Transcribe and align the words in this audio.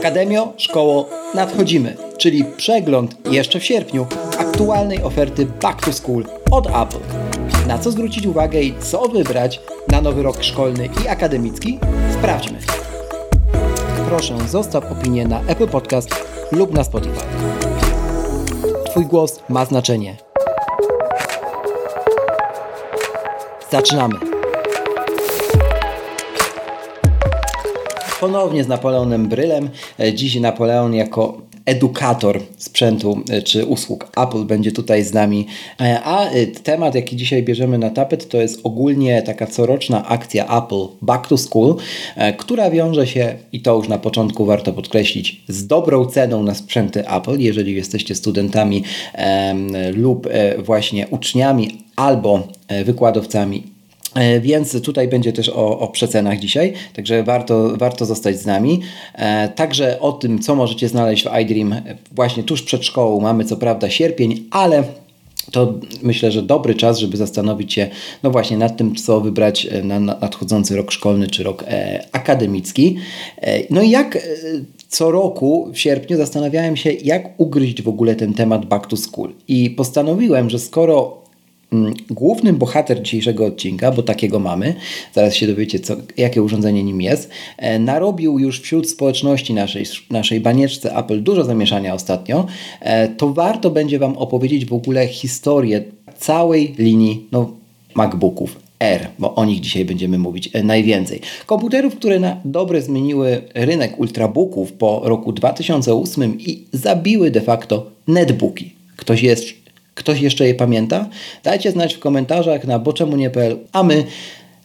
Akademio, 0.00 0.52
szkoło, 0.56 1.08
nadchodzimy, 1.34 1.96
czyli 2.18 2.44
przegląd 2.56 3.16
jeszcze 3.30 3.60
w 3.60 3.64
sierpniu 3.64 4.06
aktualnej 4.38 5.02
oferty 5.02 5.46
Back 5.46 5.84
to 5.84 5.92
School 5.92 6.24
od 6.50 6.66
Apple. 6.66 7.00
Na 7.66 7.78
co 7.78 7.90
zwrócić 7.90 8.26
uwagę 8.26 8.62
i 8.62 8.74
co 8.80 9.08
wybrać 9.08 9.60
na 9.88 10.00
nowy 10.00 10.22
rok 10.22 10.42
szkolny 10.42 10.88
i 11.04 11.08
akademicki? 11.08 11.78
Sprawdźmy. 12.18 12.58
Proszę, 14.08 14.36
zostaw 14.48 14.92
opinię 14.92 15.26
na 15.26 15.40
Apple 15.40 15.68
Podcast 15.68 16.08
lub 16.52 16.74
na 16.74 16.84
Spotify. 16.84 17.24
Twój 18.90 19.06
głos 19.06 19.40
ma 19.48 19.64
znaczenie. 19.64 20.16
Zaczynamy. 23.70 24.29
Ponownie 28.20 28.64
z 28.64 28.68
Napoleonem 28.68 29.28
Brylem. 29.28 29.70
Dziś 30.14 30.40
Napoleon 30.40 30.94
jako 30.94 31.50
edukator 31.64 32.40
sprzętu 32.56 33.20
e, 33.30 33.42
czy 33.42 33.66
usług 33.66 34.08
Apple 34.16 34.44
będzie 34.44 34.72
tutaj 34.72 35.04
z 35.04 35.12
nami. 35.12 35.46
E, 35.80 36.00
a 36.04 36.30
e, 36.30 36.46
temat, 36.46 36.94
jaki 36.94 37.16
dzisiaj 37.16 37.42
bierzemy 37.42 37.78
na 37.78 37.90
tapet, 37.90 38.28
to 38.28 38.36
jest 38.36 38.60
ogólnie 38.64 39.22
taka 39.22 39.46
coroczna 39.46 40.08
akcja 40.08 40.58
Apple 40.58 40.86
Back 41.02 41.26
to 41.26 41.36
School, 41.36 41.76
która 42.38 42.70
wiąże 42.70 43.06
się, 43.06 43.34
i 43.52 43.62
to 43.62 43.76
już 43.76 43.88
na 43.88 43.98
początku 43.98 44.44
warto 44.44 44.72
podkreślić, 44.72 45.42
z 45.48 45.66
dobrą 45.66 46.06
ceną 46.06 46.42
na 46.42 46.54
sprzęty 46.54 47.08
Apple, 47.08 47.38
jeżeli 47.38 47.74
jesteście 47.74 48.14
studentami 48.14 48.84
lub 49.94 50.28
właśnie 50.58 51.08
uczniami 51.08 51.84
albo 51.96 52.48
wykładowcami 52.84 53.62
E, 53.62 53.69
więc 54.40 54.82
tutaj 54.82 55.08
będzie 55.08 55.32
też 55.32 55.48
o, 55.48 55.78
o 55.78 55.88
przecenach 55.88 56.38
dzisiaj, 56.38 56.72
także 56.92 57.22
warto, 57.22 57.76
warto 57.76 58.06
zostać 58.06 58.40
z 58.40 58.46
nami. 58.46 58.80
E, 59.14 59.48
także 59.48 60.00
o 60.00 60.12
tym, 60.12 60.38
co 60.38 60.54
możecie 60.54 60.88
znaleźć 60.88 61.24
w 61.24 61.38
iDream 61.40 61.74
właśnie 62.12 62.42
tuż 62.42 62.62
przed 62.62 62.84
szkołą. 62.84 63.20
Mamy 63.20 63.44
co 63.44 63.56
prawda 63.56 63.90
sierpień, 63.90 64.44
ale 64.50 64.84
to 65.52 65.74
myślę, 66.02 66.32
że 66.32 66.42
dobry 66.42 66.74
czas, 66.74 66.98
żeby 66.98 67.16
zastanowić 67.16 67.72
się, 67.72 67.88
no 68.22 68.30
właśnie, 68.30 68.56
nad 68.56 68.76
tym, 68.76 68.94
co 68.94 69.20
wybrać 69.20 69.68
na 69.84 70.00
nadchodzący 70.00 70.76
rok 70.76 70.90
szkolny 70.90 71.26
czy 71.26 71.42
rok 71.42 71.64
e, 71.66 72.04
akademicki. 72.12 72.96
E, 73.36 73.60
no 73.70 73.82
i 73.82 73.90
jak 73.90 74.16
e, 74.16 74.20
co 74.88 75.10
roku 75.10 75.70
w 75.72 75.78
sierpniu 75.78 76.16
zastanawiałem 76.16 76.76
się, 76.76 76.92
jak 76.92 77.40
ugryźć 77.40 77.82
w 77.82 77.88
ogóle 77.88 78.14
ten 78.14 78.34
temat 78.34 78.66
back 78.66 78.86
to 78.86 78.96
school. 78.96 79.32
I 79.48 79.70
postanowiłem, 79.70 80.50
że 80.50 80.58
skoro 80.58 81.20
Mm, 81.72 81.94
głównym 82.10 82.56
bohater 82.56 83.02
dzisiejszego 83.02 83.46
odcinka, 83.46 83.92
bo 83.92 84.02
takiego 84.02 84.38
mamy, 84.38 84.74
zaraz 85.12 85.34
się 85.34 85.46
dowiecie, 85.46 85.80
co, 85.80 85.96
jakie 86.16 86.42
urządzenie 86.42 86.84
nim 86.84 87.00
jest, 87.00 87.30
e, 87.58 87.78
narobił 87.78 88.38
już 88.38 88.60
wśród 88.60 88.90
społeczności 88.90 89.54
naszej, 89.54 89.84
naszej 90.10 90.40
banieczce 90.40 90.96
Apple 90.96 91.22
dużo 91.22 91.44
zamieszania 91.44 91.94
ostatnio, 91.94 92.46
e, 92.80 93.08
to 93.08 93.32
warto 93.32 93.70
będzie 93.70 93.98
Wam 93.98 94.16
opowiedzieć 94.16 94.64
w 94.64 94.72
ogóle 94.72 95.08
historię 95.08 95.84
całej 96.18 96.74
linii 96.78 97.26
no, 97.32 97.52
MacBooków. 97.94 98.56
R, 98.80 99.08
bo 99.18 99.34
o 99.34 99.44
nich 99.44 99.60
dzisiaj 99.60 99.84
będziemy 99.84 100.18
mówić 100.18 100.50
e, 100.52 100.62
najwięcej. 100.62 101.20
Komputerów, 101.46 101.96
które 101.96 102.20
na 102.20 102.36
dobre 102.44 102.82
zmieniły 102.82 103.42
rynek 103.54 104.00
ultrabooków 104.00 104.72
po 104.72 105.00
roku 105.04 105.32
2008 105.32 106.40
i 106.40 106.64
zabiły 106.72 107.30
de 107.30 107.40
facto 107.40 107.86
netbooki. 108.08 108.74
Ktoś 108.96 109.22
jest 109.22 109.59
Ktoś 110.00 110.20
jeszcze 110.20 110.46
je 110.46 110.54
pamięta? 110.54 111.08
Dajcie 111.44 111.70
znać 111.70 111.94
w 111.94 111.98
komentarzach 111.98 112.64
na 112.64 112.78
boczemunie.pl, 112.78 113.58
a 113.72 113.82
my 113.82 114.04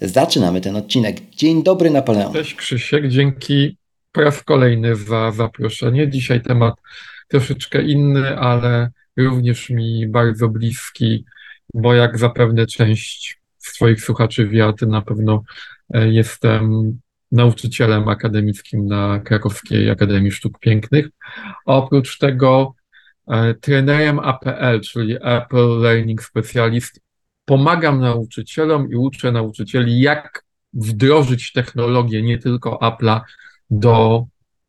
zaczynamy 0.01 0.61
ten 0.61 0.75
odcinek. 0.75 1.29
Dzień 1.29 1.63
dobry 1.63 1.89
Napoleon. 1.89 2.33
Cześć 2.33 2.55
Krzysiek, 2.55 3.07
dzięki 3.07 3.77
po 4.11 4.21
raz 4.21 4.43
kolejny 4.43 4.95
za 4.95 5.31
zaproszenie. 5.31 6.09
Dzisiaj 6.09 6.41
temat 6.41 6.75
troszeczkę 7.27 7.83
inny, 7.83 8.37
ale 8.39 8.91
również 9.17 9.69
mi 9.69 10.07
bardzo 10.07 10.49
bliski, 10.49 11.25
bo 11.73 11.93
jak 11.93 12.17
zapewne 12.17 12.65
część 12.65 13.39
swoich 13.57 14.01
słuchaczy 14.01 14.47
wie, 14.47 14.73
na 14.87 15.01
pewno 15.01 15.43
e, 15.93 16.07
jestem 16.07 16.93
nauczycielem 17.31 18.07
akademickim 18.07 18.87
na 18.87 19.19
Krakowskiej 19.19 19.89
Akademii 19.89 20.31
Sztuk 20.31 20.59
Pięknych. 20.59 21.07
Oprócz 21.65 22.17
tego 22.17 22.75
trenerem 23.61 24.19
APL, 24.19 24.79
czyli 24.83 25.17
Apple 25.21 25.79
Learning 25.79 26.23
Specialist. 26.23 26.99
Pomagam 27.45 27.99
nauczycielom 27.99 28.91
i 28.91 28.95
uczę 28.95 29.31
nauczycieli, 29.31 29.99
jak 29.99 30.43
wdrożyć 30.73 31.51
technologię, 31.51 32.21
nie 32.21 32.37
tylko 32.37 32.79
Apple'a, 32.81 33.21
do 33.69 34.25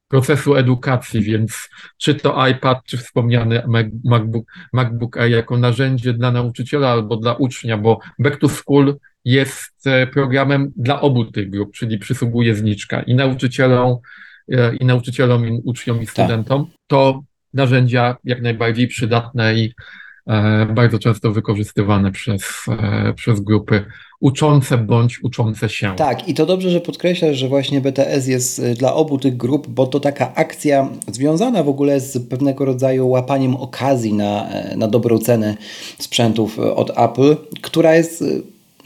procesu 0.09 0.57
edukacji, 0.57 1.23
więc 1.23 1.69
czy 1.99 2.15
to 2.15 2.47
iPad, 2.47 2.79
czy 2.85 2.97
wspomniany 2.97 3.63
MacBook, 4.05 4.47
MacBook 4.73 5.17
Air 5.17 5.31
jako 5.31 5.59
narzędzie 5.59 6.13
dla 6.13 6.31
nauczyciela 6.31 6.91
albo 6.91 7.17
dla 7.17 7.35
ucznia, 7.35 7.79
bo 7.79 7.99
Back 8.19 8.41
to 8.41 8.49
School 8.49 8.97
jest 9.25 9.87
e, 9.87 10.07
programem 10.07 10.73
dla 10.77 11.01
obu 11.01 11.25
tych 11.25 11.51
grup, 11.51 11.75
czyli 11.75 11.99
przysługuje 11.99 12.55
zniczka 12.55 13.03
i 13.03 13.15
nauczycielom, 13.15 13.97
e, 14.53 14.77
i 14.77 14.85
nauczycielom, 14.85 15.49
i 15.49 15.61
uczniom, 15.65 16.03
i 16.03 16.07
tak. 16.07 16.11
studentom. 16.11 16.67
To 16.87 17.23
narzędzia 17.57 18.17
jak 18.25 18.43
najbardziej 18.43 18.89
przydatne 18.89 19.55
i 19.55 19.75
e, 20.27 20.67
bardzo 20.75 20.99
często 20.99 21.33
wykorzystywane 21.33 22.13
przez, 22.13 22.43
e, 22.69 23.13
przez 23.17 23.41
grupy 23.41 23.85
uczące 24.21 24.79
bądź 24.79 25.23
uczące 25.23 25.69
się. 25.69 25.93
Tak, 25.97 26.29
i 26.29 26.35
to 26.35 26.47
dobrze, 26.47 26.71
że 26.71 26.81
podkreślasz, 26.81 27.37
że 27.37 27.49
właśnie 27.49 27.81
BTS 27.81 28.27
jest 28.27 28.59
e, 28.59 28.75
dla 28.75 28.95
obu 28.95 29.19
tych 29.19 29.37
grup, 29.37 29.69
bo 29.69 29.87
to 29.87 30.01
taka 30.01 30.35
akcja 30.35 30.89
związana 31.13 31.63
w 31.63 31.69
ogóle 31.69 32.01
z 32.01 32.29
pewnego 32.29 32.65
rodzaju 32.65 33.09
łapaniem 33.09 33.57
okazji 33.57 34.15
na, 34.15 34.49
na 34.77 34.89
dobrą 34.89 35.19
cenę 35.19 35.57
sprzętów 35.99 36.59
od 36.59 36.91
Apple, 36.99 37.37
która 37.63 37.95
jest 37.95 38.25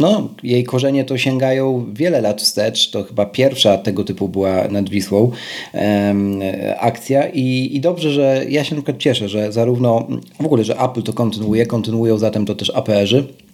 no, 0.00 0.28
jej 0.42 0.64
korzenie 0.64 1.04
to 1.04 1.18
sięgają 1.18 1.86
wiele 1.92 2.20
lat 2.20 2.42
wstecz. 2.42 2.90
To 2.90 3.04
chyba 3.04 3.26
pierwsza 3.26 3.78
tego 3.78 4.04
typu 4.04 4.28
była 4.28 4.68
nad 4.68 4.88
Wisłą 4.88 5.30
um, 5.72 6.40
akcja 6.78 7.28
I, 7.28 7.70
i 7.72 7.80
dobrze, 7.80 8.10
że 8.12 8.44
ja 8.48 8.64
się 8.64 8.74
na 8.74 8.82
przykład 8.82 8.98
cieszę, 8.98 9.28
że 9.28 9.52
zarówno 9.52 10.08
w 10.40 10.44
ogóle, 10.44 10.64
że 10.64 10.78
Apple 10.78 11.02
to 11.02 11.12
kontynuuje, 11.12 11.66
kontynuują 11.66 12.18
zatem 12.18 12.46
to 12.46 12.54
też 12.54 12.70
APR-y. 12.70 13.49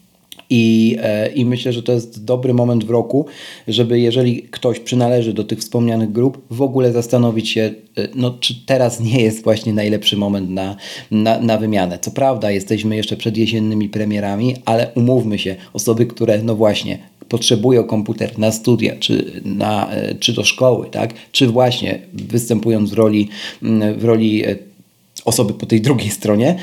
I, 0.50 0.96
e, 1.02 1.32
I 1.32 1.44
myślę, 1.44 1.72
że 1.72 1.82
to 1.82 1.92
jest 1.92 2.24
dobry 2.24 2.54
moment 2.54 2.84
w 2.84 2.90
roku, 2.90 3.26
żeby 3.68 4.00
jeżeli 4.00 4.42
ktoś 4.42 4.80
przynależy 4.80 5.32
do 5.32 5.44
tych 5.44 5.58
wspomnianych 5.58 6.12
grup, 6.12 6.42
w 6.50 6.62
ogóle 6.62 6.92
zastanowić 6.92 7.48
się, 7.48 7.74
e, 7.98 8.08
no, 8.14 8.36
czy 8.40 8.54
teraz 8.66 9.00
nie 9.00 9.22
jest 9.22 9.44
właśnie 9.44 9.72
najlepszy 9.72 10.16
moment 10.16 10.50
na, 10.50 10.76
na, 11.10 11.40
na 11.40 11.58
wymianę. 11.58 11.98
Co 11.98 12.10
prawda, 12.10 12.50
jesteśmy 12.50 12.96
jeszcze 12.96 13.16
przed 13.16 13.36
jesiennymi 13.36 13.88
premierami, 13.88 14.56
ale 14.64 14.90
umówmy 14.94 15.38
się, 15.38 15.56
osoby, 15.72 16.06
które, 16.06 16.42
no 16.42 16.56
właśnie, 16.56 16.98
potrzebują 17.28 17.84
komputer 17.84 18.38
na 18.38 18.52
studia, 18.52 18.94
czy, 19.00 19.42
na, 19.44 19.90
e, 19.90 20.14
czy 20.14 20.32
do 20.32 20.44
szkoły, 20.44 20.86
tak? 20.90 21.14
czy 21.32 21.46
właśnie 21.46 21.98
występując 22.12 22.90
w 22.90 22.92
roli, 22.92 23.28
w 23.96 24.04
roli 24.04 24.44
osoby 25.25 25.54
po 25.54 25.66
tej 25.66 25.81
drugiej 25.81 26.10
stronie, 26.10 26.56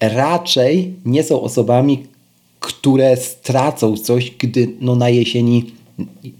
raczej 0.00 0.94
nie 1.04 1.22
są 1.22 1.40
osobami, 1.40 2.02
które 2.66 3.16
stracą 3.16 3.96
coś, 3.96 4.32
gdy 4.38 4.68
no, 4.80 4.96
na 4.96 5.08
jesieni 5.08 5.64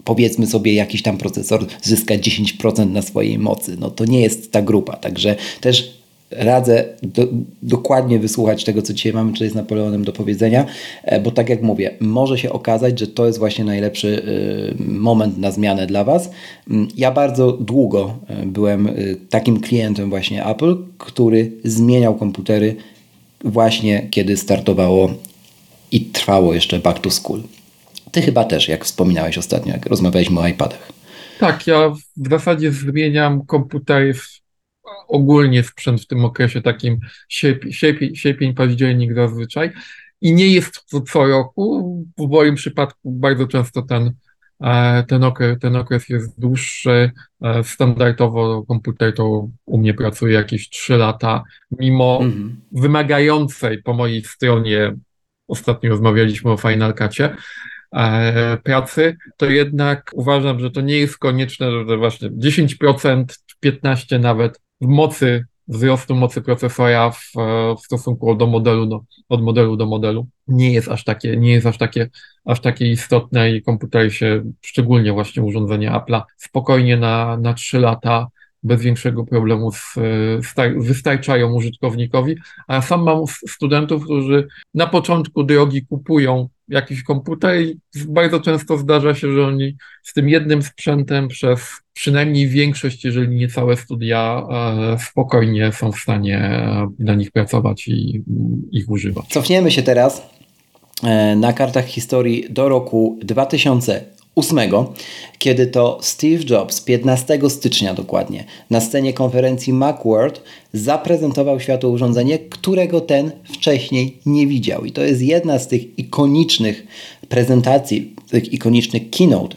powiedzmy 0.04 0.46
sobie 0.46 0.74
jakiś 0.74 1.02
tam 1.02 1.18
procesor 1.18 1.66
zyska 1.82 2.14
10% 2.14 2.90
na 2.90 3.02
swojej 3.02 3.38
mocy. 3.38 3.76
No 3.80 3.90
to 3.90 4.04
nie 4.04 4.20
jest 4.20 4.52
ta 4.52 4.62
grupa, 4.62 4.96
także 4.96 5.36
też 5.60 5.96
radzę 6.30 6.84
do, 7.02 7.22
dokładnie 7.62 8.18
wysłuchać 8.18 8.64
tego, 8.64 8.82
co 8.82 8.94
dzisiaj 8.94 9.12
mamy 9.12 9.32
tutaj 9.32 9.50
z 9.50 9.54
Napoleonem 9.54 10.04
do 10.04 10.12
powiedzenia, 10.12 10.66
e, 11.02 11.20
bo 11.20 11.30
tak 11.30 11.48
jak 11.48 11.62
mówię, 11.62 11.90
może 12.00 12.38
się 12.38 12.52
okazać, 12.52 13.00
że 13.00 13.06
to 13.06 13.26
jest 13.26 13.38
właśnie 13.38 13.64
najlepszy 13.64 14.22
e, 14.78 14.84
moment 14.84 15.38
na 15.38 15.50
zmianę 15.50 15.86
dla 15.86 16.04
Was. 16.04 16.30
Mm, 16.70 16.88
ja 16.96 17.10
bardzo 17.10 17.52
długo 17.52 18.18
e, 18.28 18.46
byłem 18.46 18.88
takim 19.30 19.60
klientem 19.60 20.10
właśnie 20.10 20.46
Apple, 20.46 20.76
który 20.98 21.52
zmieniał 21.64 22.14
komputery 22.14 22.76
właśnie 23.44 24.06
kiedy 24.10 24.36
startowało 24.36 25.10
i 25.92 26.00
trwało 26.00 26.54
jeszcze 26.54 26.78
back 26.78 26.98
to 26.98 27.10
school. 27.10 27.42
Ty 28.12 28.22
chyba 28.22 28.44
też, 28.44 28.68
jak 28.68 28.84
wspominałeś 28.84 29.38
ostatnio, 29.38 29.72
jak 29.72 29.86
rozmawialiśmy 29.86 30.40
o 30.40 30.48
iPadach. 30.48 30.92
Tak, 31.38 31.66
ja 31.66 31.90
w 32.16 32.28
zasadzie 32.30 32.72
zmieniam 32.72 33.46
komputery 33.46 34.14
ogólnie 35.08 35.62
sprzęt 35.62 36.00
w 36.00 36.06
tym 36.06 36.24
okresie 36.24 36.62
takim 36.62 36.98
sierpień, 37.28 37.72
sierpień, 37.72 38.16
sierpień 38.16 38.54
październik 38.54 39.14
zazwyczaj. 39.14 39.72
I 40.20 40.32
nie 40.32 40.48
jest 40.48 40.86
to 40.90 41.00
co 41.00 41.26
roku. 41.26 42.04
W 42.18 42.28
moim 42.28 42.54
przypadku 42.54 43.10
bardzo 43.12 43.46
często 43.46 43.82
ten, 43.82 44.12
e, 44.60 45.04
ten, 45.08 45.24
okres, 45.24 45.58
ten 45.58 45.76
okres 45.76 46.08
jest 46.08 46.40
dłuższy. 46.40 47.10
E, 47.42 47.64
standardowo 47.64 48.62
komputer 48.62 49.14
to 49.14 49.48
u 49.66 49.78
mnie 49.78 49.94
pracuje 49.94 50.34
jakieś 50.34 50.68
3 50.68 50.96
lata, 50.96 51.44
mimo 51.70 52.18
mhm. 52.22 52.60
wymagającej 52.72 53.82
po 53.82 53.94
mojej 53.94 54.22
stronie, 54.24 54.96
ostatnio 55.48 55.90
rozmawialiśmy 55.90 56.50
o 56.50 56.56
Final 56.56 56.94
Cutie, 56.94 57.36
e, 57.92 58.56
pracy, 58.56 59.16
to 59.36 59.46
jednak 59.46 60.10
uważam, 60.14 60.60
że 60.60 60.70
to 60.70 60.80
nie 60.80 60.98
jest 60.98 61.18
konieczne, 61.18 61.70
że 61.88 61.96
właśnie 61.96 62.30
10%, 62.30 63.24
15% 63.64 64.20
nawet 64.20 64.60
mocy 64.80 65.44
wzrostu 65.68 66.14
mocy 66.14 66.42
procesora 66.42 67.10
w, 67.10 67.32
w 67.78 67.80
stosunku 67.80 68.34
do 68.34 68.46
modelu 68.46 68.86
do, 68.86 69.04
od 69.28 69.42
modelu 69.42 69.76
do 69.76 69.86
modelu 69.86 70.28
nie 70.48 70.72
jest 70.72 70.88
aż 70.88 71.04
takie, 71.04 71.36
nie 71.36 71.52
jest 71.52 71.66
aż 71.66 71.78
takie, 71.78 72.10
aż 72.44 72.60
takie 72.60 72.90
istotne 72.90 73.50
i 73.50 73.62
komputery 73.62 74.10
się, 74.10 74.42
szczególnie 74.60 75.12
właśnie 75.12 75.42
urządzenia 75.42 76.00
Apple'a, 76.00 76.22
spokojnie 76.36 76.96
na, 76.96 77.36
na 77.36 77.54
3 77.54 77.78
lata 77.78 78.26
bez 78.62 78.82
większego 78.82 79.24
problemu 79.24 79.70
wystarczają 80.76 81.52
użytkownikowi, 81.52 82.36
a 82.68 82.82
sam 82.82 83.02
mam 83.02 83.24
studentów, 83.48 84.04
którzy 84.04 84.46
na 84.74 84.86
początku 84.86 85.44
drogi 85.44 85.86
kupują 85.86 86.48
jakiś 86.68 87.02
komputer 87.02 87.60
i 87.60 87.80
bardzo 88.08 88.40
często 88.40 88.78
zdarza 88.78 89.14
się, 89.14 89.32
że 89.32 89.46
oni 89.46 89.76
z 90.02 90.12
tym 90.12 90.28
jednym 90.28 90.62
sprzętem 90.62 91.28
przez 91.28 91.60
przynajmniej 91.92 92.48
większość, 92.48 93.04
jeżeli 93.04 93.36
nie 93.36 93.48
całe 93.48 93.76
studia, 93.76 94.46
e, 94.50 94.98
spokojnie 94.98 95.72
są 95.72 95.92
w 95.92 95.96
stanie 95.96 96.38
e, 96.38 96.88
na 96.98 97.14
nich 97.14 97.30
pracować 97.30 97.88
i 97.88 98.24
ich 98.72 98.90
używać. 98.90 99.26
Cofniemy 99.26 99.70
się 99.70 99.82
teraz 99.82 100.22
e, 101.02 101.36
na 101.36 101.52
kartach 101.52 101.86
historii 101.86 102.46
do 102.50 102.68
roku 102.68 103.18
2000 103.22 104.15
ósmego, 104.36 104.92
kiedy 105.38 105.66
to 105.66 105.98
Steve 106.02 106.44
Jobs 106.50 106.80
15 106.80 107.38
stycznia 107.48 107.94
dokładnie 107.94 108.44
na 108.70 108.80
scenie 108.80 109.12
konferencji 109.12 109.72
Macworld 109.72 110.42
zaprezentował 110.72 111.60
światu 111.60 111.92
urządzenie, 111.92 112.38
którego 112.38 113.00
ten 113.00 113.30
wcześniej 113.44 114.16
nie 114.26 114.46
widział. 114.46 114.84
I 114.84 114.92
to 114.92 115.02
jest 115.02 115.22
jedna 115.22 115.58
z 115.58 115.68
tych 115.68 115.98
ikonicznych 115.98 116.86
prezentacji, 117.28 118.14
tych 118.30 118.52
ikonicznych 118.52 119.10
keynote 119.10 119.56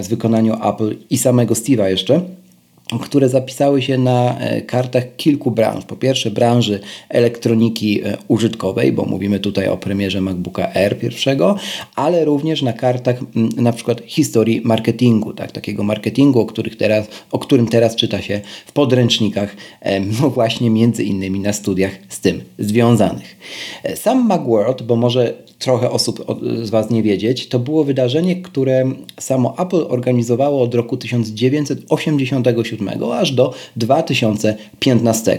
z 0.00 0.08
wykonaniu 0.08 0.54
Apple 0.68 0.96
i 1.10 1.18
samego 1.18 1.54
Steve'a 1.54 1.86
jeszcze 1.86 2.20
które 3.02 3.28
zapisały 3.28 3.82
się 3.82 3.98
na 3.98 4.38
e, 4.38 4.62
kartach 4.62 5.16
kilku 5.16 5.50
branż. 5.50 5.84
Po 5.84 5.96
pierwsze 5.96 6.30
branży 6.30 6.80
elektroniki 7.08 8.04
e, 8.04 8.16
użytkowej, 8.28 8.92
bo 8.92 9.04
mówimy 9.04 9.40
tutaj 9.40 9.68
o 9.68 9.76
premierze 9.76 10.20
MacBooka 10.20 10.74
Air 10.74 10.98
pierwszego, 10.98 11.56
ale 11.94 12.24
również 12.24 12.62
na 12.62 12.72
kartach 12.72 13.16
na 13.56 13.72
przykład 13.72 14.02
historii 14.06 14.60
marketingu, 14.64 15.32
tak, 15.32 15.52
takiego 15.52 15.82
marketingu, 15.82 16.40
o, 16.40 16.46
których 16.46 16.76
teraz, 16.76 17.06
o 17.32 17.38
którym 17.38 17.66
teraz 17.68 17.96
czyta 17.96 18.22
się 18.22 18.40
w 18.66 18.72
podręcznikach, 18.72 19.56
no 20.20 20.30
właśnie 20.30 20.70
między 20.70 21.04
innymi 21.04 21.40
na 21.40 21.52
studiach 21.52 21.92
z 22.08 22.20
tym 22.20 22.42
związanych. 22.58 23.36
E, 23.82 23.96
sam 23.96 24.26
Macworld, 24.26 24.82
bo 24.82 24.96
może 24.96 25.34
trochę 25.58 25.90
osób 25.90 26.24
z 26.62 26.70
Was 26.70 26.90
nie 26.90 27.02
wiedzieć, 27.02 27.48
to 27.48 27.58
było 27.58 27.84
wydarzenie, 27.84 28.36
które 28.36 28.84
samo 29.20 29.58
Apple 29.58 29.86
organizowało 29.88 30.62
od 30.62 30.74
roku 30.74 30.96
1987 30.96 33.02
aż 33.12 33.32
do 33.32 33.54
2015. 33.76 35.38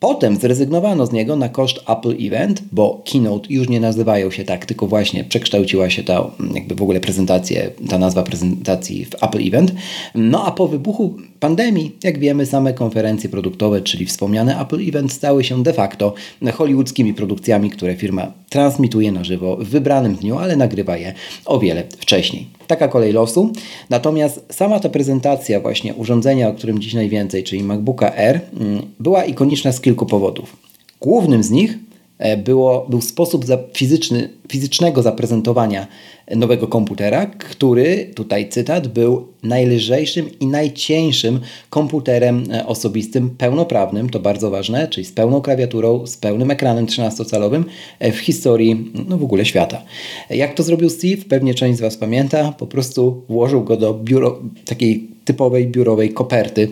Potem 0.00 0.36
zrezygnowano 0.36 1.06
z 1.06 1.12
niego 1.12 1.36
na 1.36 1.48
koszt 1.48 1.80
Apple 1.88 2.26
Event, 2.26 2.62
bo 2.72 3.02
Keynote 3.12 3.46
już 3.50 3.68
nie 3.68 3.80
nazywają 3.80 4.30
się 4.30 4.44
tak, 4.44 4.66
tylko 4.66 4.86
właśnie 4.86 5.24
przekształciła 5.24 5.90
się 5.90 6.02
ta 6.02 6.30
jakby 6.54 6.74
w 6.74 6.82
ogóle 6.82 7.00
prezentację, 7.00 7.70
ta 7.88 7.98
nazwa 7.98 8.22
prezentacji 8.22 9.04
w 9.04 9.24
Apple 9.24 9.46
Event. 9.46 9.72
No 10.14 10.44
a 10.44 10.50
po 10.50 10.68
wybuchu 10.68 11.14
pandemii, 11.40 11.96
jak 12.04 12.18
wiemy, 12.18 12.46
same 12.46 12.74
konferencje 12.74 13.30
produktowe, 13.30 13.80
czyli 13.80 14.06
wspomniane 14.06 14.60
Apple 14.60 14.88
Event 14.88 15.12
stały 15.12 15.44
się 15.44 15.62
de 15.62 15.72
facto 15.72 16.14
hollywoodzkimi 16.54 17.14
produkcjami, 17.14 17.70
które 17.70 17.96
firma 17.96 18.32
transmituje 18.48 19.12
na 19.12 19.24
żywo 19.24 19.56
w 19.56 19.64
wybranym 19.64 20.14
dniu, 20.14 20.38
ale 20.38 20.56
nagrywa 20.56 20.96
je 20.96 21.14
o 21.44 21.58
wiele 21.58 21.82
wcześniej. 21.98 22.46
Taka 22.66 22.88
kolej 22.88 23.12
losu. 23.12 23.52
Natomiast 23.90 24.44
sama 24.50 24.80
ta 24.80 24.88
prezentacja 24.88 25.60
właśnie 25.60 25.94
urządzenia, 25.94 26.48
o 26.48 26.54
którym 26.54 26.78
dziś 26.78 26.94
najwięcej, 26.94 27.44
czyli 27.44 27.62
MacBooka 27.62 28.16
Air, 28.16 28.40
mm, 28.60 28.82
była 29.00 29.24
ikoniczna 29.24 29.72
z 29.72 29.80
kilku 29.80 30.06
powodów. 30.06 30.56
Głównym 31.00 31.42
z 31.42 31.50
nich 31.50 31.78
było, 32.44 32.86
był 32.88 33.00
sposób 33.00 33.44
fizyczny, 33.74 34.28
fizycznego 34.48 35.02
zaprezentowania 35.02 35.86
nowego 36.36 36.68
komputera, 36.68 37.26
który, 37.26 38.10
tutaj 38.14 38.48
cytat, 38.48 38.88
był 38.88 39.28
najlżejszym 39.42 40.38
i 40.40 40.46
najcieńszym 40.46 41.40
komputerem 41.70 42.44
e, 42.52 42.66
osobistym 42.66 43.30
pełnoprawnym, 43.30 44.10
to 44.10 44.20
bardzo 44.20 44.50
ważne, 44.50 44.88
czyli 44.88 45.06
z 45.06 45.12
pełną 45.12 45.40
klawiaturą, 45.40 46.06
z 46.06 46.16
pełnym 46.16 46.50
ekranem 46.50 46.86
13-calowym 46.86 47.64
e, 47.98 48.12
w 48.12 48.18
historii 48.18 48.92
no 49.08 49.18
w 49.18 49.24
ogóle 49.24 49.44
świata. 49.44 49.82
Jak 50.30 50.54
to 50.54 50.62
zrobił 50.62 50.90
Steve? 50.90 51.24
Pewnie 51.28 51.54
część 51.54 51.78
z 51.78 51.80
Was 51.80 51.96
pamięta, 51.96 52.52
po 52.52 52.66
prostu 52.66 53.22
włożył 53.28 53.64
go 53.64 53.76
do 53.76 53.94
biuro, 53.94 54.40
takiej 54.64 55.08
typowej 55.24 55.66
biurowej 55.66 56.12
koperty 56.12 56.68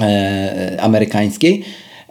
e, 0.00 0.76
amerykańskiej 0.80 1.62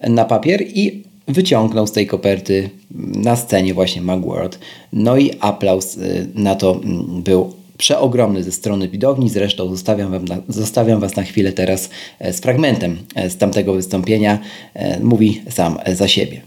na 0.07 0.25
papier 0.25 0.61
i 0.61 1.06
wyciągnął 1.27 1.87
z 1.87 1.91
tej 1.91 2.07
koperty 2.07 2.69
na 2.95 3.35
scenie 3.35 3.73
właśnie 3.73 4.01
Macworld. 4.01 4.59
No 4.93 5.17
i 5.17 5.31
aplauz 5.39 5.97
y, 5.97 6.27
na 6.35 6.55
to 6.55 6.71
mm, 6.71 7.21
był 7.23 7.53
przeogromny 7.77 8.43
ze 8.43 8.51
strony 8.51 8.87
widowni. 8.87 9.29
Zresztą 9.29 9.69
zostawiam, 9.69 10.11
wam 10.11 10.25
na, 10.25 10.37
zostawiam 10.49 10.99
Was 10.99 11.15
na 11.15 11.23
chwilę 11.23 11.53
teraz 11.53 11.89
e, 12.19 12.33
z 12.33 12.41
fragmentem 12.41 12.97
e, 13.15 13.29
z 13.29 13.37
tamtego 13.37 13.73
wystąpienia. 13.73 14.39
E, 14.73 14.99
mówi 14.99 15.41
sam 15.49 15.77
za 15.93 16.07
siebie. 16.07 16.41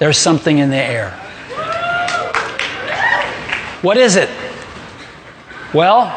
There's 0.00 0.18
something 0.18 0.58
in 0.58 0.70
the 0.70 0.88
air. 0.88 1.10
What 3.82 3.98
is 4.06 4.16
it? 4.16 4.28
Well, 5.74 6.10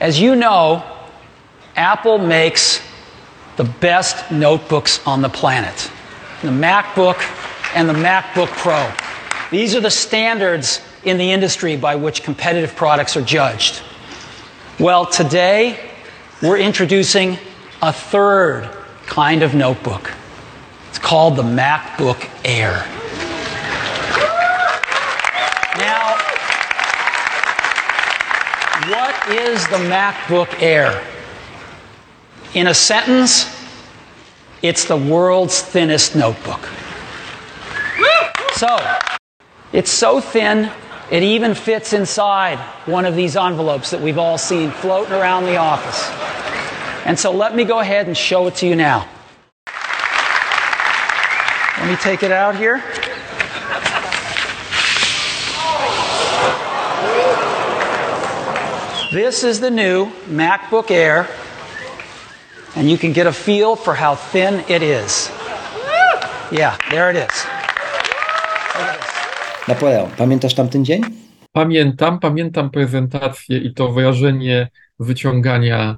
as 0.00 0.18
you 0.18 0.34
know, 0.34 0.80
Apple 1.74 2.18
makes 2.18 2.80
the 3.56 3.64
best 3.80 4.16
notebooks 4.30 5.00
on 5.04 5.22
the 5.22 5.28
planet. 5.28 5.97
The 6.42 6.48
MacBook, 6.48 7.18
and 7.74 7.88
the 7.88 7.94
MacBook 7.94 8.48
Pro. 8.48 8.90
These 9.50 9.74
are 9.74 9.80
the 9.80 9.90
standards 9.90 10.80
in 11.04 11.18
the 11.18 11.32
industry 11.32 11.76
by 11.76 11.96
which 11.96 12.22
competitive 12.22 12.76
products 12.76 13.16
are 13.16 13.22
judged. 13.22 13.82
Well, 14.78 15.06
today 15.06 15.90
we're 16.40 16.58
introducing 16.58 17.38
a 17.82 17.92
third 17.92 18.70
kind 19.06 19.42
of 19.42 19.54
notebook. 19.54 20.12
It's 20.88 20.98
called 20.98 21.36
the 21.36 21.42
MacBook 21.42 22.28
Air. 22.44 22.84
Now, 25.78 26.16
what 28.88 29.28
is 29.28 29.66
the 29.68 29.78
MacBook 29.88 30.62
Air? 30.62 31.04
In 32.54 32.68
a 32.68 32.74
sentence, 32.74 33.57
it's 34.62 34.84
the 34.84 34.96
world's 34.96 35.60
thinnest 35.60 36.16
notebook. 36.16 36.68
So, 38.54 38.76
it's 39.72 39.90
so 39.90 40.20
thin, 40.20 40.70
it 41.10 41.22
even 41.22 41.54
fits 41.54 41.92
inside 41.92 42.58
one 42.86 43.04
of 43.04 43.14
these 43.14 43.36
envelopes 43.36 43.90
that 43.90 44.00
we've 44.00 44.18
all 44.18 44.36
seen 44.36 44.70
floating 44.70 45.12
around 45.12 45.44
the 45.44 45.56
office. 45.56 46.10
And 47.06 47.18
so 47.18 47.30
let 47.30 47.54
me 47.54 47.64
go 47.64 47.78
ahead 47.78 48.06
and 48.06 48.16
show 48.16 48.46
it 48.48 48.56
to 48.56 48.66
you 48.66 48.74
now. 48.74 49.08
Let 51.78 51.88
me 51.88 51.96
take 51.96 52.22
it 52.22 52.32
out 52.32 52.56
here. 52.56 52.82
This 59.12 59.44
is 59.44 59.60
the 59.60 59.70
new 59.70 60.10
MacBook 60.26 60.90
Air 60.90 61.28
and 62.76 62.90
you 62.90 62.98
can 62.98 63.12
get 63.12 63.26
a 63.26 63.32
feel 63.32 63.76
for 63.76 63.94
how 63.94 64.14
thin 64.14 64.60
it 64.68 64.82
is. 64.82 65.30
Yeah, 66.52 66.76
there 66.90 67.10
it 67.10 67.16
is. 67.16 67.46
Napoleon, 69.68 70.10
pamiętasz 70.16 70.54
tamten 70.54 70.84
dzień? 70.84 71.02
Pamiętam, 71.52 72.18
pamiętam 72.18 72.70
prezentację 72.70 73.58
i 73.58 73.74
to 73.74 73.92
wrażenie 73.92 74.68
wyciągania 75.00 75.96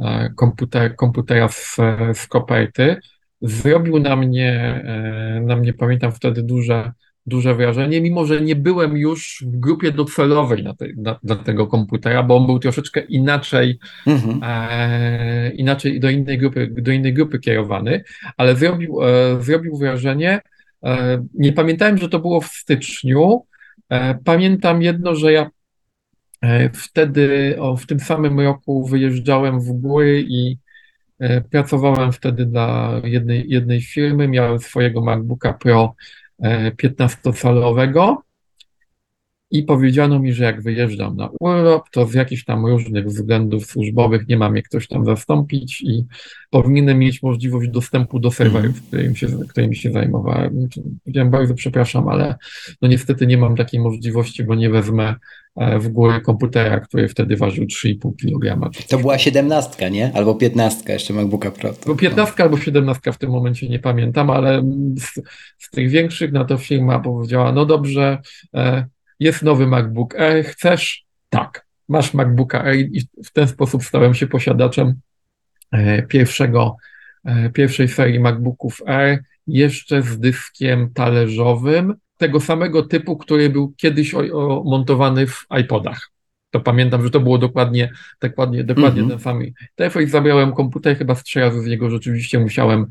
e, 0.00 0.30
komputer, 0.36 0.96
komputera 0.96 1.48
z, 1.48 1.76
z 2.14 2.26
koperty. 2.26 2.96
Zrobił 3.42 3.98
na 3.98 4.16
mnie, 4.16 4.82
e, 4.84 5.40
na 5.40 5.56
mnie, 5.56 5.72
pamiętam 5.72 6.12
wtedy 6.12 6.42
duże, 6.42 6.92
duże 7.28 7.54
wrażenie, 7.54 8.00
mimo 8.00 8.26
że 8.26 8.40
nie 8.40 8.56
byłem 8.56 8.96
już 8.96 9.44
w 9.46 9.58
grupie 9.58 9.92
docelowej 9.92 10.62
na, 10.62 10.74
te, 10.74 10.86
na, 10.96 11.18
na 11.22 11.36
tego 11.36 11.66
komputera, 11.66 12.22
bo 12.22 12.36
on 12.36 12.46
był 12.46 12.58
troszeczkę 12.58 13.00
inaczej, 13.00 13.78
mhm. 14.06 14.40
e, 14.42 15.50
inaczej 15.50 16.00
do 16.00 16.10
innej, 16.10 16.38
grupy, 16.38 16.66
do 16.66 16.92
innej 16.92 17.14
grupy 17.14 17.38
kierowany, 17.38 18.04
ale 18.36 18.56
zrobił, 18.56 19.02
e, 19.02 19.42
zrobił 19.42 19.76
wrażenie. 19.76 20.40
E, 20.84 21.24
nie 21.34 21.52
pamiętałem, 21.52 21.98
że 21.98 22.08
to 22.08 22.18
było 22.18 22.40
w 22.40 22.46
styczniu. 22.46 23.44
E, 23.88 24.14
pamiętam 24.24 24.82
jedno, 24.82 25.14
że 25.14 25.32
ja 25.32 25.50
e, 26.42 26.70
wtedy, 26.70 27.56
o, 27.58 27.76
w 27.76 27.86
tym 27.86 28.00
samym 28.00 28.40
roku 28.40 28.86
wyjeżdżałem 28.86 29.60
w 29.60 29.72
góry 29.72 30.24
i 30.28 30.58
e, 31.18 31.40
Pracowałem 31.40 32.12
wtedy 32.12 32.46
dla 32.46 33.00
jednej, 33.04 33.44
jednej 33.48 33.82
firmy, 33.82 34.28
miałem 34.28 34.58
swojego 34.58 35.00
MacBooka 35.00 35.52
Pro 35.52 35.94
15-calowego 36.42 38.22
i 39.50 39.62
powiedziano 39.62 40.18
mi, 40.18 40.32
że 40.32 40.44
jak 40.44 40.62
wyjeżdżam 40.62 41.16
na 41.16 41.28
urlop, 41.40 41.90
to 41.90 42.06
z 42.06 42.14
jakichś 42.14 42.44
tam 42.44 42.66
różnych 42.66 43.06
względów 43.06 43.66
służbowych 43.66 44.28
nie 44.28 44.36
mam 44.36 44.56
jak 44.56 44.64
ktoś 44.64 44.88
tam 44.88 45.04
zastąpić 45.04 45.80
i 45.80 46.04
powinienem 46.50 46.98
mieć 46.98 47.22
możliwość 47.22 47.70
dostępu 47.70 48.20
do 48.20 48.30
serwerów, 48.30 48.76
mm. 48.76 48.86
którymi 48.86 49.16
się, 49.16 49.26
którymi 49.48 49.76
się 49.76 49.92
zajmowałem. 49.92 50.68
Powiedziałem 51.04 51.30
bardzo 51.30 51.54
przepraszam, 51.54 52.08
ale 52.08 52.36
no 52.82 52.88
niestety 52.88 53.26
nie 53.26 53.38
mam 53.38 53.56
takiej 53.56 53.80
możliwości, 53.80 54.44
bo 54.44 54.54
nie 54.54 54.70
wezmę 54.70 55.14
e, 55.56 55.78
w 55.78 55.88
górę 55.88 56.20
komputera, 56.20 56.80
który 56.80 57.08
wtedy 57.08 57.36
ważył 57.36 57.64
3,5 57.64 58.12
kg. 58.20 58.70
To 58.88 58.98
była 58.98 59.18
17, 59.18 59.90
nie? 59.90 60.12
Albo 60.14 60.34
15 60.34 60.92
jeszcze 60.92 61.14
MacBooka 61.14 61.50
Pro. 61.50 61.72
To, 61.72 61.94
15 61.94 62.34
no. 62.38 62.44
albo 62.44 62.58
17 62.58 63.12
w 63.12 63.18
tym 63.18 63.30
momencie 63.30 63.68
nie 63.68 63.78
pamiętam, 63.78 64.30
ale 64.30 64.62
z, 64.96 65.20
z 65.58 65.70
tych 65.70 65.90
większych 65.90 66.32
na 66.32 66.44
to 66.44 66.58
firma 66.58 66.98
powiedziała, 66.98 67.52
no 67.52 67.66
dobrze, 67.66 68.18
e, 68.54 68.86
jest 69.20 69.42
nowy 69.42 69.66
MacBook 69.66 70.14
Air, 70.14 70.44
chcesz? 70.44 71.04
Tak, 71.28 71.66
masz 71.88 72.14
MacBooka 72.14 72.64
Air 72.64 72.86
i 72.92 73.00
w 73.24 73.32
ten 73.32 73.48
sposób 73.48 73.84
stałem 73.84 74.14
się 74.14 74.26
posiadaczem 74.26 74.94
e, 75.70 76.02
pierwszego, 76.02 76.76
e, 77.24 77.50
pierwszej 77.50 77.88
serii 77.88 78.20
MacBooków 78.20 78.82
Air, 78.86 79.22
jeszcze 79.46 80.02
z 80.02 80.18
dyskiem 80.18 80.92
talerzowym, 80.94 81.94
tego 82.16 82.40
samego 82.40 82.82
typu, 82.82 83.16
który 83.16 83.50
był 83.50 83.72
kiedyś 83.76 84.14
o, 84.14 84.18
o, 84.18 84.64
montowany 84.64 85.26
w 85.26 85.46
iPodach. 85.60 86.10
To 86.50 86.60
pamiętam, 86.60 87.02
że 87.02 87.10
to 87.10 87.20
było 87.20 87.38
dokładnie, 87.38 87.92
dokładnie, 88.20 88.64
dokładnie 88.64 89.00
mm 89.00 89.08
-hmm. 89.08 89.12
ten 89.12 89.20
sam 89.20 89.42
telefon 89.74 90.06
zabrałem 90.06 90.52
komputer, 90.52 90.98
chyba 90.98 91.14
z 91.14 91.22
trzy 91.22 91.40
razy 91.40 91.62
z 91.62 91.66
niego 91.66 91.90
rzeczywiście 91.90 92.38
musiałem 92.38 92.86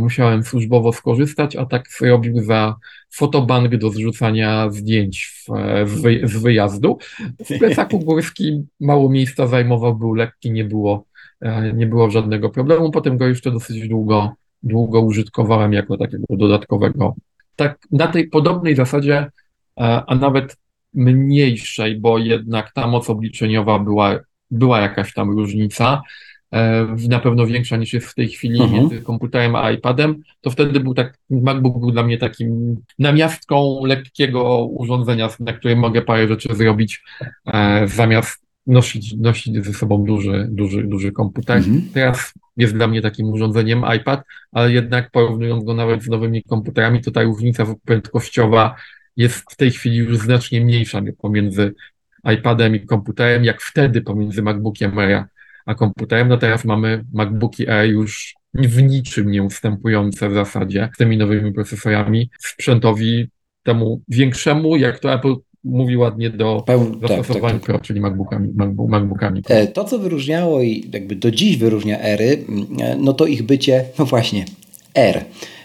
musiałem 0.00 0.42
służbowo 0.42 0.92
skorzystać, 0.92 1.56
a 1.56 1.66
tak 1.66 1.84
robił 2.00 2.42
za 2.42 2.76
fotobank 3.10 3.76
do 3.76 3.90
zrzucania 3.90 4.70
zdjęć 4.70 5.26
w, 5.26 5.52
w, 5.84 6.28
z 6.28 6.42
wyjazdu. 6.42 6.98
W 7.44 7.58
plecaku 7.58 7.98
górskim 7.98 8.66
mało 8.80 9.10
miejsca 9.10 9.46
zajmował, 9.46 9.94
był 9.94 10.14
lekki, 10.14 10.50
nie 10.50 10.64
było, 10.64 11.04
e, 11.40 11.72
nie 11.72 11.86
było 11.86 12.10
żadnego 12.10 12.50
problemu. 12.50 12.90
Potem 12.90 13.16
go 13.16 13.28
jeszcze 13.28 13.50
dosyć 13.50 13.88
długo, 13.88 14.34
długo 14.62 15.00
użytkowałem 15.00 15.72
jako 15.72 15.96
takiego 15.96 16.24
dodatkowego. 16.30 17.14
Tak 17.56 17.78
na 17.90 18.06
tej 18.06 18.28
podobnej 18.28 18.74
zasadzie, 18.74 19.16
e, 19.16 19.30
a 20.06 20.14
nawet 20.14 20.56
mniejszej, 20.94 21.96
bo 21.96 22.18
jednak 22.18 22.72
ta 22.72 22.86
moc 22.86 23.10
obliczeniowa 23.10 23.78
była, 23.78 24.18
była 24.50 24.80
jakaś 24.80 25.14
tam 25.14 25.30
różnica, 25.30 26.02
E, 26.02 26.02
na 27.08 27.18
pewno 27.18 27.46
większa 27.46 27.76
niż 27.76 27.92
jest 27.92 28.06
w 28.06 28.14
tej 28.14 28.28
chwili 28.28 28.62
mhm. 28.62 28.80
między 28.80 29.02
komputerem 29.02 29.56
a 29.56 29.70
iPadem, 29.70 30.22
to 30.40 30.50
wtedy 30.50 30.80
był 30.80 30.94
tak, 30.94 31.18
MacBook 31.30 31.78
był 31.80 31.90
dla 31.90 32.02
mnie 32.02 32.18
takim 32.18 32.76
namiastką 32.98 33.84
lekkiego 33.84 34.66
urządzenia, 34.66 35.28
na 35.40 35.52
którym 35.52 35.78
mogę 35.78 36.02
parę 36.02 36.28
rzeczy 36.28 36.48
zrobić, 36.54 37.02
e, 37.46 37.88
zamiast 37.88 38.48
nosić, 38.66 39.14
nosić 39.16 39.64
ze 39.64 39.72
sobą 39.72 40.04
duży, 40.04 40.48
duży, 40.50 40.82
duży 40.82 41.12
komputer. 41.12 41.56
Mhm. 41.56 41.82
Teraz 41.94 42.32
jest 42.56 42.74
dla 42.74 42.86
mnie 42.86 43.02
takim 43.02 43.26
urządzeniem 43.26 43.84
iPad, 43.96 44.22
ale 44.52 44.72
jednak 44.72 45.10
porównując 45.10 45.64
go 45.64 45.74
nawet 45.74 46.02
z 46.02 46.08
nowymi 46.08 46.42
komputerami, 46.42 47.02
to 47.02 47.10
ta 47.10 47.22
różnica 47.22 47.66
prędkościowa 47.84 48.74
jest 49.16 49.52
w 49.52 49.56
tej 49.56 49.70
chwili 49.70 49.96
już 49.96 50.18
znacznie 50.18 50.60
mniejsza 50.60 51.02
pomiędzy 51.18 51.74
iPadem 52.34 52.76
i 52.76 52.80
komputerem, 52.80 53.44
jak 53.44 53.62
wtedy 53.62 54.02
pomiędzy 54.02 54.42
MacBookiem 54.42 54.98
Air 54.98 55.24
a 55.68 55.74
komputerem. 55.74 56.28
No 56.28 56.36
teraz 56.36 56.64
mamy 56.64 57.04
MacBooki 57.12 57.68
Air 57.68 57.90
już 57.90 58.34
w 58.54 58.82
niczym 58.82 59.30
nie 59.30 59.42
ustępujące 59.42 60.28
w 60.28 60.34
zasadzie 60.34 60.88
z 60.94 60.98
tymi 60.98 61.16
nowymi 61.16 61.52
procesorami 61.52 62.30
sprzętowi 62.38 63.28
temu 63.62 64.02
większemu, 64.08 64.76
jak 64.76 64.98
to 64.98 65.14
Apple 65.14 65.34
mówi 65.64 65.96
ładnie 65.96 66.30
do 66.30 66.62
Peł, 66.66 67.00
zastosowań 67.00 67.24
tak, 67.24 67.42
tak, 67.42 67.52
tak. 67.52 67.60
Pro, 67.60 67.78
czyli 67.78 68.00
MacBookami. 68.00 68.48
MacBookami 68.88 69.42
e, 69.48 69.66
To, 69.66 69.84
co 69.84 69.98
wyróżniało 69.98 70.62
i 70.62 70.90
jakby 70.92 71.16
do 71.16 71.30
dziś 71.30 71.56
wyróżnia 71.56 72.00
Ery, 72.00 72.44
e, 72.80 72.96
no 72.96 73.12
to 73.12 73.26
ich 73.26 73.42
bycie, 73.42 73.84
no 73.98 74.04
właśnie, 74.04 74.44
R. 74.94 75.24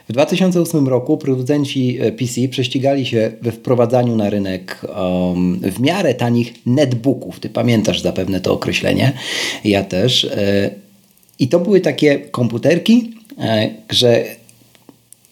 W 0.10 0.14
2008 0.14 0.88
roku 0.88 1.18
producenci 1.18 1.98
e, 2.02 2.12
PC 2.12 2.48
prześcigali 2.48 3.06
się 3.06 3.32
we 3.42 3.52
wprowadzaniu 3.52 4.16
na 4.16 4.30
rynek 4.30 4.82
um, 4.96 5.60
w 5.60 5.80
miarę 5.80 6.14
tanich 6.14 6.54
netbooków. 6.66 7.40
Ty 7.40 7.50
pamiętasz 7.50 8.02
zapewne 8.02 8.42
to 8.42 8.54
określenie, 8.54 9.12
ja 9.66 9.84
też. 9.84 10.26
E, 10.26 10.70
I 11.40 11.48
to 11.48 11.60
były 11.60 11.82
takie 11.82 12.20
komputerki, 12.20 13.12
e, 13.40 13.70
że 13.90 14.24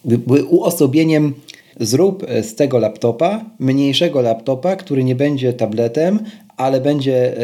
były 0.06 0.44
uosobieniem 0.44 1.34
zrób 1.80 2.26
z 2.42 2.56
tego 2.56 2.80
laptopa 2.80 3.46
mniejszego 3.60 4.22
laptopa, 4.22 4.76
który 4.76 5.04
nie 5.04 5.16
będzie 5.16 5.54
tabletem, 5.54 6.20
ale 6.58 6.82
będzie 6.82 7.36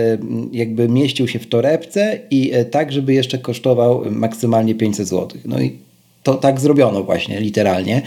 jakby 0.51 0.89
mieścił 0.89 1.27
się 1.27 1.39
w 1.39 1.47
torebce 1.47 2.19
i 2.31 2.51
tak, 2.71 2.91
żeby 2.91 3.13
jeszcze 3.13 3.37
kosztował 3.37 4.03
maksymalnie 4.11 4.75
500 4.75 5.07
zł. 5.07 5.27
No 5.45 5.61
i 5.61 5.86
to 6.27 6.33
tak 6.33 6.59
zrobiono 6.59 7.03
właśnie, 7.03 7.39
literalnie, 7.39 8.01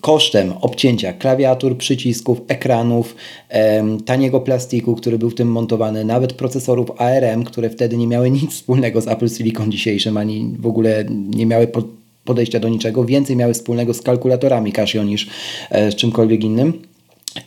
kosztem 0.00 0.52
obcięcia 0.60 1.12
klawiatur, 1.12 1.76
przycisków, 1.76 2.40
ekranów, 2.48 3.16
taniego 4.04 4.40
plastiku, 4.40 4.94
który 4.94 5.18
był 5.18 5.30
w 5.30 5.34
tym 5.34 5.48
montowany, 5.48 6.04
nawet 6.04 6.32
procesorów 6.32 7.00
ARM, 7.00 7.44
które 7.44 7.70
wtedy 7.70 7.96
nie 7.96 8.06
miały 8.06 8.30
nic 8.30 8.50
wspólnego 8.50 9.00
z 9.00 9.08
Apple 9.08 9.28
Silicon 9.28 9.72
dzisiejszym, 9.72 10.16
ani 10.16 10.54
w 10.58 10.66
ogóle 10.66 11.04
nie 11.10 11.46
miały 11.46 11.68
podejścia 12.24 12.60
do 12.60 12.68
niczego, 12.68 13.04
więcej 13.04 13.36
miały 13.36 13.54
wspólnego 13.54 13.94
z 13.94 14.02
kalkulatorami 14.02 14.72
Casio 14.72 15.04
niż 15.04 15.28
e, 15.70 15.92
z 15.92 15.94
czymkolwiek 15.94 16.44
innym. 16.44 16.82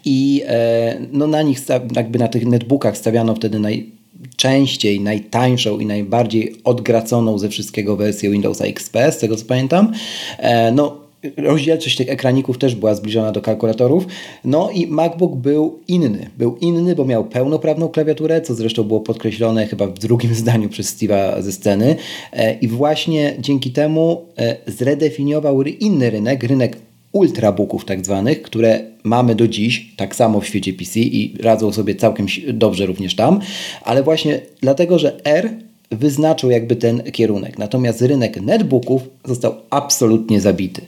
I 0.06 0.44
e, 0.48 1.00
no, 1.12 1.28
na 1.28 1.42
nich, 1.42 1.60
jakby 1.96 2.20
na 2.20 2.28
tych 2.28 2.46
netbookach 2.46 2.98
stawiano 2.98 3.36
wtedy 3.36 3.60
naj, 3.60 4.00
najczęściej, 4.22 5.00
najtańszą 5.00 5.80
i 5.80 5.86
najbardziej 5.86 6.56
odgraconą 6.63 7.38
ze 7.38 7.50
wszystkiego 7.50 7.96
wersję 7.96 8.30
Windowsa 8.30 8.66
XP, 8.66 8.98
z 9.12 9.18
tego 9.18 9.36
co 9.36 9.46
pamiętam. 9.46 9.92
E, 10.38 10.72
no, 10.72 10.98
rozdzielczość 11.38 11.98
tych 11.98 12.10
ekraników 12.10 12.58
też 12.58 12.75
była 12.75 12.96
zbliżona 12.96 13.32
do 13.32 13.42
kalkulatorów. 13.42 14.06
No 14.46 14.70
i 14.74 14.88
MacBook 14.88 15.36
był 15.36 15.80
inny. 15.88 16.30
Był 16.38 16.58
inny, 16.58 16.96
bo 16.96 17.06
miał 17.06 17.25
pełnoprawną 17.25 17.90
klawiaturę, 17.90 18.42
co 18.42 18.56
zresztą 18.56 18.84
było 18.84 19.00
podkreślone 19.00 19.68
chyba 19.68 19.88
w 19.88 20.00
drugim 20.00 20.36
zdaniu 20.42 20.70
przez 20.70 20.98
Steve'a 20.98 21.42
ze 21.42 21.51
sceny. 21.51 21.96
E, 22.34 22.54
I 22.54 22.68
właśnie 22.68 23.36
dzięki 23.40 23.72
temu 23.72 24.22
e, 24.38 24.58
zredefiniował 24.68 25.62
inny 25.62 26.10
rynek, 26.10 26.44
rynek 26.44 26.78
ultrabooków 27.12 27.86
tak 27.86 28.06
zwanych, 28.06 28.41
które 28.41 28.80
mamy 29.03 29.36
do 29.36 29.48
dziś, 29.48 29.94
tak 29.98 30.15
samo 30.15 30.41
w 30.41 30.48
świecie 30.48 30.74
PC 30.74 31.00
i 31.00 31.38
radzą 31.44 31.72
sobie 31.72 31.96
całkiem 31.96 32.25
dobrze 32.53 32.86
również 32.86 33.15
tam, 33.15 33.39
ale 33.84 34.03
właśnie 34.03 34.41
dlatego, 34.62 35.00
że 35.00 35.25
R 35.25 35.50
wyznaczył 35.91 36.51
jakby 36.51 36.75
ten 36.75 37.03
kierunek. 37.12 37.58
Natomiast 37.58 38.01
rynek 38.01 38.41
netbooków 38.41 39.01
został 39.25 39.56
absolutnie 39.70 40.41
zabity. 40.41 40.82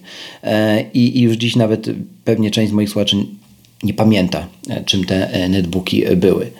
E, 0.43 0.83
I, 0.93 1.21
już 1.21 1.35
dziś 1.35 1.55
nawet 1.55 1.89
pewnie 2.25 2.51
część 2.51 2.71
z 2.71 2.73
moich 2.73 2.89
słuchaczy 2.89 3.15
nie 3.83 3.93
pamięta, 3.93 4.47
e, 4.69 4.83
czym 4.83 5.03
te 5.03 5.31
e, 5.31 5.49
netbooki 5.49 6.03
były. 6.15 6.51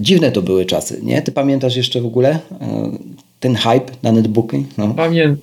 Dziwne 0.00 0.32
to 0.32 0.42
były 0.42 0.64
czasy, 0.64 1.00
nie? 1.02 1.22
Ty 1.22 1.32
pamiętasz 1.32 1.76
jeszcze 1.76 2.00
w 2.00 2.06
ogóle 2.06 2.38
ten 3.40 3.54
hype 3.54 3.92
na 4.02 4.12
netbooki? 4.12 4.66
No. 4.78 4.94
Pamię 4.94 5.36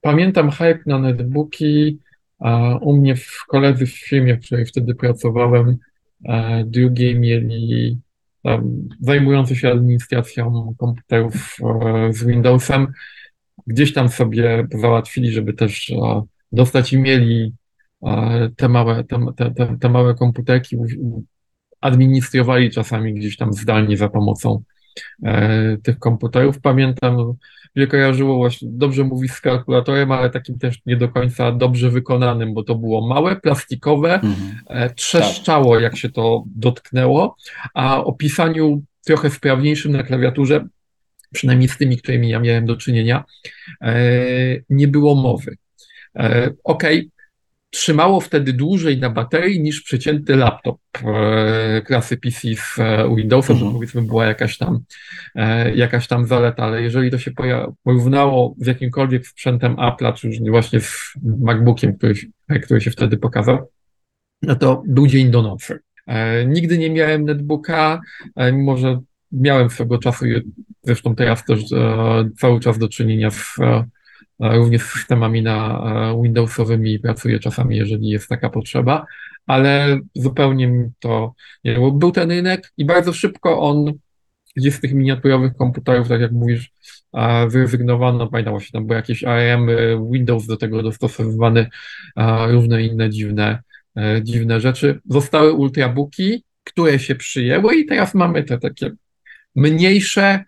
pamiętam 0.00 0.50
hype 0.50 0.78
na 0.86 0.98
netbooki. 0.98 1.98
A 2.42 2.76
u 2.76 2.96
mnie 2.96 3.16
w 3.16 3.44
koledzy 3.48 3.86
w 3.86 3.98
firmie, 3.98 4.36
w 4.36 4.46
której 4.46 4.66
wtedy 4.66 4.94
pracowałem, 4.94 5.76
e, 6.24 6.64
drugiej 6.64 7.18
mieli 7.18 7.98
zajmujący 9.00 9.56
się 9.56 9.70
administracją 9.70 10.74
komputerów 10.78 11.56
e, 11.62 12.12
z 12.12 12.24
Windowsem, 12.24 12.86
gdzieś 13.66 13.92
tam 13.92 14.08
sobie 14.08 14.66
załatwili, 14.74 15.32
żeby 15.32 15.52
też 15.52 15.90
e, 15.90 16.22
dostać 16.52 16.92
i 16.92 16.98
mieli 16.98 17.54
te 18.56 18.68
małe, 18.68 19.04
te, 19.04 19.50
te, 19.56 19.76
te 19.80 19.88
małe 19.88 20.14
komputerki, 20.14 20.76
administrowali 21.80 22.70
czasami 22.70 23.14
gdzieś 23.14 23.36
tam 23.36 23.52
zdalnie 23.52 23.96
za 23.96 24.08
pomocą 24.08 24.62
tych 25.82 25.98
komputerów. 25.98 26.60
Pamiętam, 26.60 27.16
mnie 27.76 27.86
kojarzyło 27.86 28.36
właśnie, 28.36 28.68
dobrze 28.72 29.04
mówić 29.04 29.32
z 29.32 29.40
kalkulatorem, 29.40 30.12
ale 30.12 30.30
takim 30.30 30.58
też 30.58 30.78
nie 30.86 30.96
do 30.96 31.08
końca 31.08 31.52
dobrze 31.52 31.90
wykonanym, 31.90 32.54
bo 32.54 32.62
to 32.62 32.74
było 32.74 33.06
małe, 33.06 33.36
plastikowe, 33.36 34.14
mhm. 34.14 34.94
trzeszczało 34.94 35.80
jak 35.80 35.96
się 35.96 36.10
to 36.10 36.44
dotknęło, 36.46 37.36
a 37.74 38.04
o 38.04 38.12
pisaniu 38.12 38.82
trochę 39.06 39.30
sprawniejszym 39.30 39.92
na 39.92 40.02
klawiaturze, 40.02 40.66
przynajmniej 41.32 41.68
z 41.68 41.76
tymi, 41.76 41.96
którymi 41.96 42.28
ja 42.28 42.40
miałem 42.40 42.66
do 42.66 42.76
czynienia, 42.76 43.24
nie 44.70 44.88
było 44.88 45.14
mowy. 45.14 45.56
OK, 46.64 46.82
trzymało 47.72 48.20
wtedy 48.20 48.52
dłużej 48.52 48.98
na 48.98 49.10
baterii 49.10 49.60
niż 49.60 49.82
przecięty 49.82 50.36
laptop 50.36 50.78
e, 51.04 51.82
klasy 51.82 52.16
PC 52.16 52.40
z 52.40 52.78
e, 52.78 53.14
Windowsem, 53.16 53.56
mhm. 53.56 53.70
to 53.70 53.74
powiedzmy 53.76 54.02
była 54.02 54.26
jakaś 54.26 54.58
tam, 54.58 54.80
e, 55.34 55.74
jakaś 55.74 56.06
tam 56.06 56.26
zaleta, 56.26 56.64
ale 56.64 56.82
jeżeli 56.82 57.10
to 57.10 57.18
się 57.18 57.30
porównało 57.84 58.54
z 58.58 58.66
jakimkolwiek 58.66 59.26
sprzętem 59.26 59.76
Apple'a, 59.76 60.14
czy 60.14 60.28
już 60.28 60.50
właśnie 60.50 60.80
z 60.80 61.14
MacBookiem, 61.22 61.96
który, 61.96 62.14
który 62.62 62.80
się 62.80 62.90
wtedy 62.90 63.16
pokazał, 63.16 63.70
no 64.42 64.54
to 64.54 64.82
był 64.86 65.06
dzień 65.06 65.30
do 65.30 65.42
nocy. 65.42 65.78
Nigdy 66.46 66.78
nie 66.78 66.90
miałem 66.90 67.24
netbooka, 67.24 68.00
mimo 68.52 68.76
że 68.76 69.00
miałem 69.32 69.70
swego 69.70 69.98
czasu, 69.98 70.24
zresztą 70.82 71.14
teraz 71.14 71.44
też 71.44 71.60
cały 72.38 72.60
czas 72.60 72.78
do 72.78 72.88
czynienia 72.88 73.30
z 73.30 73.56
również 74.40 74.82
z 74.82 74.92
systemami 74.92 75.42
na 75.42 75.82
e, 76.12 76.22
Windowsowymi 76.22 76.98
pracuję 76.98 77.38
czasami, 77.38 77.76
jeżeli 77.76 78.08
jest 78.08 78.28
taka 78.28 78.50
potrzeba, 78.50 79.06
ale 79.46 80.00
zupełnie 80.14 80.90
to 80.98 81.34
nie 81.64 81.74
było. 81.74 81.92
Był 81.92 82.12
ten 82.12 82.30
rynek 82.30 82.72
i 82.76 82.84
bardzo 82.84 83.12
szybko 83.12 83.60
on 83.60 83.92
gdzieś 84.56 84.74
z 84.74 84.80
tych 84.80 84.94
miniaturowych 84.94 85.56
komputerów, 85.56 86.08
tak 86.08 86.20
jak 86.20 86.32
mówisz, 86.32 86.72
wyrezygnowano, 87.48 88.26
pamiętam 88.26 88.52
właśnie 88.52 88.72
tam 88.72 88.86
były 88.86 88.96
jakieś 88.96 89.24
ARM, 89.24 89.68
Windows 90.12 90.46
do 90.46 90.56
tego 90.56 90.82
dostosowywany, 90.82 91.66
różne 92.48 92.82
inne 92.82 93.10
dziwne, 93.10 93.62
e, 93.96 94.20
dziwne 94.22 94.60
rzeczy. 94.60 95.00
Zostały 95.08 95.52
ultrabooki, 95.52 96.44
które 96.64 96.98
się 96.98 97.14
przyjęły 97.14 97.76
i 97.76 97.86
teraz 97.86 98.14
mamy 98.14 98.44
te 98.44 98.58
takie 98.58 98.90
mniejsze, 99.56 100.44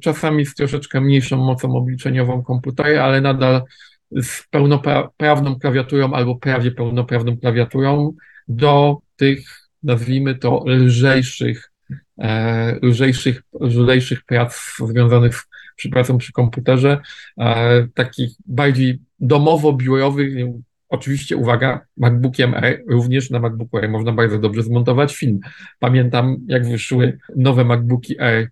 czasami 0.00 0.46
z 0.46 0.54
troszeczkę 0.54 1.00
mniejszą 1.00 1.36
mocą 1.36 1.76
obliczeniową 1.76 2.42
komputery, 2.42 3.00
ale 3.00 3.20
nadal 3.20 3.62
z 4.10 4.42
pełnoprawną 4.50 5.58
klawiaturą 5.58 6.12
albo 6.12 6.36
prawie 6.36 6.70
pełnoprawną 6.70 7.36
klawiaturą 7.36 8.12
do 8.48 8.98
tych, 9.16 9.68
nazwijmy 9.82 10.34
to, 10.34 10.64
lżejszych, 10.66 11.72
e, 12.18 12.78
lżejszych, 12.82 13.42
lżejszych 13.60 14.24
prac 14.24 14.76
związanych 14.88 15.36
z 15.36 15.46
przy 15.76 15.88
pracą 15.90 16.18
przy 16.18 16.32
komputerze, 16.32 17.00
e, 17.38 17.88
takich 17.94 18.30
bardziej 18.46 18.98
domowo-biurowych, 19.20 20.46
Oczywiście, 20.88 21.36
uwaga, 21.36 21.80
MacBookiem 21.96 22.54
Air, 22.54 22.82
również 22.88 23.30
na 23.30 23.40
MacBooku 23.40 23.78
Air 23.78 23.88
można 23.88 24.12
bardzo 24.12 24.38
dobrze 24.38 24.62
zmontować 24.62 25.16
film. 25.16 25.40
Pamiętam, 25.78 26.36
jak 26.48 26.68
wyszły 26.68 27.18
nowe 27.36 27.64
MacBooki 27.64 28.16
E, 28.20 28.48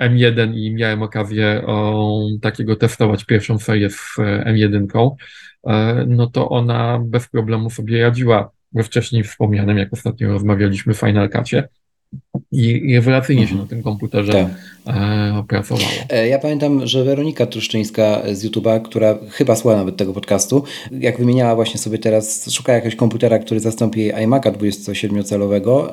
M1 0.00 0.54
i 0.54 0.74
miałem 0.74 1.02
okazję 1.02 1.62
o, 1.66 2.20
takiego 2.42 2.76
testować 2.76 3.24
pierwszą 3.24 3.58
serię 3.58 3.90
z 3.90 4.18
e, 4.18 4.44
M1, 4.52 5.10
e, 5.66 6.04
no 6.08 6.26
to 6.26 6.48
ona 6.48 7.00
bez 7.04 7.28
problemu 7.28 7.70
sobie 7.70 8.02
radziła 8.02 8.50
we 8.72 8.82
wcześniej 8.82 9.22
wspomnianym, 9.22 9.78
jak 9.78 9.92
ostatnio 9.92 10.28
rozmawialiśmy, 10.28 10.94
Final 10.94 11.30
Cutie 11.30 11.68
i 12.52 12.94
rewelacyjnie 12.94 13.42
mhm. 13.42 13.58
się 13.58 13.62
na 13.62 13.68
tym 13.68 13.82
komputerze 13.82 14.32
tak. 14.32 14.96
e, 14.96 15.44
pracowało. 15.48 15.88
E, 16.10 16.28
ja 16.28 16.38
pamiętam, 16.38 16.86
że 16.86 17.04
Weronika 17.04 17.46
Truszczyńska 17.46 18.22
z 18.32 18.44
YouTube'a, 18.44 18.82
która 18.82 19.18
chyba 19.30 19.56
słucha 19.56 19.76
nawet 19.76 19.96
tego 19.96 20.12
podcastu, 20.12 20.64
jak 21.00 21.18
wymieniała 21.18 21.54
właśnie 21.54 21.80
sobie 21.80 21.98
teraz, 21.98 22.50
szuka 22.50 22.72
jakiegoś 22.72 22.96
komputera, 22.96 23.38
który 23.38 23.60
zastąpi 23.60 24.00
jej 24.00 24.12
iMac'a 24.12 24.52
27-calowego 24.52 25.88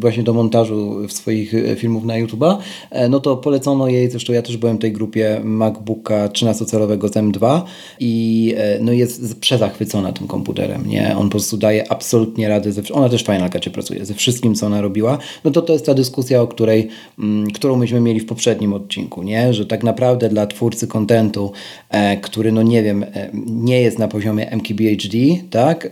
właśnie 0.00 0.22
do 0.22 0.32
montażu 0.32 1.08
swoich 1.08 1.54
e, 1.54 1.76
filmów 1.76 2.04
na 2.04 2.14
YouTube'a, 2.14 2.56
e, 2.90 3.08
no 3.08 3.20
to 3.20 3.36
polecono 3.36 3.88
jej, 3.88 4.10
zresztą 4.10 4.32
ja 4.32 4.42
też 4.42 4.56
byłem 4.56 4.76
w 4.76 4.80
tej 4.80 4.92
grupie 4.92 5.40
MacBooka 5.44 6.28
13-calowego 6.28 7.08
z 7.08 7.12
M2 7.12 7.62
i 8.00 8.54
no 8.80 8.92
jest 8.92 9.40
przezachwycona 9.40 10.12
tym 10.12 10.26
komputerem, 10.26 10.86
nie? 10.86 11.16
On 11.16 11.26
po 11.26 11.30
prostu 11.30 11.56
daje 11.56 11.92
absolutnie 11.92 12.48
radę, 12.48 12.72
ze, 12.72 12.82
ona 12.92 13.08
też 13.08 13.22
w 13.22 13.26
Final 13.26 13.50
Cutie 13.50 13.70
pracuje, 13.70 14.04
ze 14.04 14.14
wszystkim, 14.14 14.54
co 14.54 14.66
ona 14.66 14.80
robiła, 14.80 15.18
no 15.44 15.47
to 15.50 15.62
to 15.62 15.72
jest 15.72 15.86
ta 15.86 15.94
dyskusja, 15.94 16.42
o 16.42 16.46
której, 16.46 16.88
m, 17.18 17.46
którą 17.54 17.76
myśmy 17.76 18.00
mieli 18.00 18.20
w 18.20 18.26
poprzednim 18.26 18.72
odcinku, 18.72 19.22
nie? 19.22 19.54
że 19.54 19.66
tak 19.66 19.84
naprawdę 19.84 20.28
dla 20.28 20.46
twórcy 20.46 20.86
kontentu, 20.86 21.52
e, 21.90 22.16
który 22.16 22.52
no 22.52 22.62
nie 22.62 22.82
wiem, 22.82 23.02
e, 23.02 23.30
nie 23.46 23.80
jest 23.80 23.98
na 23.98 24.08
poziomie 24.08 24.50
MKBHD, 24.50 25.18
tak? 25.50 25.86
E, 25.86 25.90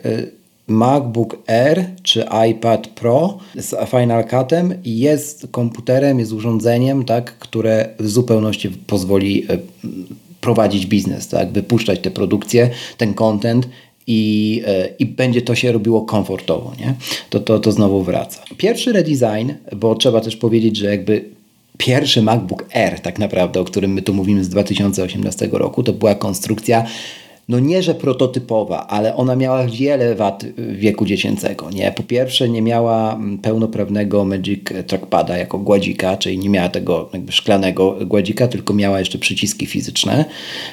MacBook 0.69 1.39
Air 1.47 1.85
czy 2.03 2.25
iPad 2.51 2.87
Pro 2.87 3.39
z 3.55 3.91
Final 3.91 4.25
Cutem 4.29 4.75
jest 4.85 5.49
komputerem, 5.51 6.19
jest 6.19 6.33
urządzeniem, 6.33 7.05
tak, 7.05 7.39
które 7.39 7.89
w 7.99 8.09
zupełności 8.09 8.71
pozwoli 8.71 9.47
prowadzić 10.41 10.87
biznes, 10.87 11.29
tak, 11.29 11.53
wypuszczać 11.53 12.01
te 12.01 12.11
produkcje, 12.11 12.71
ten 12.97 13.15
content 13.15 13.69
i, 14.07 14.63
e, 14.67 14.89
i 14.99 15.07
będzie 15.07 15.43
to 15.43 15.55
się 15.55 15.73
robiło 15.73 16.03
komfortowo, 16.03 16.73
nie? 16.81 16.95
To, 17.31 17.41
to, 17.41 17.59
to 17.59 17.73
znowu 17.73 18.03
wraca. 18.03 18.43
Pierwszy 18.57 18.93
redesign, 18.93 19.53
bo 19.77 19.95
trzeba 19.95 20.21
też 20.21 20.37
powiedzieć, 20.37 20.77
że 20.77 20.87
jakby 20.87 21.25
pierwszy 21.79 22.23
MacBook 22.23 22.67
Air 22.75 23.01
tak 23.01 23.19
naprawdę, 23.19 23.61
o 23.61 23.65
którym 23.65 23.93
my 23.93 24.03
tu 24.03 24.15
mówimy 24.15 24.45
z 24.45 24.49
2018 24.49 25.49
roku, 25.53 25.83
to 25.83 25.93
była 25.93 26.15
konstrukcja 26.15 26.87
no 27.49 27.59
nie, 27.59 27.83
że 27.83 27.95
prototypowa, 27.95 28.87
ale 28.87 29.17
ona 29.17 29.37
miała 29.37 29.67
wiele 29.67 30.15
wad 30.15 30.45
wieku 30.57 31.07
dziecięcego. 31.07 31.71
Nie? 31.71 31.93
Po 31.93 32.03
pierwsze 32.03 32.49
nie 32.49 32.63
miała 32.63 33.15
mm, 33.15 33.39
pełnoprawnego 33.39 34.25
Magic 34.25 34.61
Trackpada 34.87 35.37
jako 35.37 35.59
gładzika, 35.59 36.17
czyli 36.17 36.39
nie 36.39 36.49
miała 36.49 36.69
tego 36.69 37.11
jakby 37.13 37.33
szklanego 37.33 37.97
gładzika, 38.07 38.49
tylko 38.49 38.75
miała 38.75 38.99
jeszcze 38.99 39.19
przyciski 39.19 39.67
fizyczne. 39.67 40.25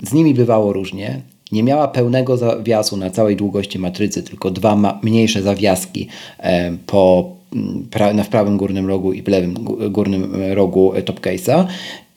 Z 0.03 0.13
nimi 0.13 0.33
bywało 0.33 0.73
różnie 0.73 1.21
nie 1.53 1.63
miała 1.63 1.87
pełnego 1.87 2.37
zawiasu 2.37 2.97
na 2.97 3.09
całej 3.09 3.35
długości 3.35 3.79
matrycy, 3.79 4.23
tylko 4.23 4.51
dwa 4.51 4.99
mniejsze 5.03 5.41
zawiaski 5.41 6.07
e, 6.39 6.77
po, 6.85 7.31
mm, 7.55 7.87
w 8.23 8.27
prawym 8.27 8.57
górnym 8.57 8.87
rogu 8.87 9.13
i 9.13 9.21
w 9.21 9.27
lewym 9.27 9.53
górnym 9.89 10.33
rogu 10.53 10.93
top 11.05 11.19
case'a. 11.19 11.65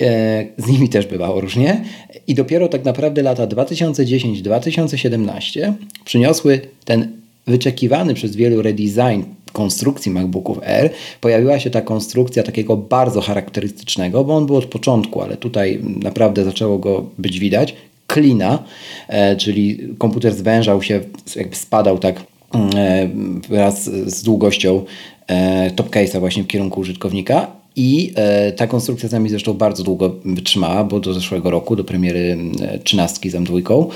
E, 0.00 0.46
z 0.58 0.68
nimi 0.68 0.88
też 0.88 1.06
bywało 1.06 1.40
różnie. 1.40 1.84
I 2.26 2.34
dopiero 2.34 2.68
tak 2.68 2.84
naprawdę 2.84 3.22
lata 3.22 3.46
2010-2017 3.46 5.72
przyniosły 6.04 6.60
ten 6.84 7.12
wyczekiwany 7.46 8.14
przez 8.14 8.36
wielu 8.36 8.62
redesign 8.62 9.22
konstrukcji 9.52 10.12
MacBooków 10.12 10.62
Air 10.62 10.90
pojawiła 11.20 11.58
się 11.58 11.70
ta 11.70 11.80
konstrukcja 11.80 12.42
takiego 12.42 12.76
bardzo 12.76 13.20
charakterystycznego, 13.20 14.24
bo 14.24 14.36
on 14.36 14.46
był 14.46 14.56
od 14.56 14.66
początku, 14.66 15.22
ale 15.22 15.36
tutaj 15.36 15.80
naprawdę 16.02 16.44
zaczęło 16.44 16.78
go 16.78 17.04
być 17.18 17.38
widać, 17.38 17.74
klina, 18.06 18.62
e, 19.08 19.36
czyli 19.36 19.78
komputer 19.98 20.34
zwężał 20.34 20.82
się, 20.82 21.00
jakby 21.36 21.56
spadał 21.56 21.98
tak 21.98 22.22
mm, 22.54 22.70
e, 22.76 23.08
wraz 23.48 23.84
z 23.84 24.22
długością 24.22 24.84
e, 25.26 25.70
top 25.70 25.90
case'a 25.90 26.20
właśnie 26.20 26.42
w 26.42 26.46
kierunku 26.46 26.80
użytkownika 26.80 27.55
i 27.76 28.12
ta 28.56 28.66
konstrukcja 28.66 29.08
z 29.08 29.12
nami 29.12 29.28
zresztą 29.28 29.54
bardzo 29.54 29.82
długo 29.82 30.14
wytrzymała, 30.24 30.84
bo 30.84 31.00
do 31.00 31.14
zeszłego 31.14 31.50
roku, 31.50 31.76
do 31.76 31.84
premiery 31.84 32.38
trzynastki 32.84 33.30
z 33.30 33.34
M2. 33.34 33.86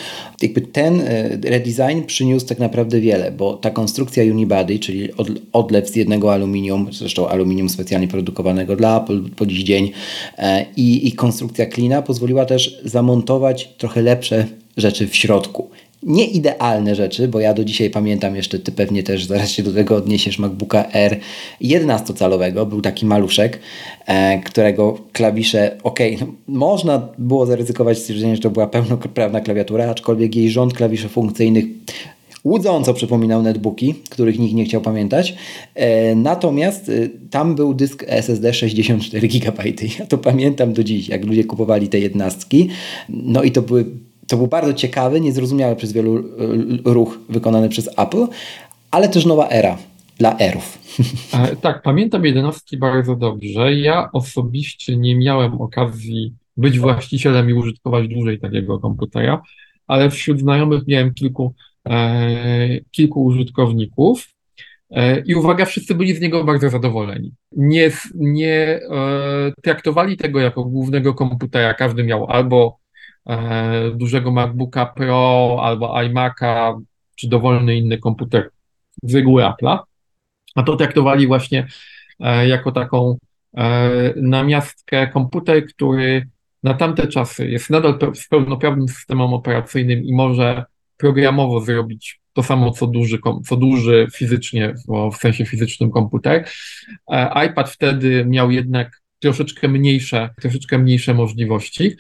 Jakby 0.43 0.61
ten 0.61 1.03
redesign 1.45 2.03
przyniósł 2.07 2.47
tak 2.47 2.59
naprawdę 2.59 3.01
wiele, 3.01 3.33
bo 3.33 3.55
ta 3.55 3.71
konstrukcja 3.71 4.25
unibody, 4.25 4.79
czyli 4.79 5.09
odlew 5.53 5.89
z 5.89 5.97
jednego 5.97 6.33
aluminium, 6.33 6.89
zresztą 6.93 7.29
aluminium 7.29 7.69
specjalnie 7.69 8.09
produkowanego 8.09 8.77
dla 8.77 9.03
Apple 9.03 9.23
po 9.37 9.47
dziś 9.47 9.63
dzień 9.63 9.91
i, 10.77 11.09
i 11.09 11.13
konstrukcja 11.13 11.67
klina 11.67 12.03
pozwoliła 12.03 12.45
też 12.45 12.81
zamontować 12.85 13.71
trochę 13.79 14.03
lepsze 14.03 14.47
rzeczy 14.77 15.07
w 15.07 15.17
środku 15.17 15.71
nie 16.03 16.27
idealne 16.27 16.95
rzeczy, 16.95 17.29
bo 17.29 17.41
ja 17.41 17.55
do 17.55 17.65
dzisiaj 17.65 17.91
pamiętam 17.91 18.37
jeszcze, 18.37 18.59
ty 18.59 18.73
pewnie 18.73 19.03
też 19.03 19.25
zaraz 19.25 19.51
się 19.51 19.63
do 19.63 19.73
tego 19.73 19.97
odniesiesz, 19.97 20.39
MacBooka 20.39 20.85
R 20.93 21.21
11-calowego, 21.63 22.67
był 22.67 22.81
taki 22.81 23.07
maluszek, 23.07 23.61
e, 24.07 24.39
którego 24.39 24.99
klawisze, 25.13 25.77
ok, 25.83 25.99
no, 26.21 26.27
można 26.49 27.09
było 27.19 27.47
zaryzykować 27.47 27.99
stwierdzenie, 27.99 28.37
że 28.37 28.43
to 28.43 28.51
była 28.51 28.67
pełnoprawna 28.67 29.41
klawiatura, 29.41 29.91
aczkolwiek 29.91 30.37
jej 30.37 30.51
rząd 30.51 30.75
klawiszy 30.75 31.09
funkcyjnych 31.09 31.65
łudząco 32.45 32.95
przypominał 32.95 33.43
netbooki, 33.43 33.95
których 34.11 34.39
nikt 34.39 34.55
nie 34.55 34.65
chciał 34.65 34.81
pamiętać. 34.81 35.35
E, 35.75 36.15
natomiast 36.15 36.89
e, 36.89 36.93
tam 37.31 37.55
był 37.55 37.75
dysk 37.75 38.05
SSD 38.07 38.55
64 38.55 39.29
GB. 39.29 39.63
Ja 39.99 40.07
to 40.07 40.19
pamiętam 40.19 40.73
do 40.73 40.85
dziś, 40.85 41.09
jak 41.09 41.25
ludzie 41.25 41.45
kupowali 41.45 41.89
te 41.89 41.99
jednostki. 41.99 42.69
No 43.09 43.43
i 43.43 43.51
to 43.51 43.63
były 43.63 43.85
to 44.31 44.37
był 44.37 44.47
bardzo 44.47 44.75
ciekawy, 44.75 45.21
niezrozumiały 45.21 45.77
przez 45.77 45.93
wielu 45.93 46.25
ruch 46.85 47.19
wykonany 47.29 47.69
przez 47.69 47.99
Apple, 47.99 48.27
ale 48.91 49.09
też 49.09 49.27
nowa 49.27 49.49
era. 49.49 49.79
dla 50.19 50.39
erów. 50.39 50.79
E, 51.35 51.57
tak, 51.57 51.83
pamiętam 51.83 52.25
jedenastki 52.25 52.77
bardzo 52.77 53.17
dobrze. 53.17 53.75
Ja 53.75 54.09
osobiście 54.13 54.97
nie 54.97 55.17
miałem 55.17 55.61
okazji 55.61 56.35
być 56.57 56.79
właścicielem 56.79 57.51
i 57.51 57.53
użytkować 57.53 58.09
dłużej 58.09 58.41
takiego 58.41 58.79
komputera, 58.79 59.43
ale 59.87 60.11
wśród 60.11 60.41
znajomych 60.41 60.87
miałem 60.87 61.15
kilku, 61.15 61.55
e, 61.89 62.81
kilku 62.91 63.25
użytkowników. 63.25 64.29
E, 64.91 65.21
I 65.21 65.35
uwaga, 65.35 65.65
wszyscy 65.65 65.95
byli 65.95 66.15
z 66.15 66.21
niego 66.21 66.45
bardzo 66.45 66.71
zadowoleni. 66.71 67.33
Nie, 67.53 67.91
nie 68.15 68.57
e, 68.57 69.53
traktowali 69.63 70.17
tego 70.17 70.41
jako 70.41 70.65
głównego 70.65 71.15
komputera. 71.15 71.75
Każdy 71.75 72.05
miał 72.05 72.27
albo 72.31 72.77
e, 72.77 72.80
dużego 73.95 74.31
MacBooka 74.31 74.87
Pro, 74.87 75.59
albo 75.63 75.95
iMac'a, 75.95 76.81
czy 77.17 77.29
dowolny 77.29 77.77
inny 77.77 77.99
komputer 77.99 78.51
z 79.03 79.15
reguły 79.15 79.43
Apple'a. 79.43 79.79
A 80.55 80.63
to 80.63 80.77
traktowali 80.77 81.27
właśnie 81.27 81.67
e, 82.21 82.49
jako 82.49 82.73
taką 82.73 83.19
e, 83.57 83.91
namiastkę 84.17 85.09
komputer, 85.09 85.67
który 85.67 86.29
na 86.63 86.75
tamte 86.75 87.07
czasy 87.07 87.49
jest 87.51 87.71
nadal 87.71 87.99
pełnoprawnym 88.31 88.89
systemem 88.89 89.35
operacyjnym 89.35 90.05
i 90.05 90.15
może 90.15 90.65
programowo 90.97 91.61
zrobić 91.61 92.21
to 92.33 92.43
samo, 92.43 92.71
co 92.71 92.87
duży, 92.87 93.19
co 93.47 93.57
duży 93.57 94.07
fizycznie, 94.15 94.75
w 95.13 95.17
sensie 95.17 95.45
fizycznym 95.45 95.91
komputer. 95.91 96.45
E, 97.13 97.47
iPad 97.47 97.71
wtedy 97.71 98.25
miał 98.25 98.51
jednak 98.51 99.01
troszeczkę 99.21 99.69
mniejsze, 99.69 100.31
troszeczkę 100.41 100.79
mniejsze 100.79 101.15
możliwości 101.15 101.97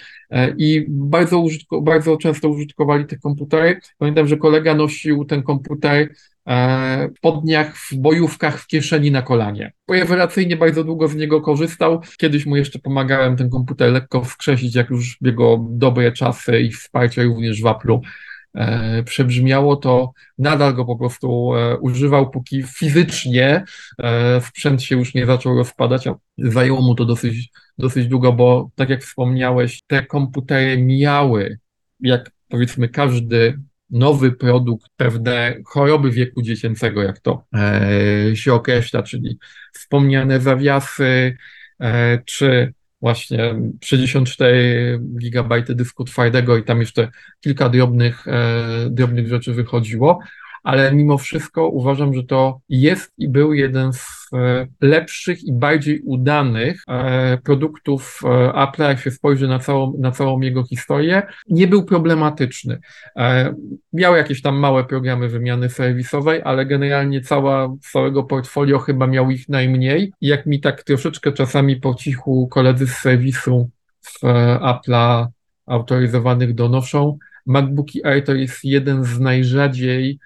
i 0.58 0.86
bardzo, 0.88 1.38
użytko, 1.38 1.80
bardzo 1.82 2.16
często 2.16 2.48
użytkowali 2.48 3.06
te 3.06 3.18
komputery. 3.18 3.80
Pamiętam, 3.98 4.28
że 4.28 4.36
kolega 4.36 4.74
nosił 4.74 5.24
ten 5.24 5.42
komputer 5.42 6.08
E, 6.50 7.08
po 7.20 7.32
dniach 7.32 7.76
w 7.76 7.94
bojówkach 7.96 8.60
w 8.60 8.66
kieszeni 8.66 9.10
na 9.10 9.22
kolanie. 9.22 9.72
Rewelacyjnie 9.90 10.56
bardzo 10.56 10.84
długo 10.84 11.08
z 11.08 11.16
niego 11.16 11.40
korzystał. 11.40 12.00
Kiedyś 12.16 12.46
mu 12.46 12.56
jeszcze 12.56 12.78
pomagałem 12.78 13.36
ten 13.36 13.50
komputer 13.50 13.92
lekko 13.92 14.24
wskrzesić, 14.24 14.74
jak 14.74 14.90
już 14.90 15.18
jego 15.20 15.66
dobre 15.70 16.12
czasy 16.12 16.60
i 16.60 16.72
wsparcie 16.72 17.24
również 17.24 17.62
w 17.62 17.64
Apple'u 17.64 18.00
e, 18.54 19.02
przebrzmiało, 19.02 19.76
to 19.76 20.12
nadal 20.38 20.74
go 20.74 20.84
po 20.84 20.96
prostu 20.96 21.54
e, 21.56 21.78
używał, 21.78 22.30
póki 22.30 22.62
fizycznie 22.62 23.64
sprzęt 24.40 24.82
się 24.82 24.96
już 24.96 25.14
nie 25.14 25.26
zaczął 25.26 25.56
rozpadać, 25.56 26.06
a 26.06 26.14
zajęło 26.38 26.82
mu 26.82 26.94
to 26.94 27.04
dosyć, 27.04 27.50
dosyć 27.78 28.08
długo, 28.08 28.32
bo 28.32 28.70
tak 28.74 28.88
jak 28.90 29.02
wspomniałeś, 29.02 29.82
te 29.86 30.06
komputery 30.06 30.82
miały, 30.82 31.58
jak 32.00 32.30
powiedzmy 32.48 32.88
każdy 32.88 33.58
nowy 33.90 34.32
produkt, 34.32 34.86
pewne 34.96 35.56
choroby 35.64 36.10
wieku 36.10 36.42
dziecięcego, 36.42 37.02
jak 37.02 37.20
to 37.20 37.44
e, 37.54 38.36
się 38.36 38.54
określa, 38.54 39.02
czyli 39.02 39.38
wspomniane 39.72 40.40
zawiasy, 40.40 41.36
e, 41.80 42.18
czy 42.24 42.74
właśnie 43.00 43.54
64 43.84 44.98
GB 45.02 45.62
dysku 45.62 46.04
twardego 46.04 46.56
i 46.56 46.64
tam 46.64 46.80
jeszcze 46.80 47.08
kilka 47.40 47.68
drobnych, 47.68 48.28
e, 48.28 48.90
drobnych 48.90 49.28
rzeczy 49.28 49.54
wychodziło 49.54 50.18
ale 50.62 50.92
mimo 50.94 51.18
wszystko 51.18 51.68
uważam, 51.68 52.14
że 52.14 52.22
to 52.22 52.60
jest 52.68 53.12
i 53.18 53.28
był 53.28 53.52
jeden 53.54 53.92
z 53.92 54.28
e, 54.32 54.66
lepszych 54.80 55.44
i 55.44 55.52
bardziej 55.52 56.00
udanych 56.00 56.82
e, 56.88 57.38
produktów 57.38 58.20
e, 58.24 58.52
Apple, 58.62 58.82
jak 58.82 59.00
się 59.00 59.10
spojrzy 59.10 59.48
na 59.48 59.58
całą, 59.58 59.94
na 59.98 60.10
całą 60.10 60.40
jego 60.40 60.64
historię. 60.64 61.22
Nie 61.48 61.68
był 61.68 61.84
problematyczny. 61.84 62.80
Miał 63.92 64.16
jakieś 64.16 64.42
tam 64.42 64.56
małe 64.56 64.84
programy 64.84 65.28
wymiany 65.28 65.70
serwisowej, 65.70 66.40
ale 66.44 66.66
generalnie 66.66 67.20
cała, 67.20 67.76
całego 67.92 68.22
portfolio 68.22 68.78
chyba 68.78 69.06
miał 69.06 69.30
ich 69.30 69.48
najmniej. 69.48 70.12
Jak 70.20 70.46
mi 70.46 70.60
tak 70.60 70.82
troszeczkę 70.82 71.32
czasami 71.32 71.76
po 71.76 71.94
cichu 71.94 72.48
koledzy 72.48 72.86
z 72.86 72.96
serwisu 72.96 73.70
w 74.02 74.22
Apple'a 74.60 75.26
autoryzowanych 75.66 76.54
donoszą, 76.54 77.18
MacBooki 77.46 78.06
Air 78.06 78.24
to 78.24 78.34
jest 78.34 78.64
jeden 78.64 79.04
z 79.04 79.20
najrzadziej 79.20 80.18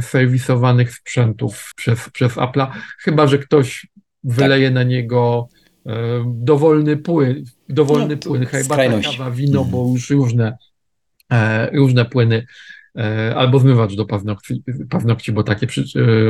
serwisowanych 0.00 0.92
sprzętów 0.92 1.72
przez, 1.76 2.10
przez 2.10 2.36
Apple'a, 2.36 2.66
chyba 2.98 3.26
że 3.26 3.38
ktoś 3.38 3.86
wyleje 4.24 4.66
tak. 4.66 4.74
na 4.74 4.82
niego 4.82 5.48
e, 5.86 5.92
dowolny 6.26 6.96
płyn, 6.96 7.44
dowolny 7.68 8.14
no, 8.14 8.22
płyn, 8.22 8.46
herbata, 8.46 9.00
kawa, 9.00 9.30
wino, 9.30 9.60
mm. 9.60 9.70
bo 9.70 9.88
już 9.92 10.10
różne, 10.10 10.56
e, 11.32 11.70
różne 11.70 12.04
płyny 12.04 12.46
albo 13.36 13.58
zmywacz 13.58 13.94
do 13.94 14.06
paznokci, 14.06 14.62
paznokci 14.90 15.32
bo 15.32 15.42
takie 15.42 15.66
przy, 15.66 15.84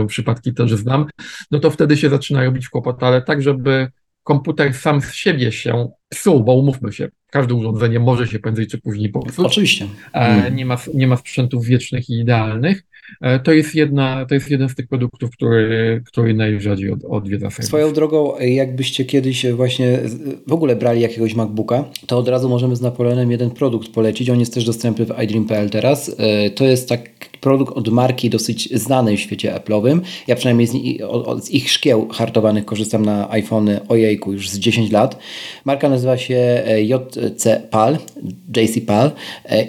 przypadki 0.09 0.55
też 0.55 0.75
znam, 0.75 1.07
no 1.51 1.59
to 1.59 1.71
wtedy 1.71 1.97
się 1.97 2.11
zaczyna 2.11 2.45
robić 2.45 2.69
kłopot, 2.69 3.03
ale 3.03 3.23
tak, 3.23 3.43
żeby 3.43 3.89
komputer 4.23 4.75
sam 4.75 5.01
z 5.01 5.12
siebie 5.12 5.53
się 5.53 5.89
psuł, 6.09 6.45
bo 6.45 6.55
umówmy 6.55 6.93
się, 6.93 7.09
każde 7.31 7.55
urządzenie 7.55 8.01
może 8.01 8.27
się 8.27 8.39
prędzej 8.39 8.67
czy 8.67 8.79
później 8.79 9.09
popsuć. 9.09 9.47
Oczywiście. 9.47 9.87
Mm. 10.12 10.57
Nie, 10.57 10.67
ma, 10.67 10.77
nie 10.95 11.07
ma 11.07 11.17
sprzętów 11.17 11.67
wiecznych 11.67 12.11
i 12.11 12.12
idealnych, 12.12 12.83
E, 12.83 12.96
to 13.45 13.53
jest, 13.53 13.75
jedna, 13.75 14.27
to 14.27 14.35
jest 14.35 14.51
jeden 14.51 14.69
z 14.69 14.75
tych 14.75 14.88
produktów, 14.88 15.31
który, 15.31 16.03
który 16.07 16.35
najrzadziej 16.35 16.90
od, 16.90 17.05
odwiedza 17.05 17.51
serwis. 17.51 17.66
Swoją 17.66 17.92
drogą, 17.92 18.38
jakbyście 18.38 19.05
kiedyś 19.05 19.47
właśnie 19.47 19.99
w 20.47 20.53
ogóle 20.53 20.77
brali 20.77 21.01
jakiegoś 21.01 21.35
MacBooka, 21.35 21.85
to 22.07 22.19
od 22.19 22.29
razu 22.29 22.49
możemy 22.49 22.77
z 22.77 22.81
Napoleonem 22.81 23.31
jeden 23.31 23.51
produkt 23.51 23.88
polecić. 23.88 24.31
On 24.31 24.40
jest 24.40 24.55
też 24.55 24.64
dostępny 24.64 25.05
w 25.05 25.23
iDream.pl 25.23 25.71
teraz. 25.71 26.16
E, 26.19 26.51
to 26.51 26.64
jest 26.64 26.88
tak 26.88 27.01
produkt 27.40 27.77
od 27.77 27.88
marki 27.88 28.31
dosyć 28.31 28.68
znanej 28.79 29.16
w 29.16 29.20
świecie 29.20 29.55
Apple'owym. 29.55 30.01
Ja 30.27 30.37
przynajmniej 30.37 30.66
z, 30.66 30.72
z, 31.44 31.51
ich 31.51 31.70
szkieł 31.70 32.09
hartowanych 32.09 32.64
korzystam 32.64 33.05
na 33.05 33.31
iPhony 33.31 33.81
ojejku 33.88 34.33
już 34.33 34.51
z 34.51 34.59
10 34.59 34.92
lat. 34.92 35.18
Marka 35.64 35.88
nazywa 35.88 36.18
się 36.18 36.62
e, 36.66 36.83
JC 36.83 37.46
PAL, 37.70 37.99
JC 38.57 38.81
PAL 38.87 39.11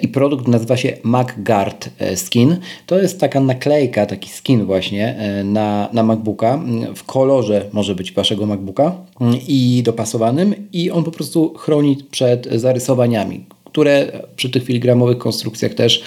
i 0.02 0.08
produkt 0.08 0.48
nazywa 0.48 0.76
się 0.76 0.96
MacGuard 1.02 1.90
Skin. 2.16 2.56
To 2.86 2.98
jest 2.98 3.20
taka 3.20 3.40
naklejka, 3.40 4.06
taki 4.06 4.30
skin 4.30 4.64
właśnie 4.64 5.16
e, 5.18 5.44
na, 5.44 5.88
na 5.92 6.02
MacBooka 6.02 6.54
mm, 6.54 6.94
w 6.94 7.04
kolorze 7.04 7.64
może 7.72 7.94
być 7.94 8.12
waszego 8.12 8.46
MacBooka 8.46 8.96
mm, 9.20 9.34
i 9.48 9.82
dopasowanym 9.84 10.54
i 10.72 10.90
on 10.90 11.04
po 11.04 11.10
prostu 11.10 11.54
chroni 11.54 11.96
przed 12.10 12.48
zarysowaniami, 12.52 13.44
które 13.78 14.12
przy 14.36 14.50
tych 14.50 14.64
filigramowych 14.64 15.18
konstrukcjach 15.18 15.74
też, 15.74 16.02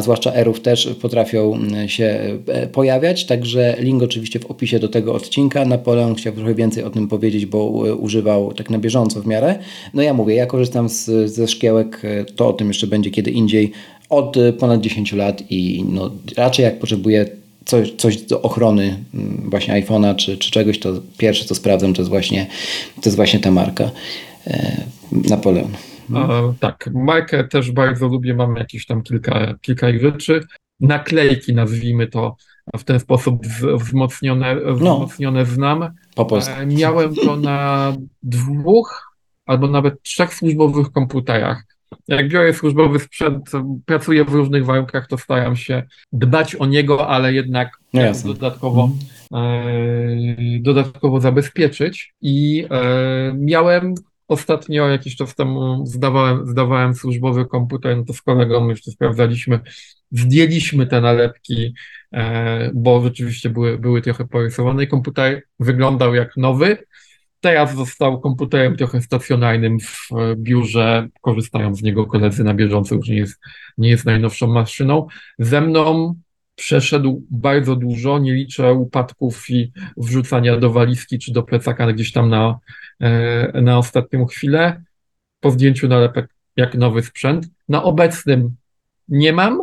zwłaszcza 0.00 0.32
erów 0.32 0.60
też 0.60 0.88
potrafią 1.02 1.54
mm, 1.54 1.88
się 1.88 2.38
e, 2.46 2.66
pojawiać, 2.66 3.24
także 3.24 3.76
link 3.78 4.02
oczywiście 4.02 4.40
w 4.40 4.46
opisie 4.46 4.78
do 4.78 4.88
tego 4.88 5.14
odcinka. 5.14 5.64
Napoleon 5.64 6.14
chciał 6.14 6.32
trochę 6.32 6.54
więcej 6.54 6.84
o 6.84 6.90
tym 6.90 7.08
powiedzieć, 7.08 7.46
bo 7.46 7.88
e, 7.88 7.94
używał 7.94 8.52
tak 8.52 8.70
na 8.70 8.78
bieżąco 8.78 9.20
w 9.20 9.26
miarę. 9.26 9.58
No 9.94 10.02
ja 10.02 10.14
mówię, 10.14 10.34
ja 10.34 10.46
korzystam 10.46 10.88
z, 10.88 11.30
ze 11.30 11.48
szkiełek, 11.48 12.02
to 12.36 12.48
o 12.48 12.52
tym 12.52 12.68
jeszcze 12.68 12.86
będzie 12.86 13.10
kiedy 13.10 13.30
indziej, 13.30 13.72
od 14.10 14.36
ponad 14.58 14.80
10 14.80 15.12
lat 15.12 15.42
i 15.50 15.84
no, 15.88 16.10
raczej 16.36 16.64
jak 16.64 16.78
potrzebuję 16.78 17.26
coś, 17.64 17.92
coś 17.98 18.16
do 18.16 18.42
ochrony 18.42 19.04
mm, 19.14 19.50
właśnie 19.50 19.82
iPhone'a 19.82 20.16
czy, 20.16 20.38
czy 20.38 20.50
czegoś, 20.50 20.78
to 20.78 20.92
pierwsze 21.18 21.44
co 21.44 21.54
sprawdzam 21.54 21.94
to 21.94 22.02
jest 22.02 22.10
właśnie, 22.10 22.46
to 22.94 23.02
jest 23.04 23.16
właśnie 23.16 23.40
ta 23.40 23.50
marka 23.50 23.90
e, 24.46 24.76
Napoleon. 25.12 25.70
A, 26.14 26.40
tak, 26.60 26.90
markę 26.94 27.44
też 27.44 27.72
bardzo 27.72 28.08
lubię, 28.08 28.34
mam 28.34 28.56
jakieś 28.56 28.86
tam 28.86 29.02
kilka, 29.02 29.54
kilka 29.60 29.90
ich 29.90 30.00
rzeczy. 30.00 30.40
Naklejki 30.80 31.54
nazwijmy 31.54 32.06
to 32.06 32.36
w 32.76 32.84
ten 32.84 33.00
sposób 33.00 33.46
wzmocnione, 33.74 34.56
wzmocnione 34.74 35.40
no, 35.40 35.46
znam. 35.46 35.88
Po 36.14 36.24
polsku. 36.24 36.54
E, 36.60 36.66
miałem 36.66 37.14
to 37.14 37.36
na 37.36 37.92
dwóch 38.22 39.14
albo 39.46 39.68
nawet 39.68 40.02
trzech 40.02 40.34
służbowych 40.34 40.92
komputerach 40.92 41.64
jak 42.08 42.28
biorę 42.28 42.54
służbowy 42.54 42.98
sprzęt, 42.98 43.50
pracuję 43.86 44.24
w 44.24 44.34
różnych 44.34 44.64
warunkach, 44.64 45.06
to 45.06 45.18
staram 45.18 45.56
się 45.56 45.82
dbać 46.12 46.54
o 46.54 46.66
niego, 46.66 47.08
ale 47.08 47.32
jednak 47.32 47.70
no 47.92 48.02
dodatkowo, 48.24 48.90
e, 49.34 49.40
dodatkowo 50.60 51.20
zabezpieczyć. 51.20 52.14
I 52.20 52.66
e, 52.70 53.34
miałem 53.38 53.94
ostatnio, 54.28 54.88
jakiś 54.88 55.16
czas 55.16 55.34
temu, 55.34 55.86
zdawałem, 55.86 56.46
zdawałem 56.46 56.94
służbowy 56.94 57.46
komputer, 57.46 57.96
no 57.96 58.04
to 58.04 58.12
z 58.12 58.22
kolegą 58.22 58.68
jeszcze 58.68 58.90
sprawdzaliśmy, 58.90 59.60
zdjęliśmy 60.10 60.86
te 60.86 61.00
nalepki, 61.00 61.74
e, 62.12 62.70
bo 62.74 63.02
rzeczywiście 63.02 63.50
były, 63.50 63.78
były 63.78 64.02
trochę 64.02 64.24
porysowane 64.24 64.84
i 64.84 64.88
komputer 64.88 65.42
wyglądał 65.60 66.14
jak 66.14 66.36
nowy, 66.36 66.78
Teraz 67.44 67.74
został 67.74 68.20
komputerem 68.20 68.76
trochę 68.76 69.02
stacjonarnym 69.02 69.80
w 69.80 70.08
biurze, 70.36 71.08
korzystają 71.20 71.74
z 71.74 71.82
niego 71.82 72.06
koledzy 72.06 72.44
na 72.44 72.54
bieżąco, 72.54 72.94
już 72.94 73.08
nie 73.08 73.16
jest, 73.16 73.40
nie 73.78 73.88
jest 73.88 74.04
najnowszą 74.04 74.46
maszyną. 74.46 75.06
Ze 75.38 75.60
mną 75.60 76.14
przeszedł 76.54 77.26
bardzo 77.30 77.76
dużo, 77.76 78.18
nie 78.18 78.34
liczę 78.34 78.72
upadków 78.72 79.50
i 79.50 79.72
wrzucania 79.96 80.56
do 80.56 80.70
walizki 80.70 81.18
czy 81.18 81.32
do 81.32 81.42
plecaka 81.42 81.92
gdzieś 81.92 82.12
tam 82.12 82.30
na, 82.30 82.58
e, 83.00 83.60
na 83.62 83.78
ostatnią 83.78 84.26
chwilę. 84.26 84.82
Po 85.40 85.50
zdjęciu 85.50 85.88
nalepek 85.88 86.28
jak 86.56 86.74
nowy 86.74 87.02
sprzęt. 87.02 87.48
Na 87.68 87.82
obecnym 87.82 88.56
nie 89.08 89.32
mam, 89.32 89.62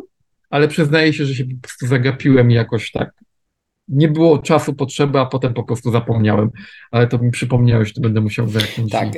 ale 0.49 0.67
przyznaję 0.67 1.13
się, 1.13 1.25
że 1.25 1.35
się 1.35 1.45
po 1.45 1.61
prostu 1.61 1.87
zagapiłem 1.87 2.51
jakoś 2.51 2.91
tak 2.91 3.13
nie 3.91 4.07
było 4.07 4.37
czasu, 4.37 4.73
potrzeby, 4.73 5.19
a 5.19 5.25
potem 5.25 5.53
po 5.53 5.63
prostu 5.63 5.91
zapomniałem. 5.91 6.49
Ale 6.91 7.07
to 7.07 7.17
mi 7.17 7.31
przypomniałeś, 7.31 7.93
to 7.93 8.01
będę 8.01 8.21
musiał 8.21 8.47
zerknąć. 8.47 8.91
Tak. 8.91 9.09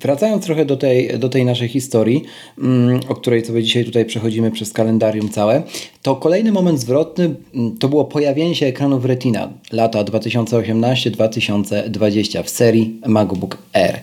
Wracając 0.00 0.44
trochę 0.44 0.64
do 0.64 0.76
tej, 0.76 1.18
do 1.18 1.28
tej 1.28 1.44
naszej 1.44 1.68
historii, 1.68 2.24
mm, 2.58 3.00
o 3.08 3.14
której 3.14 3.44
sobie 3.44 3.62
dzisiaj 3.62 3.84
tutaj 3.84 4.04
przechodzimy 4.04 4.50
przez 4.50 4.72
kalendarium 4.72 5.28
całe, 5.28 5.62
to 6.02 6.16
kolejny 6.16 6.52
moment 6.52 6.80
zwrotny 6.80 7.34
mm, 7.54 7.76
to 7.76 7.88
było 7.88 8.04
pojawienie 8.04 8.54
się 8.54 8.66
ekranów 8.66 9.04
Retina 9.04 9.52
lata 9.72 10.04
2018-2020 10.04 12.42
w 12.42 12.50
serii 12.50 13.00
MacBook 13.06 13.58
Air. 13.72 14.00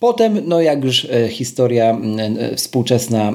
Potem, 0.00 0.40
no 0.46 0.60
jak 0.60 0.84
już 0.84 1.04
e, 1.04 1.28
historia 1.28 1.98
e, 1.98 2.56
współczesna 2.56 3.30
e, 3.30 3.34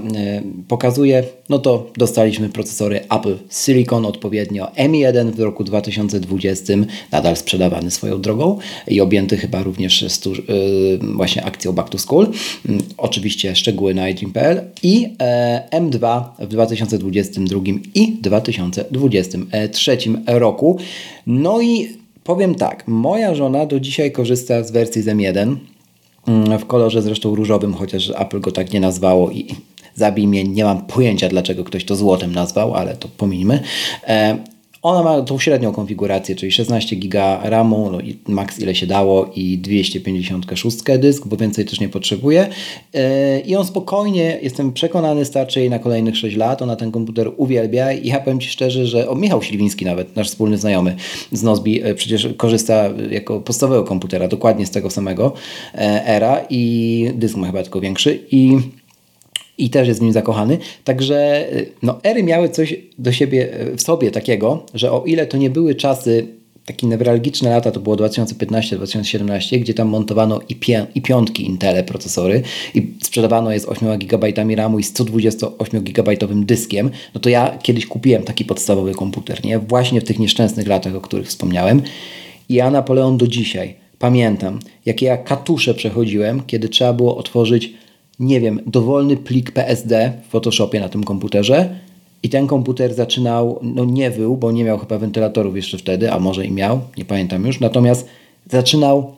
pokazuje, 0.68 1.24
no 1.50 1.60
to 1.60 1.92
dostaliśmy 1.98 2.50
procesory 2.50 3.00
Apple 3.10 3.38
Silicon 3.50 4.06
odpowiednio 4.06 4.66
M1 4.66 5.32
w 5.32 5.40
roku 5.40 5.64
2020, 5.64 6.74
nadal 7.12 7.36
sprzedawany 7.36 7.92
swoją 7.92 8.22
drogą 8.22 8.58
i 8.88 9.02
objęty 9.02 9.38
chyba 9.38 9.64
również 9.64 10.06
stu, 10.08 10.34
właśnie 11.02 11.46
akcją 11.46 11.73
Back 11.74 11.90
to 11.90 11.98
School. 11.98 12.28
Mm, 12.70 12.82
oczywiście 12.98 13.56
szczegóły 13.56 13.94
na 13.94 14.10
iDream.pl 14.10 14.62
i 14.84 15.16
M2 15.72 16.24
w 16.40 16.48
2022 16.48 17.60
i 17.96 18.18
2023 18.22 19.98
roku. 20.28 20.78
No 21.28 21.62
i 21.62 21.90
powiem 22.24 22.56
tak, 22.56 22.88
moja 22.88 23.36
żona 23.36 23.66
do 23.66 23.80
dzisiaj 23.80 24.12
korzysta 24.12 24.64
z 24.64 24.72
wersji 24.72 25.02
z 25.02 25.06
M1 25.06 25.56
Mm, 26.28 26.60
w 26.60 26.66
kolorze 26.66 27.02
zresztą 27.02 27.36
różowym, 27.36 27.74
chociaż 27.74 28.10
Apple 28.10 28.40
go 28.40 28.52
tak 28.52 28.74
nie 28.74 28.80
nazwało 28.80 29.32
i 29.32 29.48
zabij 29.96 30.28
mnie, 30.28 30.44
nie 30.44 30.64
mam 30.64 30.82
pojęcia 30.86 31.30
dlaczego 31.30 31.64
ktoś 31.64 31.86
to 31.86 31.96
złotem 31.96 32.32
nazwał, 32.32 32.74
ale 32.74 32.96
to 32.96 33.08
pominijmy. 33.18 33.64
E, 34.84 34.88
ona 34.88 35.04
ma 35.04 35.22
tą 35.22 35.40
średnią 35.40 35.72
konfigurację, 35.72 36.36
czyli 36.36 36.52
16 36.52 36.96
GB 36.96 37.40
RAMu, 37.44 37.90
no 37.92 38.00
i 38.00 38.18
max 38.28 38.60
ile 38.60 38.76
się 38.76 38.88
dało 38.88 39.30
i 39.36 39.58
256 39.58 40.78
dysk, 41.00 41.28
bo 41.28 41.38
więcej 41.38 41.66
też 41.66 41.80
nie 41.80 41.90
potrzebuje. 41.90 42.48
E, 42.94 43.40
I 43.40 43.56
on 43.56 43.66
spokojnie, 43.66 44.40
jestem 44.42 44.74
przekonany, 44.74 45.26
starczy 45.26 45.60
jej 45.60 45.70
na 45.70 45.80
kolejnych 45.80 46.18
6 46.18 46.36
lat. 46.36 46.62
Ona 46.62 46.76
ten 46.76 46.92
komputer 46.92 47.32
uwielbia 47.38 47.94
i 47.94 48.08
ja 48.08 48.20
powiem 48.20 48.40
Ci 48.40 48.50
szczerze, 48.50 48.88
że 48.88 49.10
o, 49.10 49.16
Michał 49.16 49.42
Śliwiński 49.42 49.86
nawet, 49.86 50.16
nasz 50.16 50.30
wspólny 50.30 50.58
znajomy 50.58 50.96
z 51.32 51.44
Nozbi, 51.44 51.84
e, 51.84 51.96
przecież 51.96 52.28
korzysta 52.38 52.90
jako 53.12 53.40
podstawowego 53.40 53.84
komputera, 53.84 54.28
dokładnie 54.28 54.66
z 54.66 54.72
tego 54.72 54.90
samego 54.90 55.34
e, 55.76 56.08
era 56.08 56.42
i 56.50 57.12
dysk 57.16 57.36
ma 57.36 57.48
chyba 57.48 57.64
tylko 57.64 57.82
większy 57.82 58.20
i 58.32 58.58
i 59.58 59.70
też 59.70 59.88
jest 59.88 60.00
w 60.00 60.04
nim 60.04 60.14
zakochany. 60.14 60.58
Także 60.84 61.48
no, 61.84 62.00
ery 62.04 62.24
miały 62.24 62.50
coś 62.50 62.76
do 63.00 63.12
siebie 63.12 63.50
w 63.78 63.82
sobie 63.82 64.12
takiego, 64.12 64.66
że 64.74 64.92
o 64.92 65.04
ile 65.06 65.28
to 65.28 65.38
nie 65.38 65.50
były 65.50 65.76
czasy 65.76 66.28
takie 66.66 66.88
newralgiczne 66.88 67.50
lata, 67.50 67.72
to 67.72 67.80
było 67.80 67.96
2015-2017, 67.96 69.60
gdzie 69.60 69.74
tam 69.74 69.88
montowano 69.88 70.40
i, 70.50 70.56
pię- 70.56 70.86
i 70.96 71.02
piątki 71.02 71.46
Intele 71.46 71.84
procesory 71.84 72.42
i 72.76 72.94
sprzedawano 73.04 73.52
je 73.52 73.60
z 73.60 73.66
8 73.66 73.98
GB 74.00 74.34
RAMu 74.56 74.80
i 74.80 74.84
128 74.84 75.84
GB 75.84 76.12
dyskiem, 76.36 76.90
no 77.16 77.22
to 77.22 77.30
ja 77.30 77.58
kiedyś 77.64 77.86
kupiłem 77.86 78.24
taki 78.24 78.46
podstawowy 78.46 78.94
komputer, 78.94 79.46
nie? 79.46 79.60
Właśnie 79.60 80.02
w 80.02 80.04
tych 80.04 80.20
nieszczęsnych 80.20 80.68
latach, 80.68 80.96
o 80.96 81.02
których 81.02 81.28
wspomniałem. 81.28 81.82
I 82.50 82.54
ja 82.54 82.72
Napoleon 82.72 83.18
do 83.18 83.28
dzisiaj 83.28 83.76
pamiętam, 84.00 84.60
jakie 84.86 85.06
ja 85.06 85.18
katusze 85.18 85.74
przechodziłem, 85.74 86.42
kiedy 86.48 86.70
trzeba 86.70 86.94
było 86.94 87.18
otworzyć 87.18 87.74
nie 88.20 88.40
wiem, 88.40 88.60
dowolny 88.66 89.18
plik 89.18 89.52
PSD 89.52 90.14
w 90.28 90.32
Photoshopie 90.32 90.80
na 90.80 90.90
tym 90.90 91.04
komputerze 91.04 91.76
i 92.24 92.30
ten 92.30 92.48
komputer 92.48 92.94
zaczynał, 92.94 93.60
no 93.62 93.86
nie 93.86 94.12
wył, 94.12 94.38
bo 94.38 94.52
nie 94.52 94.64
miał 94.64 94.78
chyba 94.78 94.98
wentylatorów 94.98 95.56
jeszcze 95.56 95.78
wtedy, 95.78 96.12
a 96.12 96.20
może 96.20 96.46
i 96.46 96.52
miał, 96.52 96.80
nie 96.98 97.06
pamiętam 97.06 97.46
już, 97.46 97.60
natomiast 97.60 98.08
zaczynał, 98.50 99.16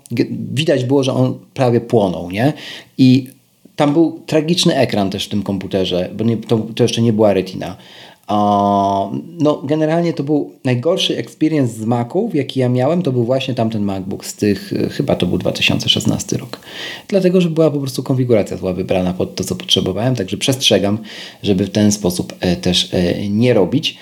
widać 0.53 0.85
było, 0.85 1.03
że 1.03 1.13
on 1.13 1.39
prawie 1.53 1.81
płonął, 1.81 2.31
nie? 2.31 2.53
I 2.97 3.27
tam 3.75 3.93
był 3.93 4.19
tragiczny 4.25 4.75
ekran 4.75 5.09
też 5.09 5.25
w 5.25 5.29
tym 5.29 5.43
komputerze, 5.43 6.09
bo 6.17 6.23
nie, 6.23 6.37
to, 6.37 6.57
to 6.75 6.83
jeszcze 6.83 7.01
nie 7.01 7.13
była 7.13 7.33
retina. 7.33 7.77
No, 9.39 9.61
generalnie 9.63 10.13
to 10.13 10.23
był 10.23 10.51
najgorszy 10.63 11.17
experience 11.17 11.73
z 11.73 11.85
Maców, 11.85 12.35
jaki 12.35 12.59
ja 12.59 12.69
miałem, 12.69 13.01
to 13.01 13.11
był 13.11 13.23
właśnie 13.23 13.53
tamten 13.53 13.83
MacBook 13.83 14.25
z 14.25 14.35
tych, 14.35 14.73
chyba 14.91 15.15
to 15.15 15.25
był 15.25 15.37
2016 15.37 16.37
rok. 16.37 16.59
Dlatego, 17.07 17.41
że 17.41 17.49
była 17.49 17.71
po 17.71 17.79
prostu 17.79 18.03
konfiguracja 18.03 18.57
zła 18.57 18.73
wybrana 18.73 19.13
pod 19.13 19.35
to, 19.35 19.43
co 19.43 19.55
potrzebowałem, 19.55 20.15
także 20.15 20.37
przestrzegam, 20.37 20.97
żeby 21.43 21.65
w 21.65 21.69
ten 21.69 21.91
sposób 21.91 22.33
e, 22.39 22.55
też 22.55 22.93
e, 22.93 23.29
nie 23.29 23.53
robić. 23.53 23.97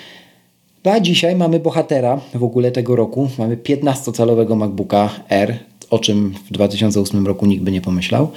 No 0.84 0.92
a 0.92 1.00
dzisiaj 1.00 1.36
mamy 1.36 1.60
bohatera 1.60 2.20
w 2.34 2.44
ogóle 2.44 2.72
tego 2.72 2.96
roku. 2.96 3.28
Mamy 3.38 3.56
15-calowego 3.56 4.56
MacBooka 4.56 5.10
R, 5.28 5.58
o 5.90 5.98
czym 5.98 6.34
w 6.50 6.52
2008 6.52 7.26
roku 7.26 7.46
nikt 7.46 7.64
by 7.64 7.72
nie 7.72 7.80
pomyślał. 7.80 8.28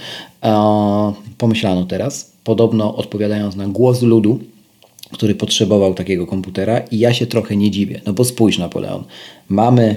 Pomyślano 1.37 1.85
teraz. 1.85 2.31
Podobno 2.43 2.95
odpowiadając 2.95 3.55
na 3.55 3.67
głos 3.67 4.01
ludu, 4.01 4.39
który 5.13 5.35
potrzebował 5.35 5.93
takiego 5.93 6.27
komputera 6.27 6.79
i 6.79 6.99
ja 6.99 7.13
się 7.13 7.27
trochę 7.27 7.55
nie 7.55 7.71
dziwię, 7.71 8.01
no 8.05 8.13
bo 8.13 8.25
spójrz 8.25 8.57
Napoleon, 8.57 9.03
mamy, 9.49 9.95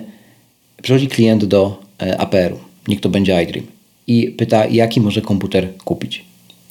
przychodzi 0.82 1.08
klient 1.08 1.44
do 1.44 1.82
e, 2.02 2.20
APR-u, 2.20 2.58
niech 2.88 3.00
to 3.00 3.08
będzie 3.08 3.42
iDream 3.42 3.66
i 4.06 4.28
pyta 4.28 4.66
jaki 4.66 5.00
może 5.00 5.20
komputer 5.20 5.76
kupić. 5.76 6.24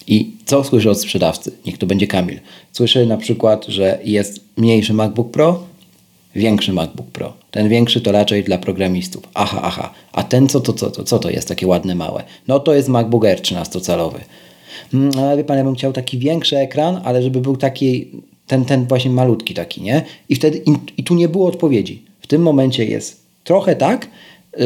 I 0.08 0.32
co 0.46 0.64
słyszę 0.64 0.92
od 0.92 1.02
sprzedawcy? 1.02 1.52
Niech 1.66 1.78
to 1.78 1.88
będzie 1.88 2.08
Kamil. 2.08 2.40
Słyszę 2.72 3.06
na 3.06 3.18
przykład, 3.18 3.66
że 3.66 4.00
jest 4.04 4.40
mniejszy 4.58 4.94
MacBook 4.94 5.32
Pro, 5.32 5.64
większy 6.36 6.74
MacBook 6.74 7.08
Pro. 7.08 7.34
Ten 7.52 7.70
większy 7.70 8.02
to 8.02 8.12
raczej 8.12 8.44
dla 8.44 8.58
programistów. 8.58 9.24
Aha, 9.34 9.60
aha. 9.64 9.94
A 10.12 10.24
ten 10.24 10.50
co 10.50 10.60
to, 10.60 10.74
co 10.74 10.92
to, 10.92 11.04
co 11.04 11.20
to 11.20 11.30
jest 11.30 11.48
takie 11.48 11.68
ładne, 11.68 11.96
małe? 11.96 12.24
No 12.48 12.60
to 12.60 12.74
jest 12.74 12.90
MacBook 12.90 13.26
Air 13.26 13.42
13-calowy. 13.42 14.20
Hmm, 14.92 15.12
ale 15.20 15.38
wie 15.38 15.44
pan, 15.44 15.58
ja 15.58 15.64
bym 15.64 15.76
chciał 15.76 15.94
taki 15.94 16.18
większy 16.18 16.58
ekran, 16.58 17.02
ale 17.04 17.24
żeby 17.24 17.42
był 17.42 17.58
taki 17.58 18.08
ten, 18.50 18.66
ten 18.66 18.86
właśnie 18.86 19.12
malutki 19.12 19.54
taki, 19.54 19.82
nie? 19.82 20.02
I 20.30 20.36
wtedy 20.36 20.58
i, 20.66 20.72
i 20.98 21.04
tu 21.04 21.16
nie 21.16 21.30
było 21.30 21.48
odpowiedzi. 21.48 22.04
W 22.22 22.28
tym 22.28 22.42
momencie 22.42 22.86
jest 22.86 23.22
trochę 23.44 23.76
tak, 23.76 24.08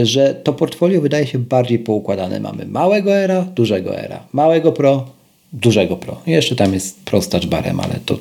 że 0.04 0.36
to 0.43 0.54
portfolio 0.54 1.02
wydaje 1.02 1.28
się 1.28 1.39
bardziej 1.39 1.80
poukładane. 1.80 2.39
Mamy 2.39 2.65
małego 2.65 3.15
era, 3.15 3.41
dużego 3.41 4.00
era, 4.00 4.24
małego 4.34 4.72
pro, 4.72 5.06
dużego 5.54 5.96
pro. 5.98 6.22
Jeszcze 6.26 6.56
tam 6.56 6.74
jest 6.74 7.04
pro 7.06 7.22
z 7.22 7.30
touchbarem, 7.30 7.80
ale 7.80 8.00
to 8.06 8.19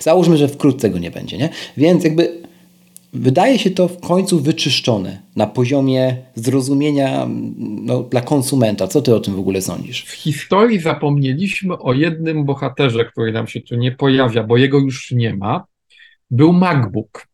załóżmy, 0.00 0.36
że 0.36 0.48
wkrótce 0.48 0.90
go 0.90 0.98
nie 0.98 1.10
będzie, 1.10 1.38
nie? 1.38 1.48
Więc 1.76 2.04
jakby 2.04 2.45
Wydaje 3.20 3.58
się 3.58 3.70
to 3.70 3.88
w 3.88 4.00
końcu 4.00 4.40
wyczyszczone 4.40 5.22
na 5.36 5.46
poziomie 5.46 6.16
zrozumienia 6.34 7.28
no, 7.58 8.02
dla 8.02 8.20
konsumenta. 8.20 8.88
Co 8.88 9.02
ty 9.02 9.14
o 9.14 9.20
tym 9.20 9.34
w 9.34 9.38
ogóle 9.38 9.62
sądzisz? 9.62 10.04
W 10.04 10.12
historii 10.12 10.80
zapomnieliśmy 10.80 11.78
o 11.78 11.92
jednym 11.92 12.44
bohaterze, 12.44 13.04
który 13.04 13.32
nam 13.32 13.46
się 13.46 13.60
tu 13.60 13.76
nie 13.76 13.92
pojawia, 13.92 14.44
bo 14.44 14.56
jego 14.56 14.78
już 14.78 15.12
nie 15.12 15.36
ma. 15.36 15.64
Był 16.30 16.52
MacBook. 16.52 17.26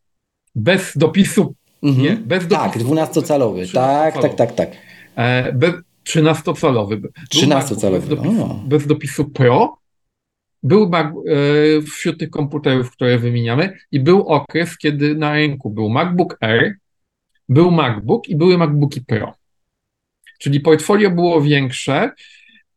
Bez 0.55 0.91
dopisu. 0.95 1.55
Mhm. 1.83 2.03
Nie, 2.03 2.15
bez 2.15 2.47
tak, 2.47 2.73
dopisu. 2.73 2.95
Tak, 2.95 3.09
12-calowy. 3.09 3.73
Tak, 3.73 4.21
tak, 4.21 4.35
tak, 4.35 4.55
tak. 4.55 4.71
E, 5.15 5.53
bez, 5.53 5.73
13-calowy. 6.09 7.01
13-calowy. 7.35 7.99
Bez, 7.99 8.09
dopisu, 8.09 8.59
bez 8.67 8.87
dopisu 8.87 9.25
Pro 9.25 9.82
był 10.63 10.91
e, 10.93 11.81
wśród 11.81 12.19
tych 12.19 12.29
komputerów, 12.29 12.91
które 12.91 13.19
wymieniamy, 13.19 13.77
i 13.91 13.99
był 13.99 14.27
okres, 14.27 14.77
kiedy 14.77 15.15
na 15.15 15.33
rynku 15.33 15.69
był 15.69 15.89
MacBook 15.89 16.37
Air, 16.41 16.75
był 17.49 17.71
MacBook 17.71 18.29
i 18.29 18.35
były 18.35 18.57
MacBooki 18.57 19.01
Pro. 19.01 19.33
Czyli 20.39 20.59
portfolio 20.59 21.11
było 21.11 21.41
większe 21.41 22.11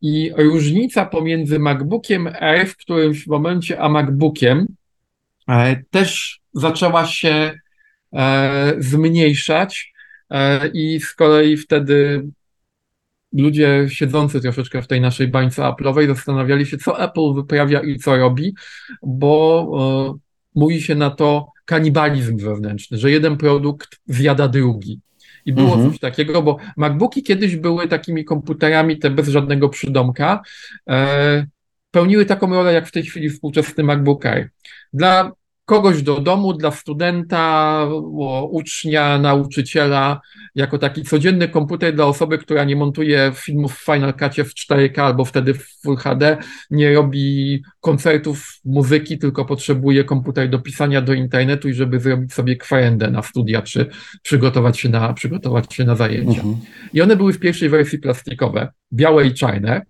i 0.02 0.32
różnica 0.36 1.06
pomiędzy 1.06 1.58
MacBookiem 1.58 2.26
Air 2.40 2.68
w 2.68 2.76
którymś 2.76 3.26
momencie, 3.26 3.80
a 3.80 3.88
MacBookiem 3.88 4.66
e, 5.48 5.82
też 5.90 6.40
zaczęła 6.52 7.06
się 7.06 7.52
e, 8.12 8.74
zmniejszać. 8.78 9.96
I 10.72 11.00
z 11.00 11.14
kolei 11.14 11.56
wtedy 11.56 12.26
ludzie 13.42 13.86
siedzący 13.88 14.40
troszeczkę 14.40 14.82
w 14.82 14.86
tej 14.86 15.00
naszej 15.00 15.28
bańce 15.28 15.62
Apple'owej 15.62 16.06
zastanawiali 16.06 16.66
się, 16.66 16.78
co 16.78 17.04
Apple 17.04 17.34
wyprawia 17.34 17.80
i 17.80 17.98
co 17.98 18.16
robi, 18.16 18.54
bo 19.02 20.14
e, 20.14 20.18
mówi 20.54 20.82
się 20.82 20.94
na 20.94 21.10
to 21.10 21.46
kanibalizm 21.64 22.38
wewnętrzny, 22.38 22.98
że 22.98 23.10
jeden 23.10 23.36
produkt 23.36 24.00
zjada 24.06 24.48
drugi. 24.48 25.00
I 25.46 25.52
było 25.52 25.72
mhm. 25.72 25.90
coś 25.90 26.00
takiego, 26.00 26.42
bo 26.42 26.58
MacBooki 26.76 27.22
kiedyś 27.22 27.56
były 27.56 27.88
takimi 27.88 28.24
komputerami, 28.24 28.98
te 28.98 29.10
bez 29.10 29.28
żadnego 29.28 29.68
przydomka, 29.68 30.42
e, 30.90 31.46
pełniły 31.90 32.24
taką 32.24 32.50
rolę, 32.50 32.72
jak 32.72 32.88
w 32.88 32.92
tej 32.92 33.02
chwili 33.02 33.30
współczesny 33.30 33.84
MacBook 33.84 34.26
Air. 34.26 34.50
Dla 34.92 35.32
kogoś 35.66 36.02
do 36.02 36.20
domu 36.20 36.52
dla 36.52 36.70
studenta, 36.70 37.86
ucznia, 38.50 39.18
nauczyciela, 39.18 40.20
jako 40.54 40.78
taki 40.78 41.02
codzienny 41.02 41.48
komputer 41.48 41.94
dla 41.94 42.04
osoby, 42.04 42.38
która 42.38 42.64
nie 42.64 42.76
montuje 42.76 43.32
filmów 43.34 43.74
w 43.74 43.84
Final 43.84 44.14
Cutie 44.14 44.44
w 44.44 44.54
4K 44.54 45.00
albo 45.00 45.24
wtedy 45.24 45.54
w 45.54 45.64
Full 45.82 45.96
HD, 45.96 46.36
nie 46.70 46.94
robi 46.94 47.62
koncertów 47.80 48.60
muzyki, 48.64 49.18
tylko 49.18 49.44
potrzebuje 49.44 50.04
komputer 50.04 50.50
do 50.50 50.58
pisania 50.58 51.00
do 51.00 51.12
internetu 51.12 51.68
i 51.68 51.74
żeby 51.74 52.00
zrobić 52.00 52.32
sobie 52.32 52.56
kwarendę 52.56 53.10
na 53.10 53.22
studia, 53.22 53.62
czy 53.62 53.86
przygotować 54.22 54.80
się 54.80 54.88
na, 54.88 55.12
przygotować 55.12 55.74
się 55.74 55.84
na 55.84 55.94
zajęcia. 55.94 56.40
Mhm. 56.40 56.56
I 56.92 57.02
one 57.02 57.16
były 57.16 57.32
w 57.32 57.38
pierwszej 57.38 57.68
wersji 57.68 57.98
plastikowe, 57.98 58.72
białe 58.92 59.26
i 59.26 59.34
czarne, 59.34 59.82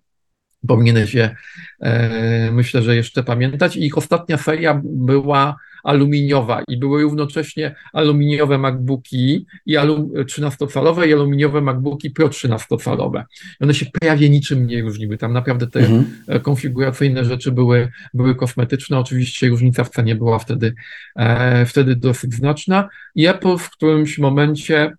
powinieneś 0.66 1.14
je, 1.14 1.36
e, 1.80 2.50
myślę, 2.52 2.82
że 2.82 2.96
jeszcze 2.96 3.22
pamiętać. 3.22 3.76
I 3.76 3.86
ich 3.86 3.98
ostatnia 3.98 4.36
seria 4.36 4.80
była 4.84 5.56
aluminiowa 5.86 6.62
i 6.68 6.76
były 6.76 7.02
równocześnie 7.02 7.74
aluminiowe 7.92 8.58
MacBooki 8.58 9.46
i 9.66 9.76
alum, 9.76 10.12
13-calowe 10.12 11.08
i 11.08 11.12
aluminiowe 11.12 11.60
MacBooki 11.60 12.10
Pro 12.10 12.28
13-calowe. 12.28 13.24
One 13.60 13.74
się 13.74 13.86
prawie 14.00 14.30
niczym 14.30 14.66
nie 14.66 14.82
różniły. 14.82 15.18
Tam 15.18 15.32
naprawdę 15.32 15.66
te 15.66 15.80
mhm. 15.80 16.04
konfiguracyjne 16.42 17.24
rzeczy 17.24 17.52
były, 17.52 17.88
były 18.14 18.34
kosmetyczne. 18.34 18.98
Oczywiście 18.98 19.48
różnica 19.48 19.84
w 19.84 19.90
cenie 19.90 20.14
była 20.14 20.38
wtedy, 20.38 20.74
e, 21.16 21.66
wtedy 21.66 21.96
dosyć 21.96 22.34
znaczna. 22.34 22.88
I 23.14 23.26
Apple 23.26 23.56
w 23.58 23.70
którymś 23.70 24.18
momencie 24.18 24.92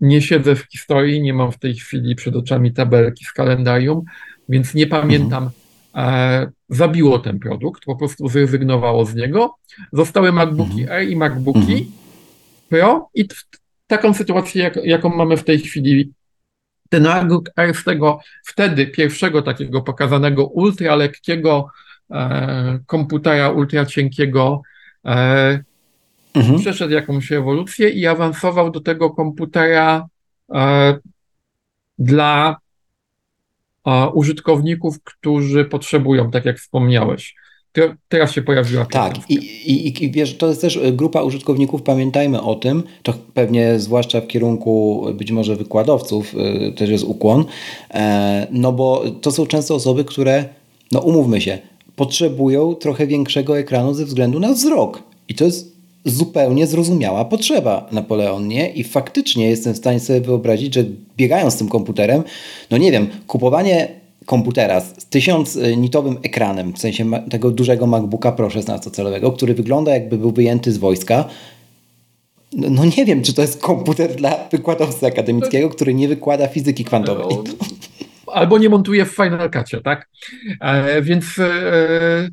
nie 0.00 0.22
siedzę 0.22 0.56
w 0.56 0.62
historii, 0.72 1.22
nie 1.22 1.34
mam 1.34 1.52
w 1.52 1.58
tej 1.58 1.74
chwili 1.74 2.14
przed 2.14 2.36
oczami 2.36 2.72
tabelki 2.72 3.24
z 3.24 3.32
kalendarium, 3.32 4.04
więc 4.48 4.74
nie 4.74 4.86
pamiętam. 4.86 5.50
E, 5.94 6.50
zabiło 6.68 7.18
ten 7.18 7.38
produkt, 7.38 7.84
po 7.84 7.96
prostu 7.96 8.28
zrezygnowało 8.28 9.04
z 9.04 9.14
niego. 9.14 9.54
Zostały 9.92 10.32
MacBooki 10.32 10.80
mhm. 10.80 10.98
Air 10.98 11.08
i 11.08 11.16
MacBooki 11.16 11.58
mhm. 11.58 11.84
Pro 12.68 13.10
i 13.14 13.28
taką 13.86 14.14
sytuację, 14.14 14.62
jak, 14.62 14.76
jaką 14.84 15.08
mamy 15.08 15.36
w 15.36 15.44
tej 15.44 15.58
chwili. 15.58 16.12
Ten 16.88 17.02
MacBook 17.02 17.50
Air 17.56 17.74
z 17.74 17.84
tego 17.84 18.20
wtedy 18.44 18.86
pierwszego 18.86 19.42
takiego 19.42 19.82
pokazanego 19.82 20.46
ultra 20.46 20.96
lekkiego 20.96 21.68
e, 22.10 22.78
komputera, 22.86 23.50
ultra 23.50 23.86
cienkiego, 23.86 24.62
e, 25.04 25.64
mhm. 26.34 26.58
przeszedł 26.58 26.92
jakąś 26.92 27.32
ewolucję 27.32 27.88
i 27.88 28.06
awansował 28.06 28.70
do 28.70 28.80
tego 28.80 29.10
komputera 29.10 30.06
e, 30.54 30.98
dla 31.98 32.56
użytkowników, 34.14 35.02
którzy 35.04 35.64
potrzebują, 35.64 36.30
tak 36.30 36.44
jak 36.44 36.58
wspomniałeś. 36.58 37.34
Teraz 38.08 38.32
się 38.32 38.42
pojawiła 38.42 38.84
Tak, 38.84 39.30
i, 39.30 39.34
i, 39.34 40.04
i 40.04 40.10
wiesz, 40.10 40.36
to 40.36 40.48
jest 40.48 40.60
też 40.60 40.78
grupa 40.92 41.22
użytkowników, 41.22 41.82
pamiętajmy 41.82 42.42
o 42.42 42.54
tym, 42.54 42.82
to 43.02 43.14
pewnie 43.34 43.78
zwłaszcza 43.78 44.20
w 44.20 44.26
kierunku 44.26 45.04
być 45.14 45.32
może 45.32 45.56
wykładowców 45.56 46.34
y, 46.34 46.72
też 46.72 46.90
jest 46.90 47.04
ukłon, 47.04 47.44
e, 47.90 48.46
no 48.50 48.72
bo 48.72 49.04
to 49.20 49.30
są 49.30 49.46
często 49.46 49.74
osoby, 49.74 50.04
które, 50.04 50.44
no 50.92 51.00
umówmy 51.00 51.40
się, 51.40 51.58
potrzebują 51.96 52.74
trochę 52.74 53.06
większego 53.06 53.58
ekranu 53.58 53.94
ze 53.94 54.04
względu 54.04 54.40
na 54.40 54.52
wzrok. 54.52 55.02
I 55.28 55.34
to 55.34 55.44
jest 55.44 55.77
zupełnie 56.04 56.66
zrozumiała 56.66 57.24
potrzeba 57.24 57.88
Napoleon, 57.92 58.48
nie? 58.48 58.70
I 58.70 58.84
faktycznie 58.84 59.48
jestem 59.50 59.74
w 59.74 59.76
stanie 59.76 60.00
sobie 60.00 60.20
wyobrazić, 60.20 60.74
że 60.74 60.84
biegając 61.16 61.54
z 61.54 61.56
tym 61.56 61.68
komputerem, 61.68 62.22
no 62.70 62.78
nie 62.78 62.92
wiem, 62.92 63.06
kupowanie 63.26 63.88
komputera 64.26 64.80
z 64.80 64.94
1000-nitowym 65.10 66.16
ekranem, 66.22 66.72
w 66.72 66.78
sensie 66.78 67.10
tego 67.30 67.50
dużego 67.50 67.86
MacBooka 67.86 68.32
Pro 68.32 68.48
16-calowego, 68.48 69.36
który 69.36 69.54
wygląda 69.54 69.92
jakby 69.92 70.18
był 70.18 70.32
wyjęty 70.32 70.72
z 70.72 70.78
wojska, 70.78 71.24
no, 72.52 72.70
no, 72.70 72.84
nie 72.96 73.04
wiem, 73.04 73.22
czy 73.22 73.34
to 73.34 73.42
jest 73.42 73.62
komputer 73.62 74.14
dla 74.14 74.48
wykładowcy 74.52 75.06
akademickiego, 75.06 75.68
który 75.68 75.94
nie 75.94 76.08
wykłada 76.08 76.48
fizyki 76.48 76.84
kwantowej. 76.84 77.38
Albo 78.26 78.58
nie 78.58 78.68
montuje 78.68 79.04
w 79.04 79.14
Final 79.14 79.50
Cutie, 79.50 79.80
tak? 79.80 80.08
E, 80.60 81.02
więc 81.02 81.38
e, 81.38 82.28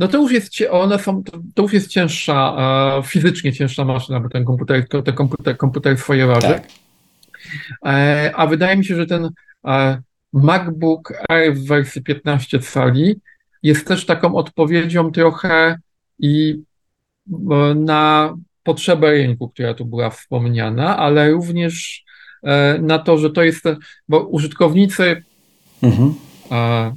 no 0.00 0.08
to 0.08 0.18
już 0.18 0.32
jest, 0.32 0.52
one 0.70 0.98
są, 0.98 1.22
to 1.54 1.62
już 1.62 1.72
jest 1.72 1.88
cięższa, 1.88 2.56
e, 2.98 3.02
fizycznie 3.02 3.52
cięższa 3.52 3.84
maszyna, 3.84 4.20
bo 4.20 4.28
ten 4.28 4.44
komputer, 4.44 4.88
ten 4.88 5.14
komputer, 5.14 5.56
komputer 5.56 5.98
swoje 5.98 6.26
waży. 6.26 6.46
Tak. 6.46 6.62
E, 7.86 8.32
a 8.36 8.46
wydaje 8.46 8.76
mi 8.76 8.84
się, 8.84 8.96
że 8.96 9.06
ten 9.06 9.30
e, 9.66 10.02
MacBook 10.32 11.12
Air 11.28 11.54
w 11.54 11.66
wersji 11.66 12.02
15 12.02 12.58
cali 12.58 13.16
jest 13.62 13.86
też 13.86 14.06
taką 14.06 14.34
odpowiedzią 14.34 15.12
trochę 15.12 15.78
i 16.18 16.62
na 17.76 18.34
potrzebę 18.62 19.10
rynku, 19.10 19.48
która 19.48 19.74
tu 19.74 19.84
była 19.84 20.10
wspomniana, 20.10 20.96
ale 20.96 21.30
również 21.30 22.04
na 22.80 22.98
to, 22.98 23.18
że 23.18 23.30
to 23.30 23.42
jest, 23.42 23.64
bo 24.08 24.20
użytkownicy 24.20 25.22
mhm 25.82 26.14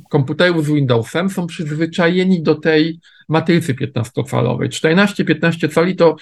komputerów 0.10 0.66
z 0.66 0.72
Windowsem 0.72 1.30
są 1.30 1.48
przyzwyczajeni 1.48 2.44
do 2.44 2.56
tej 2.56 3.00
matrycy 3.30 3.74
15-calowej. 3.74 4.70
14-15 4.70 5.74
cali 5.74 5.96
to 5.96 6.16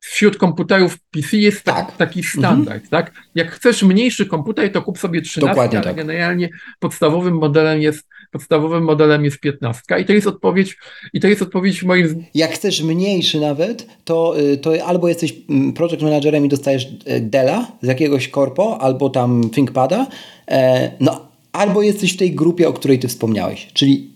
wśród 0.00 0.36
komputerów 0.36 0.98
PC 1.10 1.36
jest 1.36 1.64
tak. 1.64 1.96
taki 1.96 2.20
mhm. 2.20 2.38
standard. 2.38 2.84
Mhm. 2.84 2.90
Tak? 2.90 3.12
Jak 3.34 3.50
chcesz 3.50 3.82
mniejszy 3.82 4.26
komputer, 4.26 4.72
to 4.72 4.82
kup 4.82 4.98
sobie 4.98 5.22
13, 5.22 5.60
ale 5.60 5.68
tak. 5.68 5.96
generalnie 5.96 6.48
podstawowym 6.78 7.34
modelem 7.34 7.82
jest 7.82 8.08
podstawowym 8.30 8.84
modelem 8.84 9.24
jest 9.24 9.40
15. 9.40 10.00
I 10.00 10.04
to 10.04 10.12
jest 10.12 10.26
odpowiedź, 10.26 10.76
i 11.12 11.20
to 11.20 11.28
jest 11.28 11.42
odpowiedź 11.42 11.82
moim. 11.82 12.24
Jak 12.34 12.50
chcesz 12.50 12.82
mniejszy 12.82 13.40
nawet, 13.40 13.86
to, 14.04 14.40
y, 14.40 14.56
to 14.56 14.86
albo 14.86 15.08
jesteś 15.08 15.34
mm, 15.50 15.72
project 15.72 16.02
managerem 16.02 16.44
i 16.44 16.48
dostajesz 16.48 16.84
y, 16.84 17.20
Della 17.20 17.66
z 17.82 17.86
jakiegoś 17.86 18.28
korpo, 18.28 18.78
albo 18.80 19.10
tam 19.10 19.50
ThinkPada. 19.50 20.06
E, 20.50 20.90
no 21.00 21.28
albo 21.58 21.82
jesteś 21.82 22.14
w 22.14 22.16
tej 22.16 22.34
grupie, 22.34 22.68
o 22.68 22.72
której 22.72 22.98
ty 22.98 23.08
wspomniałeś, 23.08 23.68
czyli 23.72 24.14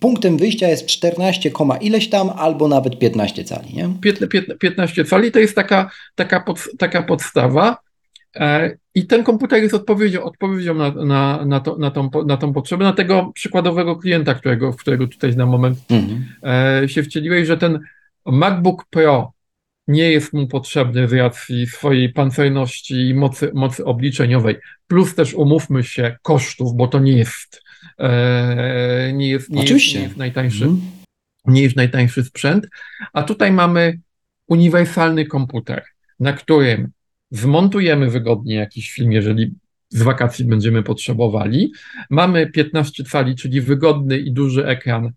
punktem 0.00 0.36
wyjścia 0.36 0.68
jest 0.68 0.86
14, 0.86 1.50
ileś 1.80 2.08
tam, 2.08 2.30
albo 2.30 2.68
nawet 2.68 2.98
15 2.98 3.44
cali, 3.44 3.74
nie? 3.74 3.88
15 4.58 5.04
cali 5.04 5.32
to 5.32 5.38
jest 5.38 5.54
taka, 5.54 5.90
taka, 6.14 6.40
pod, 6.40 6.68
taka 6.78 7.02
podstawa 7.02 7.76
e, 8.36 8.76
i 8.94 9.06
ten 9.06 9.24
komputer 9.24 9.62
jest 9.62 9.74
odpowiedzią, 9.74 10.22
odpowiedzią 10.22 10.74
na, 10.74 10.90
na, 10.90 11.44
na, 11.44 11.60
to, 11.60 11.76
na, 11.78 11.90
tą, 11.90 12.10
na 12.26 12.36
tą 12.36 12.52
potrzebę, 12.52 12.84
na 12.84 12.92
tego 12.92 13.30
przykładowego 13.34 13.96
klienta, 13.96 14.34
którego, 14.34 14.72
w 14.72 14.76
którego 14.76 15.06
tutaj 15.06 15.36
na 15.36 15.46
moment 15.46 15.78
mhm. 15.90 16.24
E, 16.82 16.88
się 16.88 17.02
wcieliłeś, 17.02 17.46
że 17.46 17.56
ten 17.56 17.80
MacBook 18.26 18.84
Pro 18.90 19.31
nie 19.88 20.10
jest 20.10 20.32
mu 20.32 20.46
potrzebny 20.46 21.08
z 21.08 21.12
racji 21.12 21.66
swojej 21.66 22.12
pancerności 22.12 23.08
i 23.08 23.14
mocy, 23.14 23.50
mocy 23.54 23.84
obliczeniowej, 23.84 24.56
plus 24.86 25.14
też 25.14 25.34
umówmy 25.34 25.84
się 25.84 26.16
kosztów, 26.22 26.76
bo 26.76 26.88
to 26.88 26.98
nie 26.98 27.12
jest, 27.12 27.62
e, 27.98 29.12
nie 29.14 29.28
jest, 29.28 29.50
nie 29.50 29.64
jest, 29.64 29.94
nie 29.94 30.00
jest 30.02 30.16
najtańszy. 30.16 30.64
Mm. 30.64 30.80
Nie 31.44 31.62
jest 31.62 31.76
najtańszy 31.76 32.24
sprzęt, 32.24 32.68
a 33.12 33.22
tutaj 33.22 33.52
mamy 33.52 34.00
uniwersalny 34.46 35.26
komputer, 35.26 35.84
na 36.20 36.32
którym 36.32 36.90
zmontujemy 37.30 38.10
wygodnie 38.10 38.54
jakiś 38.54 38.92
film, 38.92 39.12
jeżeli 39.12 39.54
z 39.88 40.02
wakacji 40.02 40.44
będziemy 40.44 40.82
potrzebowali. 40.82 41.72
Mamy 42.10 42.50
15 42.50 43.04
cali, 43.04 43.36
czyli 43.36 43.60
wygodny 43.60 44.18
i 44.18 44.32
duży 44.32 44.66
ekran 44.66 45.12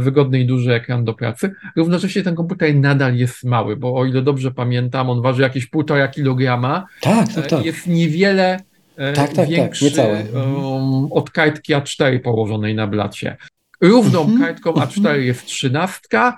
wygodny 0.00 0.40
i 0.40 0.46
duży 0.46 0.74
ekran 0.74 1.04
do 1.04 1.14
pracy. 1.14 1.54
Równocześnie 1.76 2.22
ten 2.22 2.34
komputer 2.34 2.74
nadal 2.74 3.16
jest 3.16 3.44
mały, 3.44 3.76
bo 3.76 3.94
o 3.94 4.04
ile 4.04 4.22
dobrze 4.22 4.50
pamiętam, 4.50 5.10
on 5.10 5.22
waży 5.22 5.42
jakieś 5.42 5.66
półtora 5.66 6.08
kilograma. 6.08 6.86
Tak, 7.00 7.32
tak, 7.32 7.46
tak. 7.46 7.64
Jest 7.64 7.86
niewiele 7.86 8.56
e, 8.96 9.12
tak, 9.12 9.26
tak, 9.26 9.36
tak 9.36 9.48
większy 9.48 9.92
tak, 9.92 10.08
um, 10.34 11.12
od 11.12 11.30
kartki 11.30 11.74
A4 11.74 12.20
położonej 12.20 12.74
na 12.74 12.86
blacie. 12.86 13.36
Równą 13.80 14.20
mhm. 14.20 14.40
kartką 14.40 14.72
A4 14.72 14.98
mhm. 14.98 15.22
jest 15.22 15.46
trzynastka, 15.46 16.36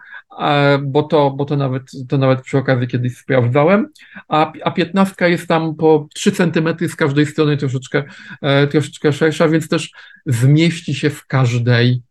bo 0.82 1.02
to, 1.02 1.30
bo 1.30 1.44
to 1.44 1.56
nawet, 1.56 1.82
to 2.08 2.18
nawet 2.18 2.42
przy 2.42 2.58
okazji 2.58 2.88
kiedyś 2.88 3.16
sprawdzałem, 3.16 3.88
a, 4.28 4.52
a 4.64 4.70
15 4.70 5.30
jest 5.30 5.48
tam 5.48 5.74
po 5.74 6.06
3 6.14 6.32
cm 6.32 6.88
z 6.88 6.96
każdej 6.96 7.26
strony 7.26 7.56
troszeczkę, 7.56 8.04
e, 8.42 8.66
troszeczkę 8.66 9.12
szersza, 9.12 9.48
więc 9.48 9.68
też 9.68 9.90
zmieści 10.26 10.94
się 10.94 11.10
w 11.10 11.26
każdej 11.26 12.02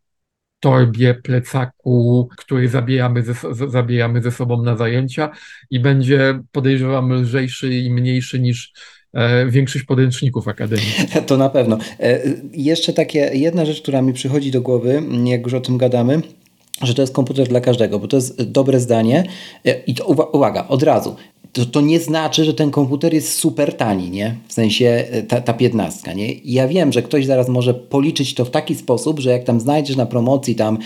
torbie, 0.63 1.13
plecaku, 1.13 2.30
który 2.38 2.69
zabijamy 2.69 3.23
ze, 3.23 3.34
zabijamy 3.67 4.21
ze 4.21 4.32
sobą 4.32 4.62
na 4.62 4.78
zajęcia 4.78 5.30
i 5.69 5.80
będzie, 5.80 6.39
podejrzewam, 6.52 7.13
lżejszy 7.13 7.73
i 7.76 7.89
mniejszy 7.89 8.39
niż 8.39 8.73
e, 9.13 9.45
większość 9.45 9.86
podręczników 9.86 10.47
akademickich. 10.47 11.23
To 11.28 11.38
na 11.38 11.49
pewno. 11.49 11.78
E, 11.99 12.19
jeszcze 12.54 12.93
takie, 12.93 13.19
jedna 13.34 13.65
rzecz, 13.65 13.82
która 13.82 14.02
mi 14.02 14.13
przychodzi 14.13 14.52
do 14.52 14.62
głowy, 14.62 15.04
jak 15.26 15.43
już 15.43 15.54
o 15.54 15.62
tym 15.62 15.78
gadamy, 15.78 16.21
że 16.82 16.93
to 16.93 17.02
jest 17.02 17.13
komputer 17.13 17.47
dla 17.47 17.62
każdego, 17.62 17.99
bo 17.99 18.08
to 18.08 18.17
jest 18.17 18.43
dobre 18.43 18.80
zdanie. 18.80 19.23
E, 19.65 19.80
I 19.80 19.93
to 19.93 20.06
uwaga, 20.06 20.67
od 20.67 20.84
razu. 20.84 21.15
To, 21.54 21.66
to 21.66 21.82
nie 21.82 22.00
znaczy, 22.00 22.46
że 22.46 22.54
ten 22.54 22.72
komputer 22.72 23.13
jest 23.13 23.34
super 23.34 23.78
tani, 23.78 24.10
nie? 24.10 24.36
W 24.48 24.54
sensie 24.54 25.06
ta, 25.28 25.42
ta 25.42 25.54
15, 25.54 26.16
nie? 26.16 26.32
I 26.34 26.54
ja 26.54 26.68
wiem, 26.68 26.93
że 26.93 27.01
ktoś 27.01 27.26
zaraz 27.26 27.49
może 27.49 27.74
policzyć 27.74 28.34
to 28.34 28.45
w 28.45 28.49
taki 28.49 28.76
sposób, 28.76 29.20
że 29.20 29.32
jak 29.32 29.43
tam 29.43 29.60
znajdziesz 29.60 29.95
na 29.95 30.06
promocji 30.06 30.56
tam 30.56 30.78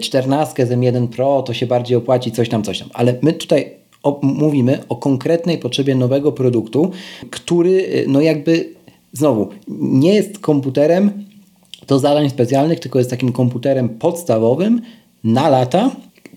14 0.00 0.66
z 0.66 0.70
M1 0.70 1.08
Pro, 1.08 1.42
to 1.42 1.54
się 1.54 1.66
bardziej 1.66 1.96
opłaci 1.96 2.32
coś 2.32 2.48
tam, 2.48 2.62
coś 2.62 2.78
tam. 2.78 2.88
Ale 2.92 3.18
my 3.22 3.32
tutaj 3.32 3.70
o, 4.02 4.20
mówimy 4.22 4.78
o 4.88 4.96
konkretnej 4.96 5.58
potrzebie 5.58 5.94
nowego 5.94 6.32
produktu, 6.32 6.90
który 7.30 8.04
no 8.08 8.20
jakby 8.20 8.68
znowu 9.12 9.48
nie 9.68 10.14
jest 10.14 10.38
komputerem 10.38 11.24
do 11.86 11.98
zadań 11.98 12.30
specjalnych, 12.30 12.80
tylko 12.80 12.98
jest 12.98 13.10
takim 13.10 13.32
komputerem 13.32 13.88
podstawowym 13.88 14.80
na 15.24 15.48
lata, 15.48 15.90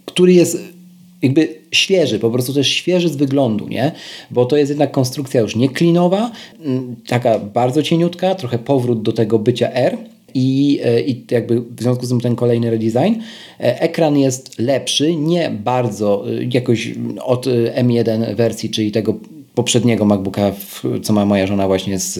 który 0.05 0.33
jest 0.33 0.78
jakby 1.21 1.47
świeży, 1.71 2.19
po 2.19 2.29
prostu 2.31 2.53
też 2.53 2.67
świeży 2.67 3.09
z 3.09 3.15
wyglądu, 3.15 3.67
nie? 3.67 3.91
Bo 4.31 4.45
to 4.45 4.57
jest 4.57 4.69
jednak 4.69 4.91
konstrukcja 4.91 5.41
już 5.41 5.55
nie 5.55 5.69
klinowa, 5.69 6.31
mm, 6.59 6.95
taka 7.07 7.39
bardzo 7.39 7.83
cieniutka, 7.83 8.35
trochę 8.35 8.59
powrót 8.59 9.01
do 9.01 9.11
tego 9.11 9.39
bycia 9.39 9.71
R. 9.71 9.97
I, 10.33 10.79
e, 10.83 11.01
I 11.01 11.25
jakby 11.31 11.61
w 11.61 11.81
związku 11.81 12.05
z 12.05 12.09
tym 12.09 12.21
ten 12.21 12.35
kolejny 12.35 12.71
redesign. 12.71 13.13
E, 13.59 13.81
ekran 13.81 14.17
jest 14.17 14.59
lepszy, 14.59 15.15
nie 15.15 15.49
bardzo 15.49 16.25
e, 16.29 16.43
jakoś 16.53 16.93
od 17.23 17.45
M1 17.75 18.35
wersji, 18.35 18.69
czyli 18.69 18.91
tego 18.91 19.13
poprzedniego 19.59 20.05
MacBooka, 20.05 20.51
co 21.03 21.13
ma 21.13 21.25
moja 21.25 21.47
żona 21.47 21.67
właśnie 21.67 21.99
z, 21.99 22.13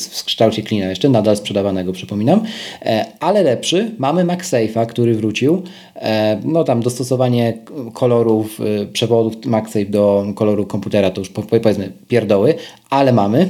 z 0.00 0.06
w 0.06 0.24
kształcie 0.24 0.62
klina 0.62 0.86
jeszcze, 0.86 1.08
nadal 1.08 1.36
sprzedawanego, 1.36 1.92
przypominam, 1.92 2.42
e, 2.82 3.06
ale 3.20 3.42
lepszy. 3.42 3.94
Mamy 3.98 4.24
MagSafe'a, 4.24 4.86
który 4.86 5.14
wrócił. 5.14 5.62
E, 5.96 6.40
no 6.44 6.64
tam 6.64 6.82
dostosowanie 6.82 7.58
kolorów 7.92 8.60
e, 8.60 8.86
przewodów 8.86 9.46
MagSafe 9.46 9.84
do 9.84 10.26
koloru 10.34 10.66
komputera 10.66 11.10
to 11.10 11.20
już 11.20 11.28
powiedzmy 11.28 11.92
pierdoły, 12.08 12.54
ale 12.90 13.12
mamy. 13.12 13.48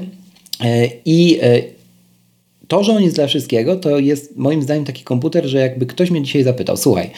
I 1.04 1.40
to, 2.68 2.84
że 2.84 2.92
on 2.92 3.02
jest 3.02 3.16
dla 3.16 3.26
wszystkiego, 3.26 3.76
to 3.76 3.98
jest 3.98 4.36
moim 4.36 4.62
zdaniem 4.62 4.84
taki 4.84 5.04
komputer, 5.04 5.46
że 5.46 5.58
jakby 5.58 5.86
ktoś 5.86 6.10
mnie 6.10 6.22
dzisiaj 6.22 6.42
zapytał, 6.42 6.76
słuchaj, 6.76 7.10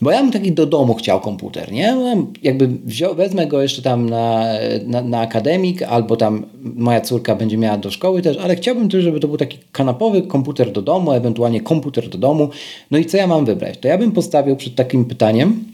bo 0.00 0.10
ja 0.10 0.22
bym 0.22 0.32
taki 0.32 0.52
do 0.52 0.66
domu 0.66 0.94
chciał 0.94 1.20
komputer, 1.20 1.72
nie? 1.72 1.94
No, 1.94 2.26
jakby 2.42 2.68
wziął, 2.68 3.14
wezmę 3.14 3.46
go 3.46 3.62
jeszcze 3.62 3.82
tam 3.82 4.10
na, 4.10 4.44
na, 4.86 5.02
na 5.02 5.20
akademik, 5.20 5.82
albo 5.82 6.16
tam 6.16 6.46
moja 6.62 7.00
córka 7.00 7.34
będzie 7.34 7.56
miała 7.56 7.78
do 7.78 7.90
szkoły 7.90 8.22
też, 8.22 8.36
ale 8.36 8.56
chciałbym 8.56 8.88
też, 8.88 9.04
żeby 9.04 9.20
to 9.20 9.28
był 9.28 9.36
taki 9.36 9.58
kanapowy 9.72 10.22
komputer 10.22 10.72
do 10.72 10.82
domu, 10.82 11.12
ewentualnie 11.12 11.60
komputer 11.60 12.08
do 12.08 12.18
domu. 12.18 12.48
No 12.90 12.98
i 12.98 13.04
co 13.04 13.16
ja 13.16 13.26
mam 13.26 13.44
wybrać? 13.44 13.78
To 13.78 13.88
ja 13.88 13.98
bym 13.98 14.12
postawił 14.12 14.56
przed 14.56 14.74
takim 14.74 15.04
pytaniem 15.04 15.64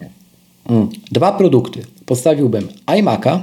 mm, 0.68 0.88
dwa 1.12 1.32
produkty. 1.32 1.82
Postawiłbym 2.06 2.68
iMac'a 2.86 3.40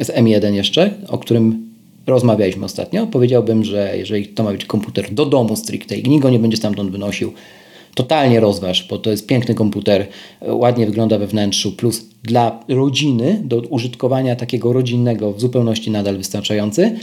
z 0.00 0.08
M1 0.08 0.52
jeszcze, 0.52 0.90
o 1.08 1.18
którym 1.18 1.74
rozmawialiśmy 2.06 2.64
ostatnio. 2.64 3.06
Powiedziałbym, 3.06 3.64
że 3.64 3.92
jeżeli 3.96 4.26
to 4.26 4.42
ma 4.42 4.52
być 4.52 4.64
komputer 4.64 5.14
do 5.14 5.26
domu 5.26 5.56
stricte 5.56 5.96
i 5.96 6.08
nikt 6.08 6.22
go 6.22 6.30
nie 6.30 6.38
będzie 6.38 6.56
stamtąd 6.56 6.90
wynosił, 6.90 7.32
totalnie 7.94 8.40
rozważ, 8.40 8.86
bo 8.90 8.98
to 8.98 9.10
jest 9.10 9.26
piękny 9.26 9.54
komputer, 9.54 10.06
ładnie 10.46 10.86
wygląda 10.86 11.18
we 11.18 11.26
wnętrzu, 11.26 11.72
plus 11.72 12.04
dla 12.22 12.64
rodziny, 12.68 13.40
do 13.44 13.60
użytkowania 13.60 14.36
takiego 14.36 14.72
rodzinnego 14.72 15.32
w 15.32 15.40
zupełności 15.40 15.90
nadal 15.90 16.16
wystarczający. 16.16 16.96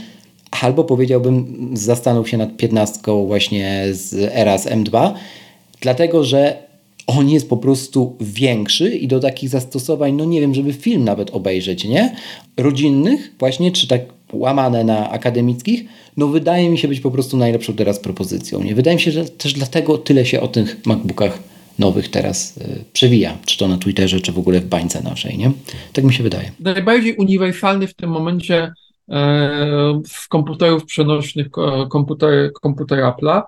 Albo 0.60 0.84
powiedziałbym, 0.84 1.70
zastanów 1.72 2.28
się 2.28 2.36
nad 2.36 2.56
15 2.56 3.00
właśnie 3.26 3.84
z 3.90 4.14
Eras 4.34 4.66
M2, 4.66 5.12
dlatego 5.80 6.24
że 6.24 6.72
on 7.06 7.30
jest 7.30 7.48
po 7.48 7.56
prostu 7.56 8.16
większy 8.20 8.96
i 8.96 9.08
do 9.08 9.20
takich 9.20 9.48
zastosowań, 9.48 10.12
no 10.12 10.24
nie 10.24 10.40
wiem, 10.40 10.54
żeby 10.54 10.72
film 10.72 11.04
nawet 11.04 11.30
obejrzeć, 11.30 11.84
nie? 11.84 12.16
Rodzinnych 12.56 13.34
właśnie, 13.38 13.72
czy 13.72 13.88
tak 13.88 14.00
łamane 14.32 14.84
na 14.84 15.10
akademickich, 15.10 15.84
no 16.16 16.28
wydaje 16.28 16.70
mi 16.70 16.78
się 16.78 16.88
być 16.88 17.00
po 17.00 17.10
prostu 17.10 17.36
najlepszą 17.36 17.74
teraz 17.74 18.00
propozycją. 18.00 18.62
Nie 18.62 18.74
wydaje 18.74 18.96
mi 18.96 19.02
się, 19.02 19.10
że 19.10 19.24
też 19.24 19.52
dlatego 19.52 19.98
tyle 19.98 20.26
się 20.26 20.40
o 20.40 20.48
tych 20.48 20.86
MacBookach 20.86 21.38
nowych 21.78 22.10
teraz 22.10 22.56
y, 22.56 22.84
przewija, 22.92 23.38
czy 23.46 23.58
to 23.58 23.68
na 23.68 23.78
Twitterze, 23.78 24.20
czy 24.20 24.32
w 24.32 24.38
ogóle 24.38 24.60
w 24.60 24.66
bańce 24.66 25.02
naszej, 25.02 25.38
nie? 25.38 25.52
Tak 25.92 26.04
mi 26.04 26.14
się 26.14 26.22
wydaje. 26.22 26.52
Najbardziej 26.60 27.16
uniwersalny 27.16 27.86
w 27.86 27.94
tym 27.94 28.10
momencie 28.10 28.72
e, 29.10 30.00
z 30.06 30.28
komputerów 30.28 30.84
przenośnych 30.84 31.46
komputer, 31.90 32.52
komputer 32.52 32.98
Apple'a, 32.98 33.42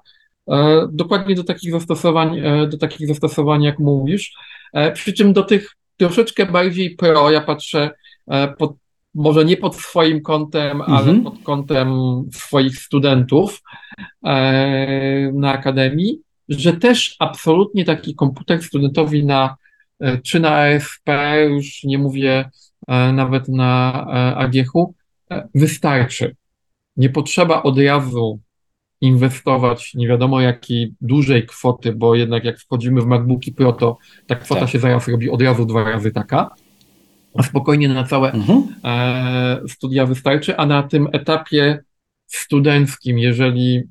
e, 0.50 0.88
dokładnie 0.92 1.34
do 1.34 1.44
takich 1.44 1.70
zastosowań, 1.70 2.38
e, 2.38 2.66
do 2.66 2.78
takich 2.78 3.08
zastosowań, 3.08 3.62
jak 3.62 3.78
mówisz. 3.78 4.32
Przy 4.94 5.12
czym 5.12 5.32
do 5.32 5.42
tych 5.42 5.76
troszeczkę 5.96 6.46
bardziej 6.46 6.90
pro, 6.90 7.30
ja 7.30 7.40
patrzę 7.40 7.90
pod 8.58 8.72
może 9.14 9.44
nie 9.44 9.56
pod 9.56 9.76
swoim 9.76 10.22
kątem, 10.22 10.82
ale 10.82 11.10
mhm. 11.10 11.22
pod 11.22 11.42
kątem 11.42 11.88
swoich 12.32 12.78
studentów 12.78 13.62
e, 14.24 15.32
na 15.34 15.52
akademii, 15.52 16.20
że 16.48 16.72
też 16.72 17.16
absolutnie 17.18 17.84
taki 17.84 18.14
komputer 18.14 18.62
studentowi 18.62 19.26
na 19.26 19.56
e, 20.00 20.18
czy 20.18 20.40
na 20.40 20.56
ASP, 20.56 21.08
już 21.48 21.84
nie 21.84 21.98
mówię 21.98 22.50
e, 22.88 23.12
nawet 23.12 23.48
na 23.48 23.92
AGH-u, 24.36 24.94
wystarczy. 25.54 26.36
Nie 26.96 27.10
potrzeba 27.10 27.62
od 27.62 27.78
razu 27.78 28.40
inwestować 29.00 29.94
nie 29.94 30.08
wiadomo 30.08 30.40
jakiej 30.40 30.94
dużej 31.00 31.46
kwoty, 31.46 31.92
bo 31.92 32.14
jednak 32.14 32.44
jak 32.44 32.58
wchodzimy 32.58 33.00
w 33.00 33.06
MacBooki 33.06 33.52
Pro, 33.52 33.72
to 33.72 33.98
ta 34.26 34.34
kwota 34.34 34.60
tak. 34.60 34.70
się 34.70 34.78
zaraz 34.78 35.08
robi 35.08 35.30
od 35.30 35.42
razu 35.42 35.66
dwa 35.66 35.84
razy 35.84 36.12
taka 36.12 36.50
spokojnie 37.42 37.88
na 37.88 38.04
całe 38.04 38.32
mhm. 38.32 38.74
e, 38.84 39.68
studia 39.68 40.06
wystarczy, 40.06 40.56
a 40.56 40.66
na 40.66 40.82
tym 40.82 41.08
etapie 41.12 41.84
studenckim, 42.26 43.18
jeżeli 43.18 43.82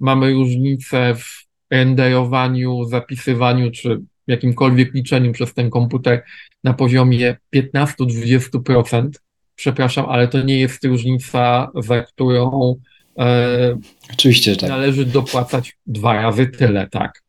mamy 0.00 0.32
różnicę 0.32 1.14
w 1.14 1.44
renderowaniu, 1.70 2.84
zapisywaniu 2.84 3.70
czy 3.70 4.00
jakimkolwiek 4.26 4.94
liczeniu 4.94 5.32
przez 5.32 5.54
ten 5.54 5.70
komputer 5.70 6.22
na 6.64 6.74
poziomie 6.74 7.36
15-20%, 7.54 9.08
przepraszam, 9.54 10.06
ale 10.08 10.28
to 10.28 10.42
nie 10.42 10.60
jest 10.60 10.84
różnica, 10.84 11.70
za 11.74 12.02
którą 12.02 12.74
e, 13.18 13.78
Oczywiście, 14.12 14.56
tak. 14.56 14.70
należy 14.70 15.04
dopłacać 15.06 15.76
dwa 15.86 16.14
razy 16.14 16.46
tyle, 16.46 16.88
tak. 16.90 17.22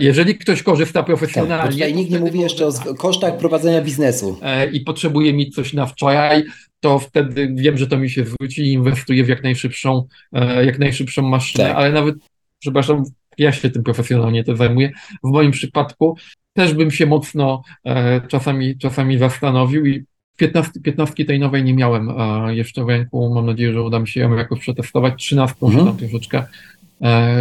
Jeżeli 0.00 0.38
ktoś 0.38 0.62
korzysta 0.62 1.02
profesjonalnie. 1.02 1.62
Tak, 1.62 1.72
tutaj 1.72 1.94
nikt 1.94 2.10
nie 2.10 2.18
mówi 2.18 2.40
jeszcze 2.40 2.66
o 2.66 2.94
kosztach 2.94 3.36
prowadzenia 3.36 3.82
biznesu. 3.82 4.38
E, 4.42 4.70
I 4.70 4.80
potrzebuje 4.80 5.32
mieć 5.32 5.54
coś 5.54 5.72
na 5.72 5.86
wczoraj, 5.86 6.44
to 6.80 6.98
wtedy 6.98 7.52
wiem, 7.54 7.78
że 7.78 7.86
to 7.86 7.98
mi 7.98 8.10
się 8.10 8.24
zwróci 8.24 8.62
i 8.62 8.72
inwestuję 8.72 9.24
w 9.24 9.28
jak 9.28 9.42
najszybszą, 9.42 10.06
e, 10.32 10.64
jak 10.64 10.78
najszybszą 10.78 11.22
maszynę, 11.22 11.64
tak. 11.64 11.76
ale 11.76 11.92
nawet, 11.92 12.14
przepraszam, 12.58 13.02
ja 13.38 13.52
się 13.52 13.70
tym 13.70 13.82
profesjonalnie 13.82 14.44
to 14.44 14.56
zajmuję. 14.56 14.90
W 15.24 15.30
moim 15.30 15.50
przypadku 15.50 16.16
też 16.52 16.74
bym 16.74 16.90
się 16.90 17.06
mocno 17.06 17.62
e, 17.84 18.20
czasami, 18.28 18.78
czasami 18.78 19.18
zastanowił 19.18 19.86
i 19.86 20.04
15, 20.36 20.80
15 20.80 21.24
tej 21.24 21.38
nowej 21.38 21.64
nie 21.64 21.74
miałem 21.74 22.12
jeszcze 22.48 22.84
w 22.84 22.88
ręku. 22.88 23.34
Mam 23.34 23.46
nadzieję, 23.46 23.72
że 23.72 23.82
uda 23.82 23.98
mi 23.98 24.08
się 24.08 24.20
ją 24.20 24.36
jakoś 24.36 24.60
przetestować. 24.60 25.14
13 25.16 25.56
mhm. 25.62 25.80
się 25.80 25.86
tam 25.86 25.96
troszeczkę, 25.96 26.44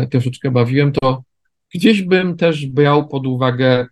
troszeczkę 0.10 0.52
bawiłem. 0.52 0.92
To 0.92 1.24
Gdzieś 1.74 2.02
bym 2.02 2.38
też 2.38 2.66
brał 2.66 3.08
pod 3.08 3.28
uwagę 3.28 3.86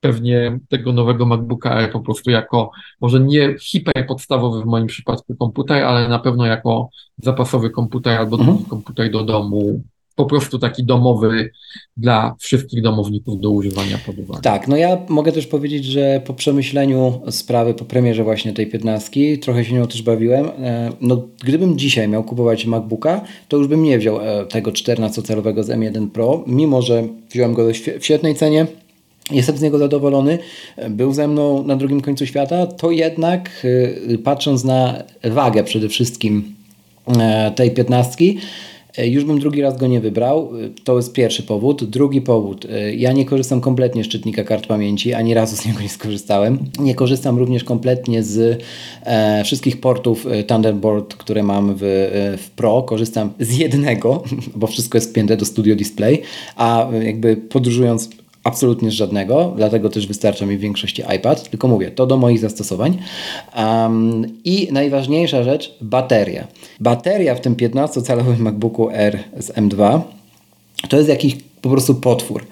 pewnie 0.00 0.58
tego 0.68 0.92
nowego 0.92 1.26
MacBooka 1.26 1.70
Air 1.70 1.92
po 1.92 2.00
prostu 2.00 2.30
jako, 2.30 2.70
może 3.00 3.20
nie 3.20 3.54
hiper 3.58 4.06
podstawowy 4.06 4.62
w 4.62 4.66
moim 4.66 4.86
przypadku 4.86 5.36
komputer, 5.36 5.84
ale 5.84 6.08
na 6.08 6.18
pewno 6.18 6.46
jako 6.46 6.88
zapasowy 7.18 7.70
komputer 7.70 8.18
albo 8.18 8.36
mhm. 8.36 8.56
drugi 8.56 8.70
komputer 8.70 9.10
do 9.10 9.24
domu, 9.24 9.82
po 10.14 10.26
prostu 10.26 10.58
taki 10.58 10.84
domowy 10.84 11.50
dla 11.96 12.34
wszystkich 12.38 12.82
domowników 12.82 13.40
do 13.40 13.50
używania 13.50 13.98
pod 14.06 14.18
uwagę. 14.18 14.40
Tak, 14.40 14.68
no 14.68 14.76
ja 14.76 14.98
mogę 15.08 15.32
też 15.32 15.46
powiedzieć, 15.46 15.84
że 15.84 16.20
po 16.24 16.34
przemyśleniu 16.34 17.20
sprawy, 17.30 17.74
po 17.74 17.84
premierze 17.84 18.24
właśnie 18.24 18.52
tej 18.52 18.66
15, 18.66 19.38
trochę 19.38 19.64
się 19.64 19.74
nią 19.74 19.86
też 19.86 20.02
bawiłem. 20.02 20.46
E, 20.46 20.92
no, 21.00 21.22
gdybym 21.44 21.78
dzisiaj 21.78 22.08
miał 22.08 22.24
kupować 22.24 22.66
MacBooka, 22.66 23.20
to 23.48 23.56
już 23.56 23.66
bym 23.66 23.82
nie 23.82 23.98
wziął 23.98 24.20
e, 24.20 24.46
tego 24.46 24.70
14-calowego 24.70 25.62
z 25.62 25.68
M1 25.68 26.10
Pro, 26.10 26.44
mimo 26.46 26.82
że 26.82 27.04
wziąłem 27.30 27.54
go 27.54 27.68
w 28.00 28.04
świetnej 28.04 28.34
cenie. 28.34 28.66
Jestem 29.30 29.56
z 29.56 29.62
niego 29.62 29.78
zadowolony. 29.78 30.38
Był 30.90 31.12
ze 31.12 31.28
mną 31.28 31.64
na 31.66 31.76
drugim 31.76 32.00
końcu 32.00 32.26
świata, 32.26 32.66
to 32.66 32.90
jednak 32.90 33.50
e, 34.12 34.18
patrząc 34.18 34.64
na 34.64 35.02
wagę 35.24 35.64
przede 35.64 35.88
wszystkim 35.88 36.54
tej 37.56 37.70
15, 37.70 38.24
E, 38.24 38.34
już 38.98 39.24
bym 39.24 39.38
drugi 39.38 39.62
raz 39.62 39.78
go 39.78 39.86
nie 39.86 40.00
wybrał. 40.00 40.50
E, 40.64 40.68
to 40.84 40.96
jest 40.96 41.12
pierwszy 41.12 41.42
powód. 41.42 41.84
Drugi 41.84 42.20
powód. 42.20 42.66
E, 42.70 42.94
ja 42.94 43.12
nie 43.12 43.24
korzystam 43.24 43.60
kompletnie 43.60 44.04
z 44.04 44.08
czytnika 44.08 44.44
kart 44.44 44.66
pamięci, 44.66 45.14
ani 45.14 45.34
razu 45.34 45.56
z 45.56 45.64
niego 45.66 45.80
nie 45.80 45.88
skorzystałem. 45.88 46.58
Nie 46.78 46.94
korzystam 46.94 47.38
również 47.38 47.64
kompletnie 47.64 48.22
z 48.22 48.62
e, 49.02 49.44
wszystkich 49.44 49.80
portów 49.80 50.26
Thunderbolt, 50.46 51.14
które 51.14 51.42
mam 51.42 51.74
w, 51.76 51.80
w 52.38 52.50
Pro. 52.50 52.82
Korzystam 52.82 53.32
z 53.40 53.56
jednego, 53.56 54.22
bo 54.56 54.66
wszystko 54.66 54.98
jest 54.98 55.10
spięte 55.10 55.36
do 55.36 55.44
Studio 55.44 55.76
Display, 55.76 56.22
a 56.56 56.88
jakby 57.02 57.36
podróżując 57.36 58.21
absolutnie 58.44 58.90
żadnego, 58.90 59.52
dlatego 59.56 59.88
też 59.88 60.06
wystarcza 60.06 60.46
mi 60.46 60.56
w 60.56 60.60
większości 60.60 61.02
iPad, 61.16 61.50
tylko 61.50 61.68
mówię, 61.68 61.90
to 61.90 62.06
do 62.06 62.16
moich 62.16 62.38
zastosowań. 62.38 62.98
Um, 63.56 64.26
I 64.44 64.68
najważniejsza 64.72 65.42
rzecz, 65.42 65.74
bateria. 65.80 66.46
Bateria 66.80 67.34
w 67.34 67.40
tym 67.40 67.54
15-calowym 67.54 68.38
MacBooku 68.38 68.90
R 68.90 69.18
z 69.38 69.52
M2 69.52 70.00
to 70.88 70.96
jest 70.96 71.08
jakiś 71.08 71.36
po 71.62 71.70
prostu 71.70 71.94
potwór. 71.94 72.46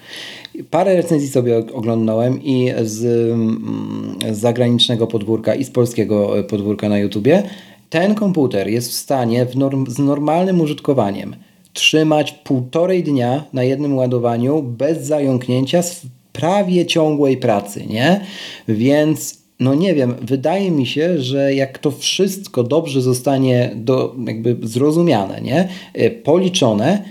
Parę 0.70 0.96
recenzji 0.96 1.28
sobie 1.28 1.58
oglądałem 1.58 2.42
i 2.42 2.72
z, 2.82 3.30
mm, 3.32 4.18
z 4.32 4.38
zagranicznego 4.38 5.06
podwórka 5.06 5.54
i 5.54 5.64
z 5.64 5.70
polskiego 5.70 6.32
podwórka 6.48 6.88
na 6.88 6.98
YouTubie. 6.98 7.42
Ten 7.90 8.14
komputer 8.14 8.68
jest 8.68 8.90
w 8.90 8.94
stanie 8.94 9.46
w 9.46 9.56
norm, 9.56 9.86
z 9.90 9.98
normalnym 9.98 10.60
użytkowaniem 10.60 11.36
trzymać 11.72 12.32
półtorej 12.32 13.04
dnia 13.04 13.44
na 13.52 13.64
jednym 13.64 13.96
ładowaniu 13.96 14.62
bez 14.62 15.06
zająknięcia 15.06 15.82
z 15.82 16.02
prawie 16.32 16.86
ciągłej 16.86 17.36
pracy, 17.36 17.86
nie? 17.86 18.20
Więc 18.68 19.40
no 19.60 19.74
nie 19.74 19.94
wiem, 19.94 20.14
wydaje 20.22 20.70
mi 20.70 20.86
się, 20.86 21.18
że 21.18 21.54
jak 21.54 21.78
to 21.78 21.90
wszystko 21.90 22.62
dobrze 22.62 23.02
zostanie 23.02 23.70
do, 23.74 24.14
jakby 24.26 24.56
zrozumiane, 24.62 25.40
nie? 25.40 25.68
E, 25.94 26.10
policzone, 26.10 27.04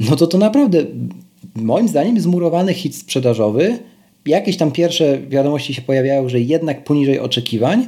no 0.00 0.16
to 0.16 0.26
to 0.26 0.38
naprawdę 0.38 0.84
moim 1.54 1.88
zdaniem 1.88 2.20
zmurowany 2.20 2.74
hit 2.74 2.96
sprzedażowy. 2.96 3.78
Jakieś 4.26 4.56
tam 4.56 4.72
pierwsze 4.72 5.18
wiadomości 5.28 5.74
się 5.74 5.82
pojawiają, 5.82 6.28
że 6.28 6.40
jednak 6.40 6.84
poniżej 6.84 7.18
oczekiwań, 7.18 7.86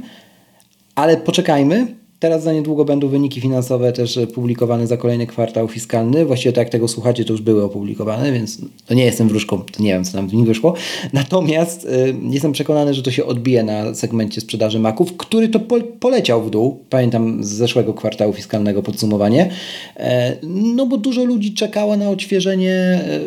ale 0.95 1.17
poczekajmy, 1.17 1.87
Teraz 2.21 2.43
za 2.43 2.53
niedługo 2.53 2.85
będą 2.85 3.09
wyniki 3.09 3.41
finansowe 3.41 3.93
też 3.93 4.19
publikowane 4.35 4.87
za 4.87 4.97
kolejny 4.97 5.27
kwartał 5.27 5.69
fiskalny. 5.69 6.25
Właściwie 6.25 6.53
tak 6.53 6.62
jak 6.62 6.73
tego 6.73 6.89
słuchacie, 6.89 7.25
to 7.25 7.33
już 7.33 7.43
były 7.43 7.65
opublikowane, 7.65 8.33
więc 8.33 8.59
to 8.87 8.95
nie 8.95 9.05
jestem 9.05 9.29
wróżką, 9.29 9.61
to 9.61 9.83
nie 9.83 9.93
wiem, 9.93 10.05
co 10.05 10.12
tam 10.12 10.29
w 10.29 10.35
nich 10.35 10.47
wyszło. 10.47 10.75
Natomiast 11.12 11.85
y, 11.85 12.15
jestem 12.31 12.53
przekonany, 12.53 12.95
że 12.95 13.03
to 13.03 13.11
się 13.11 13.25
odbije 13.25 13.62
na 13.62 13.95
segmencie 13.95 14.41
sprzedaży 14.41 14.79
maków, 14.79 15.17
który 15.17 15.49
to 15.49 15.61
po, 15.61 15.81
poleciał 15.81 16.43
w 16.43 16.51
dół. 16.51 16.79
Pamiętam 16.91 17.45
z 17.45 17.49
zeszłego 17.49 17.95
kwartału 17.95 18.33
fiskalnego 18.33 18.83
podsumowanie. 18.83 19.51
E, 19.97 20.37
no 20.43 20.87
bo 20.87 20.97
dużo 20.97 21.25
ludzi 21.25 21.55
czekało 21.55 21.97
na 21.97 22.11
odświeżenie 22.11 22.73
e, 22.73 23.21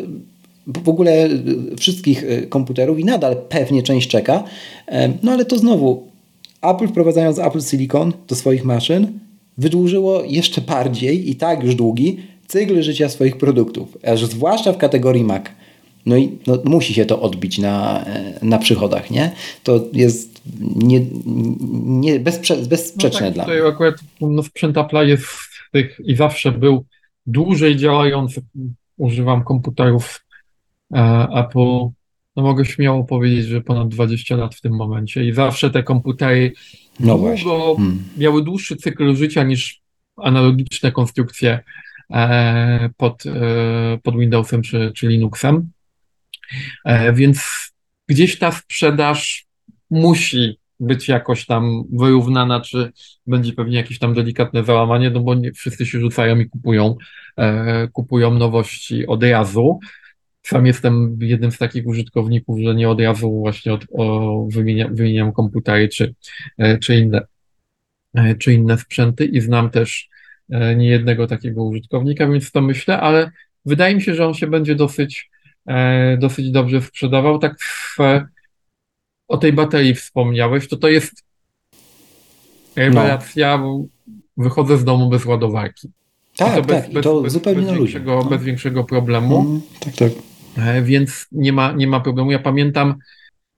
w 0.84 0.88
ogóle 0.88 1.12
e, 1.12 1.30
wszystkich 1.78 2.24
e, 2.24 2.42
komputerów 2.42 2.98
i 2.98 3.04
nadal 3.04 3.36
pewnie 3.48 3.82
część 3.82 4.08
czeka. 4.08 4.44
E, 4.86 5.12
no 5.22 5.32
ale 5.32 5.44
to 5.44 5.58
znowu 5.58 6.07
Apple 6.62 6.88
wprowadzając 6.88 7.38
Apple 7.38 7.60
Silicon 7.60 8.12
do 8.28 8.34
swoich 8.34 8.64
maszyn 8.64 9.18
wydłużyło 9.58 10.24
jeszcze 10.24 10.60
bardziej 10.60 11.30
i 11.30 11.36
tak 11.36 11.64
już 11.64 11.74
długi 11.74 12.18
cykl 12.46 12.82
życia 12.82 13.08
swoich 13.08 13.36
produktów, 13.36 13.98
aż 14.06 14.24
zwłaszcza 14.24 14.72
w 14.72 14.78
kategorii 14.78 15.24
Mac. 15.24 15.44
No 16.06 16.16
i 16.16 16.38
no, 16.46 16.58
musi 16.64 16.94
się 16.94 17.04
to 17.04 17.20
odbić 17.20 17.58
na, 17.58 18.04
na 18.42 18.58
przychodach, 18.58 19.10
nie? 19.10 19.32
To 19.62 19.80
jest 19.92 20.42
nie, 20.76 21.00
nie, 21.84 22.20
bezprze, 22.20 22.56
bezsprzeczne 22.56 23.20
no 23.20 23.26
tak, 23.26 23.34
dla 23.34 23.46
mnie. 23.46 23.66
Akurat 23.66 23.94
no, 24.20 24.42
sprzęt 24.42 24.76
Apple 24.76 25.08
jest 25.08 25.24
z 25.24 25.70
tych 25.72 26.00
i 26.04 26.16
zawsze 26.16 26.52
był 26.52 26.84
dłużej 27.26 27.76
działający. 27.76 28.42
Używam 28.96 29.44
komputerów 29.44 30.24
e, 30.94 31.28
Apple 31.34 31.88
no 32.38 32.44
mogę 32.44 32.64
śmiało 32.64 33.04
powiedzieć, 33.04 33.46
że 33.46 33.60
ponad 33.60 33.88
20 33.88 34.36
lat 34.36 34.54
w 34.54 34.60
tym 34.60 34.76
momencie 34.76 35.24
i 35.24 35.32
zawsze 35.32 35.70
te 35.70 35.82
komputery 35.82 36.52
no 37.00 37.18
długo, 37.18 37.76
hmm. 37.76 38.04
miały 38.16 38.44
dłuższy 38.44 38.76
cykl 38.76 39.16
życia 39.16 39.42
niż 39.42 39.80
analogiczne 40.16 40.92
konstrukcje 40.92 41.60
e, 42.10 42.90
pod, 42.96 43.26
e, 43.26 43.98
pod 44.02 44.18
Windowsem 44.18 44.62
czy, 44.62 44.92
czy 44.94 45.08
Linuxem. 45.08 45.70
E, 46.84 47.12
więc 47.12 47.40
gdzieś 48.08 48.38
ta 48.38 48.52
sprzedaż 48.52 49.46
musi 49.90 50.58
być 50.80 51.08
jakoś 51.08 51.46
tam 51.46 51.84
wyrównana, 51.92 52.60
czy 52.60 52.92
będzie 53.26 53.52
pewnie 53.52 53.76
jakieś 53.76 53.98
tam 53.98 54.14
delikatne 54.14 54.64
załamanie, 54.64 55.10
no 55.10 55.20
bo 55.20 55.34
nie 55.34 55.52
wszyscy 55.52 55.86
się 55.86 56.00
rzucają 56.00 56.38
i 56.38 56.48
kupują, 56.48 56.96
kupują 57.92 58.34
nowości 58.34 59.06
od 59.06 59.24
razu. 59.24 59.78
Sam 60.48 60.66
jestem 60.66 61.18
jednym 61.20 61.52
z 61.52 61.58
takich 61.58 61.86
użytkowników, 61.86 62.60
że 62.60 62.74
nie 62.74 62.88
od 62.88 63.00
razu 63.00 63.30
właśnie 63.30 63.72
od, 63.72 63.84
o, 63.92 64.46
wymieniam, 64.50 64.94
wymieniam 64.94 65.32
komputery 65.32 65.88
czy, 65.88 66.14
e, 66.58 66.78
czy, 66.78 66.96
inne, 66.96 67.20
e, 68.14 68.34
czy 68.34 68.52
inne 68.52 68.78
sprzęty 68.78 69.24
i 69.24 69.40
znam 69.40 69.70
też 69.70 70.08
e, 70.50 70.76
nie 70.76 70.88
jednego 70.88 71.26
takiego 71.26 71.64
użytkownika, 71.64 72.28
więc 72.28 72.52
to 72.52 72.60
myślę, 72.60 73.00
ale 73.00 73.30
wydaje 73.64 73.94
mi 73.94 74.02
się, 74.02 74.14
że 74.14 74.26
on 74.26 74.34
się 74.34 74.46
będzie 74.46 74.74
dosyć, 74.74 75.30
dosyć 76.18 76.50
dobrze 76.50 76.82
sprzedawał. 76.82 77.38
Tak 77.38 77.60
w, 77.60 77.96
o 79.28 79.38
tej 79.38 79.52
baterii 79.52 79.94
wspomniałeś, 79.94 80.68
to 80.68 80.76
to 80.76 80.88
jest 80.88 81.24
rewelacja, 82.76 83.58
no. 83.58 83.84
wychodzę 84.36 84.78
z 84.78 84.84
domu 84.84 85.08
bez 85.08 85.24
ładowarki. 85.24 85.88
Tak, 86.36 86.54
to 86.54 86.62
bez, 86.62 86.82
tak, 86.82 86.92
bez, 86.92 87.04
to 87.04 87.22
bez, 87.22 87.32
zupełnie 87.32 87.66
bez, 87.66 87.78
większego, 87.78 88.20
no. 88.24 88.30
bez 88.30 88.42
większego 88.42 88.84
problemu. 88.84 89.40
Mm, 89.40 89.60
tak, 89.80 89.94
tak. 89.94 90.27
E, 90.58 90.82
więc 90.82 91.28
nie 91.32 91.52
ma, 91.52 91.72
nie 91.72 91.86
ma 91.86 92.00
problemu. 92.00 92.30
Ja 92.30 92.38
pamiętam, 92.38 92.94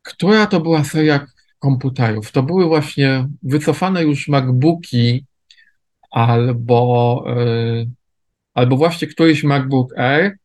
która 0.03 0.47
to 0.47 0.61
była 0.61 0.85
seria 0.85 1.27
komputerów. 1.59 2.33
To 2.33 2.43
były 2.43 2.67
właśnie 2.67 3.29
wycofane 3.43 4.03
już 4.03 4.29
MacBooki 4.29 5.25
albo, 6.11 7.25
yy, 7.37 7.91
albo 8.55 8.77
właśnie 8.77 9.09
któryś 9.09 9.45
MacBook 9.45 9.99
Air, 9.99 10.37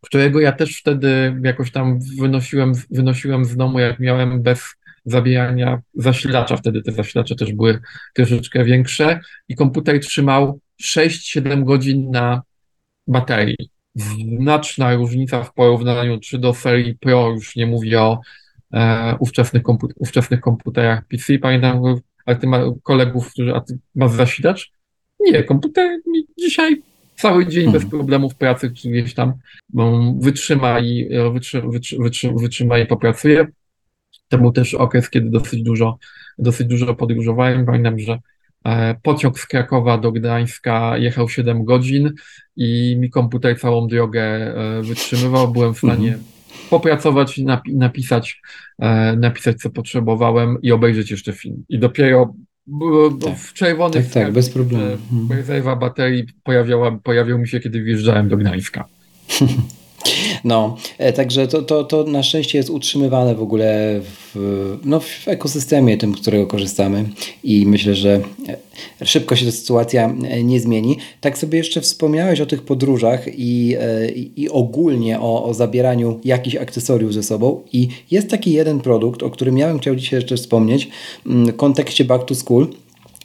którego 0.00 0.40
ja 0.40 0.52
też 0.52 0.78
wtedy 0.78 1.40
jakoś 1.44 1.72
tam 1.72 1.98
wynosiłem, 2.18 2.72
wynosiłem 2.90 3.44
z 3.44 3.56
domu, 3.56 3.78
jak 3.78 4.00
miałem 4.00 4.42
bez 4.42 4.74
zabijania 5.04 5.80
zasilacza. 5.94 6.56
Wtedy 6.56 6.82
te 6.82 6.92
zasilacze 6.92 7.36
też 7.36 7.52
były 7.52 7.80
troszeczkę 8.14 8.64
większe 8.64 9.20
i 9.48 9.56
komputer 9.56 10.00
trzymał 10.00 10.60
6-7 10.82 11.64
godzin 11.64 12.10
na 12.10 12.42
baterii 13.06 13.71
znaczna 13.94 14.94
różnica 14.94 15.42
w 15.42 15.54
porównaniu 15.54 16.20
czy 16.20 16.38
do 16.38 16.54
serii 16.54 16.94
Pro, 16.94 17.30
już 17.30 17.56
nie 17.56 17.66
mówię 17.66 18.00
o 18.00 18.20
e, 18.72 19.16
ówczesnych, 19.18 19.62
komput 19.62 19.92
ówczesnych 19.96 20.40
komputerach 20.40 21.04
PC. 21.04 21.38
Pamiętam, 21.38 21.82
ale 22.26 22.36
ty 22.36 22.46
ma 22.46 22.60
kolegów, 22.82 23.32
którzy, 23.32 23.54
a 23.54 23.60
ty 23.60 23.78
masz 23.94 24.12
zasilacz? 24.12 24.72
Nie, 25.20 25.44
komputer 25.44 25.98
mi 26.06 26.26
dzisiaj 26.38 26.82
cały 27.16 27.46
dzień 27.46 27.72
bez 27.72 27.82
mhm. 27.82 27.90
problemów 27.90 28.34
pracy, 28.34 28.70
czy 28.70 28.88
gdzieś 28.88 29.14
tam 29.14 29.32
um, 29.74 30.20
wytrzyma 30.20 30.80
i, 30.80 31.08
wytrzy, 31.32 31.62
wytrzy, 31.62 31.96
wytrzy, 31.98 32.32
wytrzyma 32.36 32.78
i 32.78 32.86
popracuje. 32.86 33.46
To 34.28 34.38
był 34.38 34.52
też 34.52 34.74
okres, 34.74 35.10
kiedy 35.10 35.30
dosyć 35.30 35.62
dużo, 35.62 35.98
dosyć 36.38 36.66
dużo 36.66 36.94
podróżowałem. 36.94 37.66
Pamiętam, 37.66 37.98
że 37.98 38.18
pociąg 39.02 39.38
z 39.38 39.46
Krakowa 39.46 39.98
do 39.98 40.12
Gdańska 40.12 40.98
jechał 40.98 41.28
7 41.28 41.64
godzin 41.64 42.12
i 42.56 42.96
mi 42.98 43.10
komputer 43.10 43.60
całą 43.60 43.86
drogę 43.86 44.22
e, 44.22 44.82
wytrzymywał. 44.82 45.52
Byłem 45.52 45.74
w 45.74 45.78
stanie 45.78 46.08
mhm. 46.08 46.24
popracować, 46.70 47.40
napisać, 47.66 48.40
e, 48.78 49.16
napisać 49.16 49.56
co 49.56 49.70
potrzebowałem 49.70 50.62
i 50.62 50.72
obejrzeć 50.72 51.10
jeszcze 51.10 51.32
film. 51.32 51.64
I 51.68 51.78
dopiero 51.78 52.34
tak. 53.20 53.38
w 53.38 53.52
czerwonych 53.52 54.04
tak, 54.04 54.24
tak, 54.24 54.32
bez 54.32 54.50
problemu. 54.50 54.96
rezerwa 55.30 55.76
baterii 55.76 56.26
pojawiała, 56.42 56.98
pojawił 57.02 57.38
mi 57.38 57.48
się, 57.48 57.60
kiedy 57.60 57.82
wjeżdżałem 57.82 58.28
do 58.28 58.36
Gdańska. 58.36 58.84
No, 60.44 60.76
e, 60.98 61.12
także 61.12 61.48
to, 61.48 61.62
to, 61.62 61.84
to 61.84 62.04
na 62.04 62.22
szczęście 62.22 62.58
jest 62.58 62.70
utrzymywane 62.70 63.34
w 63.34 63.42
ogóle 63.42 64.00
w, 64.02 64.78
no, 64.84 65.00
w 65.00 65.28
ekosystemie 65.28 65.98
tym, 65.98 66.12
którego 66.12 66.46
korzystamy 66.46 67.04
i 67.44 67.66
myślę, 67.66 67.94
że 67.94 68.20
e, 69.00 69.06
szybko 69.06 69.36
się 69.36 69.46
ta 69.46 69.52
sytuacja 69.52 70.14
e, 70.24 70.44
nie 70.44 70.60
zmieni. 70.60 70.98
Tak 71.20 71.38
sobie 71.38 71.58
jeszcze 71.58 71.80
wspomniałeś 71.80 72.40
o 72.40 72.46
tych 72.46 72.62
podróżach 72.62 73.26
i, 73.38 73.76
i, 74.36 74.48
ogólnie 74.50 75.20
o, 75.20 75.44
o 75.44 75.54
zabieraniu 75.54 76.20
jakichś 76.24 76.56
akcesoriów 76.56 77.14
ze 77.14 77.22
sobą 77.22 77.60
i 77.72 77.88
jest 78.10 78.28
taki 78.28 78.52
jeden 78.52 78.80
produkt, 78.80 79.22
o 79.22 79.30
którym 79.30 79.54
miałem 79.54 79.78
chciał 79.78 79.96
dzisiaj 79.96 80.18
jeszcze 80.18 80.36
wspomnieć 80.36 80.88
mm, 81.26 81.46
w 81.46 81.56
kontekście 81.56 82.04
back 82.04 82.24
to 82.24 82.34
school. 82.34 82.68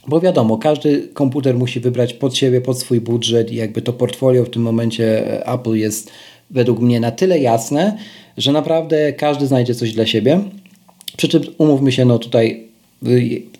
Bo 0.08 0.20
wiadomo, 0.20 0.58
każdy 0.58 1.08
komputer 1.14 1.54
musi 1.54 1.80
wybrać 1.80 2.14
pod 2.14 2.36
siebie, 2.36 2.60
pod 2.60 2.78
swój 2.78 3.00
budżet 3.00 3.52
i 3.52 3.56
jakby 3.56 3.82
to 3.82 3.92
portfolio 3.92 4.44
w 4.44 4.50
tym 4.50 4.62
momencie 4.62 5.46
Apple 5.46 5.74
jest 5.74 6.10
według 6.50 6.80
mnie 6.80 7.00
na 7.00 7.10
tyle 7.10 7.38
jasne, 7.38 7.98
że 8.36 8.52
naprawdę 8.52 9.12
każdy 9.12 9.46
znajdzie 9.46 9.74
coś 9.74 9.92
dla 9.92 10.06
siebie. 10.06 10.40
Przy 11.16 11.28
czym 11.28 11.42
umówmy 11.58 11.92
się, 11.92 12.04
no 12.04 12.18
tutaj 12.18 12.67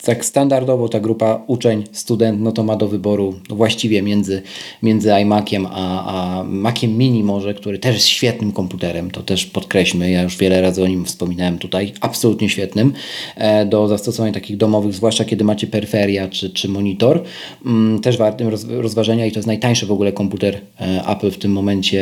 tak 0.04 0.24
standardowo 0.24 0.88
ta 0.88 1.00
grupa 1.00 1.42
uczeń, 1.46 1.84
student, 1.92 2.40
no 2.40 2.52
to 2.52 2.64
ma 2.64 2.76
do 2.76 2.88
wyboru 2.88 3.34
właściwie 3.48 4.02
między, 4.02 4.42
między 4.82 5.10
iMaciem 5.22 5.66
a, 5.70 6.04
a 6.40 6.44
Maciem 6.44 6.98
Mini 6.98 7.24
może, 7.24 7.54
który 7.54 7.78
też 7.78 7.94
jest 7.94 8.06
świetnym 8.06 8.52
komputerem, 8.52 9.10
to 9.10 9.22
też 9.22 9.46
podkreślmy, 9.46 10.10
ja 10.10 10.22
już 10.22 10.36
wiele 10.36 10.60
razy 10.60 10.84
o 10.84 10.86
nim 10.86 11.04
wspominałem 11.04 11.58
tutaj, 11.58 11.92
absolutnie 12.00 12.48
świetnym 12.48 12.92
e, 13.36 13.66
do 13.66 13.88
zastosowań 13.88 14.32
takich 14.32 14.56
domowych, 14.56 14.94
zwłaszcza 14.94 15.24
kiedy 15.24 15.44
macie 15.44 15.66
peryferia 15.66 16.28
czy, 16.28 16.50
czy 16.50 16.68
monitor, 16.68 17.22
mm, 17.66 18.00
też 18.00 18.16
wartym 18.16 18.48
rozważenia 18.68 19.26
i 19.26 19.32
to 19.32 19.38
jest 19.38 19.46
najtańszy 19.46 19.86
w 19.86 19.92
ogóle 19.92 20.12
komputer 20.12 20.60
e, 20.80 21.04
Apple 21.08 21.30
w 21.30 21.38
tym 21.38 21.52
momencie 21.52 21.98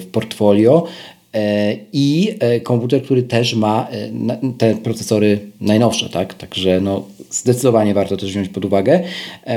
w 0.00 0.06
portfolio 0.12 0.86
i 1.92 2.34
komputer, 2.62 3.02
który 3.02 3.22
też 3.22 3.54
ma 3.54 3.88
te 4.58 4.74
procesory 4.74 5.40
najnowsze, 5.60 6.08
tak? 6.08 6.34
Także 6.34 6.80
no, 6.80 7.04
zdecydowanie 7.30 7.94
warto 7.94 8.16
też 8.16 8.30
wziąć 8.30 8.48
pod 8.48 8.64
uwagę. 8.64 9.00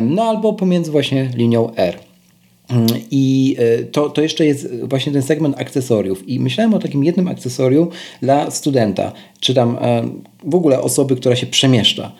No 0.02 0.24
albo 0.24 0.54
pomiędzy 0.54 0.92
właśnie 0.92 1.30
linią 1.36 1.76
R. 1.76 1.98
Mm, 2.70 2.88
I 3.12 3.56
e, 3.60 3.84
to, 3.84 4.10
to 4.10 4.22
jeszcze 4.22 4.46
jest 4.46 4.76
właśnie 4.84 5.14
ten 5.14 5.22
segment 5.22 5.62
akcesoriów. 5.62 6.30
I 6.30 6.40
myślałem 6.40 6.74
o 6.74 6.80
takim 6.80 7.04
jednym 7.04 7.28
akcesorium 7.28 7.90
dla 8.22 8.52
studenta, 8.52 9.12
czy 9.40 9.54
tam 9.54 9.78
e, 9.82 10.10
w 10.44 10.56
ogóle 10.56 10.82
osoby, 10.82 11.16
która 11.16 11.36
się 11.36 11.48
przemieszcza. 11.48 12.12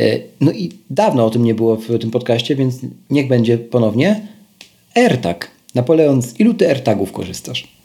E, 0.00 0.18
no 0.40 0.52
i 0.52 0.72
dawno 0.90 1.26
o 1.26 1.30
tym 1.30 1.44
nie 1.44 1.54
było 1.54 1.76
w 1.76 1.98
tym 1.98 2.10
podcaście, 2.10 2.56
więc 2.56 2.78
niech 3.10 3.28
będzie 3.28 3.58
ponownie. 3.58 4.20
AirTag. 4.94 5.50
Napoleon, 5.74 6.22
z 6.22 6.40
ilu 6.40 6.54
ty 6.54 6.68
AirTagów 6.68 7.12
korzystasz? 7.12 7.75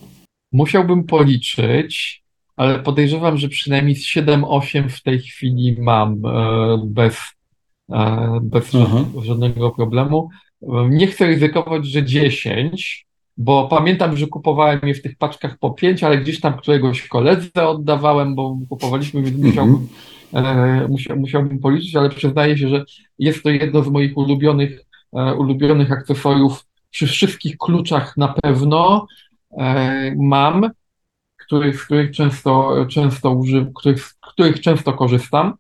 Musiałbym 0.52 1.04
policzyć, 1.04 2.24
ale 2.56 2.80
podejrzewam, 2.80 3.38
że 3.38 3.50
przynajmniej 3.50 3.96
7-8 3.96 4.90
w 4.90 5.04
tej 5.04 5.20
chwili 5.20 5.76
mam 5.80 6.22
bez, 6.86 7.18
bez 8.42 8.76
mhm. 8.76 9.06
żadnego 9.24 9.72
problemu. 9.72 10.30
Nie 10.90 11.08
chcę 11.08 11.28
ryzykować, 11.28 11.88
że 11.88 12.04
10, 12.04 13.08
bo 13.38 13.68
pamiętam, 13.68 14.18
że 14.18 14.28
kupowałem 14.28 14.80
je 14.84 14.94
w 14.94 15.02
tych 15.02 15.18
paczkach 15.18 15.58
po 15.58 15.72
5, 15.72 16.04
ale 16.04 16.18
gdzieś 16.18 16.40
tam 16.40 16.58
któregoś 16.58 17.08
koledze 17.08 17.68
oddawałem, 17.68 18.36
bo 18.36 18.58
kupowaliśmy, 18.70 19.22
więc 19.22 19.36
mhm. 19.36 19.50
musiałbym, 19.50 19.88
e, 20.34 20.88
musiał, 20.88 21.18
musiałbym 21.18 21.60
policzyć, 21.60 21.96
ale 21.96 22.10
przyznaję 22.10 22.58
się, 22.58 22.70
że 22.70 22.86
jest 23.20 23.44
to 23.44 23.50
jedno 23.50 23.84
z 23.84 23.88
moich 23.88 24.18
ulubionych, 24.18 24.86
e, 25.14 25.34
ulubionych 25.34 25.92
akcesoriów. 25.92 26.66
Przy 26.90 27.08
wszystkich 27.08 27.58
kluczach 27.58 28.18
na 28.18 28.28
pewno 28.28 29.08
e, 29.08 29.31
mam, 30.18 30.70
których, 31.38 31.86
których 31.86 32.12
często, 32.12 32.86
często 32.90 33.32
używam, 33.32 33.74
których, 33.74 34.14
których 34.22 34.62
często 34.62 34.94
korzystam 34.94 35.54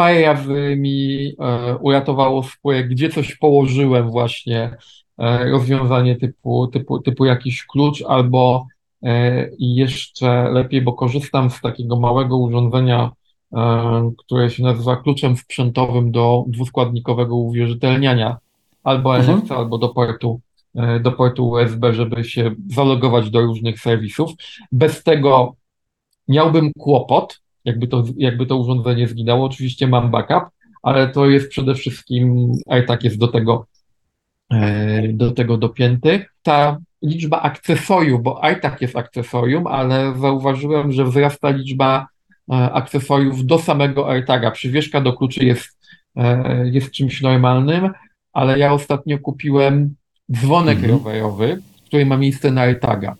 parę 0.00 0.22
razy 0.22 0.76
mi 0.76 1.28
e, 1.38 1.76
uratowało 1.76 2.42
spółek, 2.42 2.88
gdzie 2.88 3.08
coś 3.10 3.36
położyłem 3.36 4.10
właśnie, 4.10 4.76
e, 5.18 5.50
rozwiązanie 5.50 6.16
typu, 6.16 6.66
typu, 6.66 6.98
typu 6.98 7.24
jakiś 7.24 7.66
klucz, 7.66 8.02
albo 8.08 8.66
e, 9.02 9.48
jeszcze 9.58 10.50
lepiej, 10.50 10.82
bo 10.82 10.92
korzystam 10.92 11.50
z 11.50 11.60
takiego 11.60 12.00
małego 12.00 12.38
urządzenia, 12.38 13.10
które 14.18 14.50
się 14.50 14.62
nazywa 14.62 14.96
kluczem 14.96 15.36
sprzętowym 15.36 16.12
do 16.12 16.44
dwuskładnikowego 16.46 17.36
uwierzytelniania, 17.36 18.36
albo 18.84 19.18
NFC, 19.18 19.28
mhm. 19.28 19.60
albo 19.60 19.78
do 19.78 19.88
portu, 19.88 20.40
do 21.00 21.12
portu 21.12 21.48
USB, 21.48 21.94
żeby 21.94 22.24
się 22.24 22.50
zalogować 22.70 23.30
do 23.30 23.40
różnych 23.40 23.80
serwisów. 23.80 24.30
Bez 24.72 25.02
tego 25.02 25.56
miałbym 26.28 26.72
kłopot, 26.78 27.40
jakby 27.64 27.86
to, 27.86 28.04
jakby 28.16 28.46
to 28.46 28.56
urządzenie 28.56 29.08
zginęło. 29.08 29.46
Oczywiście 29.46 29.86
mam 29.86 30.10
backup, 30.10 30.44
ale 30.82 31.08
to 31.08 31.26
jest 31.26 31.48
przede 31.48 31.74
wszystkim, 31.74 32.52
a 32.68 32.82
tak 32.82 33.04
jest 33.04 33.18
do 33.18 33.28
tego, 33.28 33.66
e, 34.52 35.08
do 35.08 35.30
tego 35.30 35.56
dopięty. 35.56 36.24
Ta 36.42 36.78
liczba 37.02 37.42
akcesoriów, 37.42 38.22
bo 38.22 38.40
tak 38.62 38.82
jest 38.82 38.96
akcesorium, 38.96 39.66
ale 39.66 40.14
zauważyłem, 40.18 40.92
że 40.92 41.04
wzrasta 41.04 41.50
liczba 41.50 42.06
e, 42.52 42.72
akcesoriów 42.72 43.46
do 43.46 43.58
samego 43.58 44.10
AirTaga. 44.10 44.50
Przywieszka 44.50 45.00
do 45.00 45.12
kluczy 45.12 45.44
jest, 45.44 45.78
e, 46.16 46.68
jest 46.68 46.90
czymś 46.90 47.22
normalnym, 47.22 47.90
ale 48.32 48.58
ja 48.58 48.72
ostatnio 48.72 49.18
kupiłem 49.18 49.94
dzwonek 50.32 50.78
mhm. 50.78 50.92
rowerowy, 50.92 51.62
który 51.86 52.06
ma 52.06 52.16
miejsce 52.16 52.50
na 52.50 52.60
AirTaga. 52.60 53.16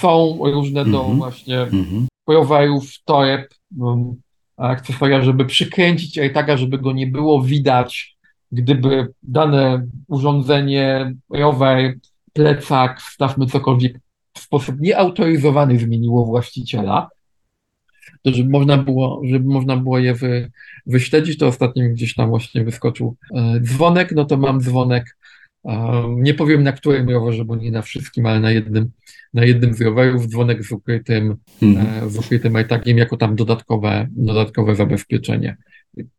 Są 0.00 0.38
różne 0.42 0.84
do 0.84 1.00
mhm. 1.00 1.18
właśnie 1.18 1.60
mhm 1.60 2.06
rowerów, 2.26 2.84
toreb, 3.04 3.54
um, 3.78 4.14
akcesoria, 4.56 5.22
żeby 5.22 5.44
przykręcić 5.44 6.18
AirTaga, 6.18 6.56
żeby 6.56 6.78
go 6.78 6.92
nie 6.92 7.06
było 7.06 7.42
widać, 7.42 8.16
gdyby 8.52 9.08
dane 9.22 9.86
urządzenie, 10.08 11.14
rower, 11.30 11.94
plecak, 12.32 13.02
stawmy 13.02 13.46
cokolwiek, 13.46 13.98
w 14.34 14.40
sposób 14.40 14.80
nieautoryzowany 14.80 15.78
zmieniło 15.78 16.24
właściciela, 16.24 17.08
to 18.22 18.30
żeby 18.30 18.50
można 18.50 18.76
było, 18.78 19.22
żeby 19.24 19.48
można 19.48 19.76
było 19.76 19.98
je 19.98 20.14
wy, 20.14 20.50
wyśledzić, 20.86 21.38
to 21.38 21.46
ostatnio 21.46 21.88
gdzieś 21.88 22.14
tam 22.14 22.28
właśnie 22.28 22.64
wyskoczył 22.64 23.16
e, 23.34 23.60
dzwonek, 23.60 24.12
no 24.12 24.24
to 24.24 24.36
mam 24.36 24.60
dzwonek 24.60 25.16
nie 26.16 26.34
powiem 26.34 26.62
na 26.62 26.72
którym 26.72 27.10
rowerze, 27.10 27.44
bo 27.44 27.56
nie 27.56 27.70
na 27.70 27.82
wszystkim, 27.82 28.26
ale 28.26 28.40
na 28.40 28.50
jednym, 28.50 28.90
na 29.34 29.44
jednym 29.44 29.74
z 29.74 29.80
rowerów 29.80 30.26
dzwonek 30.26 30.64
z 30.64 30.72
ukrytym, 30.72 31.36
mm. 31.62 32.10
z 32.10 32.18
ukrytym 32.18 32.60
iTagiem 32.60 32.98
jako 32.98 33.16
tam 33.16 33.36
dodatkowe, 33.36 34.08
dodatkowe 34.10 34.76
zabezpieczenie 34.76 35.56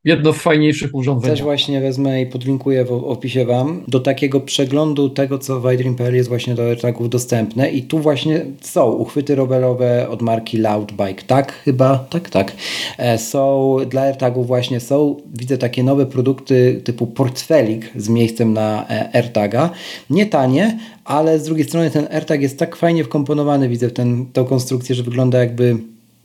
jedno 0.03 0.33
z 0.33 0.37
fajniejszych 0.37 0.95
urządzeń. 0.95 1.31
Też 1.31 1.41
właśnie 1.41 1.81
wezmę 1.81 2.21
i 2.21 2.25
podlinkuję 2.25 2.85
w 2.85 2.91
opisie 2.91 3.45
Wam 3.45 3.83
do 3.87 3.99
takiego 3.99 4.41
przeglądu 4.41 5.09
tego, 5.09 5.39
co 5.39 5.59
w 5.59 5.71
iDream.pl 5.73 6.15
jest 6.15 6.29
właśnie 6.29 6.55
do 6.55 6.63
AirTagów 6.63 7.09
dostępne 7.09 7.69
i 7.69 7.83
tu 7.83 7.99
właśnie 7.99 8.45
są 8.61 8.91
uchwyty 8.91 9.35
rowerowe 9.35 10.09
od 10.09 10.21
marki 10.21 10.57
Loudbike, 10.57 11.23
tak 11.27 11.51
chyba, 11.53 11.97
tak, 12.09 12.29
tak. 12.29 12.55
E, 12.97 13.17
są 13.17 13.77
dla 13.89 14.01
AirTagów 14.01 14.47
właśnie 14.47 14.79
są, 14.79 15.15
widzę 15.33 15.57
takie 15.57 15.83
nowe 15.83 16.05
produkty 16.05 16.81
typu 16.83 17.07
portfelik 17.07 17.91
z 17.95 18.09
miejscem 18.09 18.53
na 18.53 18.87
e, 18.89 19.15
AirTaga, 19.15 19.69
nie 20.09 20.25
tanie, 20.25 20.79
ale 21.05 21.39
z 21.39 21.43
drugiej 21.43 21.65
strony 21.65 21.91
ten 21.91 22.07
AirTag 22.11 22.41
jest 22.41 22.59
tak 22.59 22.75
fajnie 22.75 23.03
wkomponowany, 23.03 23.69
widzę 23.69 23.91
ten, 23.91 24.25
tę 24.25 24.45
konstrukcję, 24.49 24.95
że 24.95 25.03
wygląda 25.03 25.39
jakby 25.39 25.77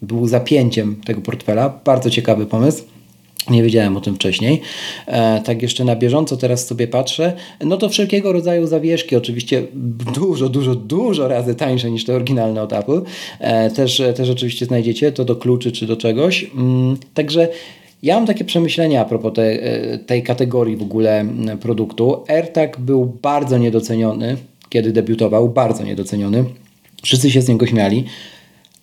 był 0.03 0.27
zapięciem 0.27 0.97
tego 1.05 1.21
portfela. 1.21 1.81
Bardzo 1.85 2.11
ciekawy 2.11 2.47
pomysł. 2.47 3.00
Nie 3.49 3.63
wiedziałem 3.63 3.97
o 3.97 4.01
tym 4.01 4.15
wcześniej. 4.15 4.61
E, 5.07 5.41
tak 5.41 5.63
jeszcze 5.63 5.85
na 5.85 5.97
bieżąco 5.97 6.37
teraz 6.37 6.67
sobie 6.67 6.89
patrzę. 6.89 7.33
No 7.65 7.77
to 7.77 7.89
wszelkiego 7.89 8.33
rodzaju 8.33 8.67
zawieszki, 8.67 9.17
oczywiście 9.17 9.63
dużo, 10.15 10.49
dużo, 10.49 10.75
dużo 10.75 11.29
razy 11.29 11.55
tańsze 11.55 11.91
niż 11.91 12.05
te 12.05 12.15
oryginalne 12.15 12.63
od 12.63 12.73
Apple. 12.73 13.03
E, 13.39 13.71
też, 13.71 14.03
też 14.17 14.31
oczywiście 14.31 14.67
znajdziecie 14.67 15.13
to 15.13 15.25
do 15.25 15.37
kluczy 15.37 15.73
czy 15.73 15.87
do 15.87 15.97
czegoś. 15.97 16.51
Mm, 16.55 16.97
także 17.15 17.49
ja 18.03 18.15
mam 18.15 18.27
takie 18.27 18.45
przemyślenia 18.45 19.01
a 19.01 19.05
propos 19.05 19.33
te, 19.35 19.43
e, 19.43 19.99
tej 19.99 20.23
kategorii 20.23 20.77
w 20.77 20.83
ogóle 20.83 21.25
produktu. 21.61 22.25
AirTag 22.29 22.81
był 22.81 23.19
bardzo 23.23 23.59
niedoceniony, 23.59 24.37
kiedy 24.69 24.93
debiutował, 24.93 25.49
bardzo 25.49 25.85
niedoceniony. 25.85 26.45
Wszyscy 27.03 27.31
się 27.31 27.43
z 27.43 27.49
niego 27.49 27.67
śmiali. 27.67 28.05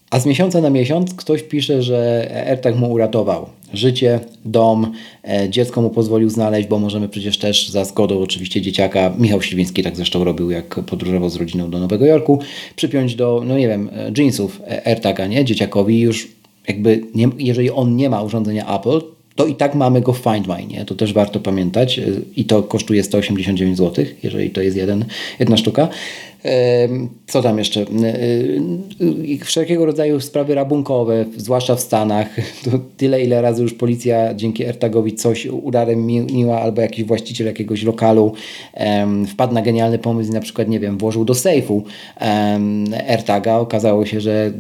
A 0.10 0.20
z 0.20 0.26
miesiąca 0.26 0.62
na 0.62 0.70
miesiąc 0.70 1.14
ktoś 1.14 1.44
pisze, 1.44 1.82
że 1.82 2.30
AirTag 2.48 2.76
mu 2.76 2.92
uratował 2.92 3.57
życie, 3.74 4.20
dom, 4.46 4.92
e, 5.24 5.50
dziecko 5.50 5.82
mu 5.82 5.90
pozwolił 5.90 6.30
znaleźć, 6.30 6.68
bo 6.68 6.80
możemy 6.80 7.10
przecież 7.10 7.38
też 7.38 7.70
za 7.70 7.86
zgodą 7.86 8.20
oczywiście 8.20 8.62
dzieciaka, 8.62 9.14
Michał 9.20 9.42
Śliwiński 9.42 9.84
tak 9.84 9.96
zresztą 9.96 10.24
robił, 10.24 10.52
jak 10.52 10.76
podróżował 10.76 11.30
z 11.30 11.36
rodziną 11.36 11.70
do 11.70 11.80
Nowego 11.80 12.06
Jorku, 12.06 12.40
przypiąć 12.76 13.16
do, 13.16 13.44
no 13.46 13.58
nie 13.58 13.68
wiem, 13.68 13.90
e, 13.94 14.12
jeansów 14.18 14.62
AirTaga, 14.86 15.28
nie, 15.28 15.46
dzieciakowi 15.46 16.00
już 16.00 16.28
jakby, 16.68 17.04
nie, 17.16 17.30
jeżeli 17.38 17.72
on 17.72 17.96
nie 17.96 18.10
ma 18.10 18.22
urządzenia 18.22 18.80
Apple, 18.80 19.02
to 19.36 19.46
i 19.46 19.56
tak 19.56 19.76
mamy 19.76 20.02
go 20.02 20.14
w 20.14 20.18
Find 20.18 20.48
My, 20.48 20.66
nie? 20.66 20.86
To 20.86 20.96
też 20.96 21.14
warto 21.14 21.40
pamiętać 21.40 22.00
e, 22.00 22.06
i 22.36 22.46
to 22.46 22.64
kosztuje 22.64 23.04
189 23.04 23.78
zł, 23.78 24.06
jeżeli 24.24 24.50
to 24.50 24.62
jest 24.62 24.78
jeden, 24.78 25.06
jedna 25.40 25.58
sztuka. 25.58 25.90
Co 27.28 27.42
tam 27.42 27.58
jeszcze? 27.58 27.86
Wszelkiego 29.44 29.86
rodzaju 29.86 30.20
sprawy 30.20 30.56
rabunkowe, 30.56 31.26
zwłaszcza 31.38 31.76
w 31.76 31.80
Stanach. 31.80 32.28
To 32.66 32.80
tyle, 32.98 33.24
ile 33.24 33.42
razy 33.42 33.64
już 33.64 33.74
policja 33.74 34.34
dzięki 34.34 34.66
AirTagowi 34.66 35.14
coś 35.14 35.46
udaremniła, 35.46 36.62
albo 36.62 36.82
jakiś 36.82 37.06
właściciel 37.06 37.48
jakiegoś 37.48 37.84
lokalu 37.84 38.34
wpadł 39.28 39.54
na 39.54 39.62
genialny 39.62 40.00
pomysł 40.00 40.32
i 40.32 40.34
na 40.34 40.42
przykład, 40.42 40.68
nie 40.68 40.80
wiem, 40.80 40.98
włożył 40.98 41.26
do 41.26 41.36
sejfu 41.36 41.84
AirTaga. 43.08 43.58
Okazało 43.58 44.06
się, 44.06 44.22
że 44.22 44.52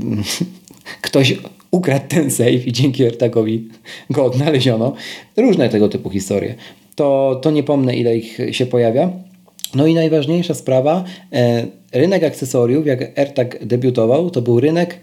ktoś 1.02 1.38
ukradł 1.72 2.06
ten 2.08 2.32
safe 2.32 2.52
i 2.52 2.72
dzięki 2.72 3.04
AirTagowi 3.04 3.68
go 4.10 4.26
odnaleziono. 4.26 4.94
Różne 5.38 5.70
tego 5.70 5.90
typu 5.90 6.10
historie. 6.10 6.56
To, 6.96 7.40
to 7.42 7.52
nie 7.52 7.64
pomnę, 7.64 7.96
ile 7.96 8.18
ich 8.18 8.40
się 8.52 8.66
pojawia. 8.66 9.27
No 9.76 9.88
i 9.88 9.94
najważniejsza 9.94 10.54
sprawa, 10.54 11.04
e, 11.34 11.66
rynek 11.92 12.24
akcesoriów, 12.24 12.88
jak 12.88 13.20
AirTag 13.20 13.66
debiutował, 13.66 14.30
to 14.30 14.42
był 14.42 14.60
rynek 14.60 15.00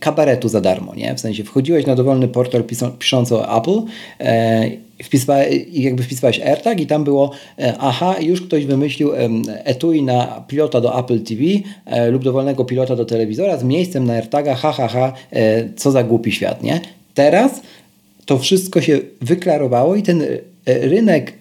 kabaretu 0.00 0.48
za 0.48 0.60
darmo, 0.60 0.94
nie? 0.94 1.14
W 1.14 1.20
sensie 1.20 1.44
wchodziłeś 1.44 1.86
na 1.86 1.94
dowolny 1.94 2.28
portal 2.28 2.64
piszący 2.98 3.34
o 3.36 3.58
Apple 3.58 3.82
e, 4.20 4.70
i 5.72 5.82
jakby 5.82 6.02
wpisywałeś 6.02 6.40
AirTag 6.40 6.80
i 6.80 6.86
tam 6.86 7.04
było 7.04 7.30
e, 7.58 7.74
aha, 7.78 8.14
już 8.20 8.42
ktoś 8.42 8.66
wymyślił 8.66 9.10
etui 9.46 10.02
na 10.02 10.44
pilota 10.48 10.80
do 10.80 10.98
Apple 10.98 11.20
TV 11.20 11.42
lub 12.10 12.24
dowolnego 12.24 12.64
pilota 12.64 12.96
do 12.96 13.04
telewizora 13.04 13.56
z 13.56 13.64
miejscem 13.64 14.04
na 14.04 14.12
AirTaga, 14.12 14.54
ha, 14.54 14.72
ha, 14.72 14.88
ha, 14.88 15.12
co 15.76 15.90
za 15.90 16.04
głupi 16.04 16.32
świat, 16.32 16.62
nie? 16.62 16.80
Teraz 17.14 17.60
to 18.26 18.38
wszystko 18.38 18.80
się 18.80 18.98
wyklarowało 19.20 19.96
i 19.96 20.02
ten 20.02 20.22
rynek 20.66 21.32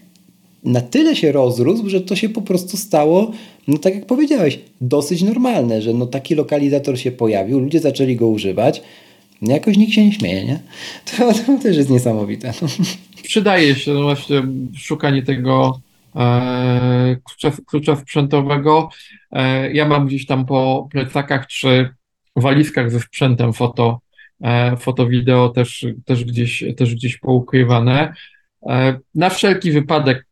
na 0.66 0.82
tyle 0.82 1.16
się 1.16 1.32
rozrósł, 1.32 1.90
że 1.90 2.02
to 2.02 2.16
się 2.16 2.30
po 2.30 2.42
prostu 2.42 2.78
stało, 2.78 3.32
no 3.68 3.78
tak 3.78 3.96
jak 3.96 4.06
powiedziałeś, 4.06 4.60
dosyć 4.82 5.22
normalne, 5.22 5.82
że 5.82 5.94
no 5.94 6.06
taki 6.06 6.36
lokalizator 6.36 7.00
się 7.00 7.12
pojawił, 7.12 7.60
ludzie 7.60 7.80
zaczęli 7.80 8.16
go 8.16 8.28
używać, 8.28 8.82
no 9.42 9.54
jakoś 9.54 9.78
nikt 9.78 9.94
się 9.94 10.06
nie 10.06 10.14
śmieje, 10.14 10.46
nie? 10.46 10.60
To, 11.18 11.34
to 11.34 11.58
też 11.64 11.78
jest 11.78 11.90
niesamowite. 11.90 12.54
Przydaje 13.24 13.76
się 13.76 13.94
no 13.94 14.02
właśnie 14.02 14.44
szukanie 14.78 15.24
tego 15.24 15.80
e, 16.16 17.18
klucza, 17.24 17.58
klucza 17.66 17.96
sprzętowego. 17.96 18.90
E, 19.32 19.72
ja 19.74 19.88
mam 19.88 20.08
gdzieś 20.08 20.26
tam 20.26 20.46
po 20.46 20.88
plecakach 20.92 21.48
czy 21.48 21.90
walizkach 22.36 22.92
ze 22.92 23.00
sprzętem 23.00 23.54
foto, 23.54 24.00
e, 24.44 24.78
foto 24.78 25.08
wideo 25.08 25.50
też, 25.50 25.86
też, 26.06 26.26
gdzieś, 26.26 26.64
też 26.78 26.96
gdzieś 26.96 27.18
poukrywane. 27.18 28.14
E, 28.70 29.00
na 29.16 29.30
wszelki 29.30 29.72
wypadek 29.72 30.26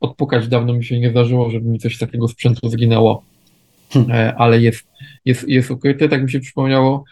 odpukać 0.00 0.48
dawno 0.48 0.72
mi 0.72 0.84
się 0.84 1.00
nie 1.00 1.10
zdarzyło, 1.10 1.50
żeby 1.50 1.68
mi 1.68 1.78
coś 1.78 1.98
takiego 1.98 2.28
sprzętu 2.28 2.68
zginęło, 2.68 3.24
hmm. 3.92 4.12
E, 4.12 4.34
ale 4.34 4.60
jest, 4.60 4.88
jest, 5.24 5.48
jest 5.48 5.70
ukryte. 5.70 6.08
Tak 6.08 6.22
mi 6.22 6.30
się 6.30 6.40
przypomniało, 6.40 7.04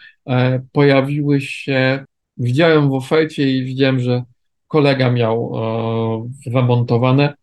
pojawiły 0.71 1.41
się, 1.41 2.05
widziałem 2.37 2.89
w 2.89 2.93
ofercie 2.93 3.51
i 3.51 3.65
widziałem, 3.65 3.99
że 3.99 4.23
kolega 4.67 5.11
miał 5.11 5.53
zamontowane. 6.45 7.33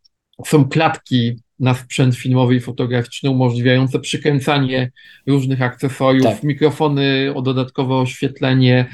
Są 0.46 0.68
klatki 0.68 1.36
na 1.60 1.74
sprzęt 1.74 2.14
filmowy 2.14 2.54
i 2.54 2.60
fotograficzny 2.60 3.30
umożliwiające 3.30 4.00
przykręcanie 4.00 4.90
różnych 5.26 5.62
akcesoriów, 5.62 6.24
tak. 6.24 6.42
mikrofony 6.42 7.32
o 7.34 7.42
dodatkowe 7.42 7.94
oświetlenie, 7.94 8.86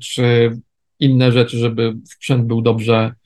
czy 0.00 0.50
inne 1.00 1.32
rzeczy, 1.32 1.58
żeby 1.58 1.94
sprzęt 2.04 2.46
był 2.46 2.62
dobrze, 2.62 3.14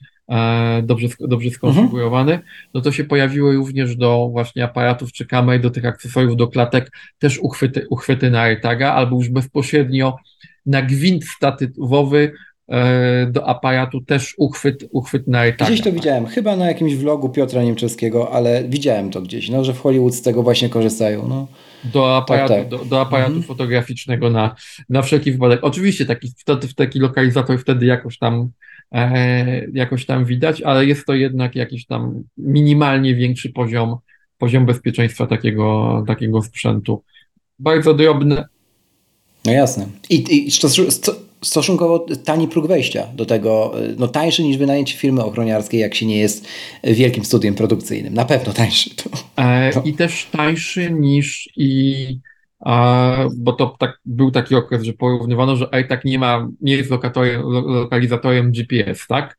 dobrze, 0.83 1.07
dobrze 1.19 1.49
skonfigurowany, 1.49 2.31
mhm. 2.31 2.49
no 2.73 2.81
to 2.81 2.91
się 2.91 3.03
pojawiły 3.03 3.55
również 3.55 3.95
do 3.95 4.29
właśnie 4.31 4.63
aparatów 4.63 5.11
czy 5.11 5.25
kamer, 5.25 5.61
do 5.61 5.69
tych 5.69 5.85
akcesoriów, 5.85 6.37
do 6.37 6.47
klatek 6.47 6.91
też 7.19 7.39
uchwyty, 7.39 7.85
uchwyty 7.89 8.31
na 8.31 8.41
AirTaga, 8.41 8.93
albo 8.93 9.15
już 9.15 9.29
bezpośrednio 9.29 10.15
na 10.65 10.81
gwint 10.81 11.25
statywowy 11.25 12.33
e, 12.69 13.27
do 13.31 13.47
aparatu 13.47 14.01
też 14.01 14.33
uchwyt, 14.37 14.85
uchwyt 14.91 15.27
na 15.27 15.39
AirTaga. 15.39 15.71
Gdzieś 15.71 15.81
to 15.81 15.91
widziałem, 15.91 16.25
chyba 16.25 16.55
na 16.55 16.67
jakimś 16.67 16.95
vlogu 16.95 17.29
Piotra 17.29 17.63
Niemczewskiego, 17.63 18.31
ale 18.31 18.63
widziałem 18.63 19.11
to 19.11 19.21
gdzieś, 19.21 19.49
no, 19.49 19.63
że 19.63 19.73
w 19.73 19.79
Hollywood 19.79 20.15
z 20.15 20.21
tego 20.21 20.43
właśnie 20.43 20.69
korzystają. 20.69 21.27
No 21.27 21.47
do 21.83 22.17
aparatu, 22.17 22.53
tak, 22.53 22.61
tak. 22.61 22.69
Do, 22.69 22.85
do, 22.85 23.01
aparatu 23.01 23.31
mhm. 23.31 23.43
fotograficznego 23.43 24.29
na, 24.29 24.55
na 24.89 25.01
wszelki 25.01 25.31
wypadek. 25.31 25.59
Oczywiście 25.63 26.05
taki, 26.05 26.31
taki 26.75 26.99
lokalizator 26.99 27.59
wtedy 27.59 27.85
jakoś 27.85 28.17
tam, 28.17 28.33
e, 28.33 28.49
jakoś 29.73 30.05
tam 30.05 30.25
widać, 30.25 30.61
ale 30.61 30.85
jest 30.85 31.05
to 31.05 31.13
jednak 31.13 31.55
jakiś 31.55 31.85
tam 31.85 32.23
minimalnie 32.37 33.15
większy 33.15 33.49
poziom, 33.49 33.97
poziom 34.37 34.65
bezpieczeństwa 34.65 35.27
takiego, 35.27 36.03
takiego 36.07 36.41
sprzętu. 36.41 37.03
Bardzo 37.59 37.93
drobne. 37.93 38.45
No 39.45 39.51
jasne. 39.51 39.87
I, 40.09 40.45
i 40.47 40.51
stosunkowo 41.43 42.05
tani 42.25 42.47
próg 42.47 42.67
wejścia 42.67 43.07
do 43.15 43.25
tego, 43.25 43.73
no 43.97 44.07
tańszy 44.07 44.43
niż 44.43 44.57
wynajęcie 44.57 44.97
firmy 44.97 45.23
ochroniarskiej, 45.23 45.79
jak 45.79 45.95
się 45.95 46.05
nie 46.05 46.17
jest 46.17 46.47
wielkim 46.83 47.25
studiem 47.25 47.55
produkcyjnym. 47.55 48.13
Na 48.13 48.25
pewno 48.25 48.53
tańszy. 48.53 48.95
To, 48.95 49.09
e, 49.37 49.71
I 49.85 49.93
też 49.93 50.27
tańszy 50.31 50.91
niż 50.91 51.49
i 51.57 52.19
bo 53.37 53.53
to 53.53 53.75
tak, 53.79 53.99
był 54.05 54.31
taki 54.31 54.55
okres, 54.55 54.83
że 54.83 54.93
porównywano, 54.93 55.55
że 55.55 55.69
tak 55.89 56.05
nie 56.05 56.19
ma, 56.19 56.47
nie 56.61 56.75
jest 56.75 56.91
lokalizatorem 57.43 58.51
GPS, 58.51 59.07
tak? 59.07 59.37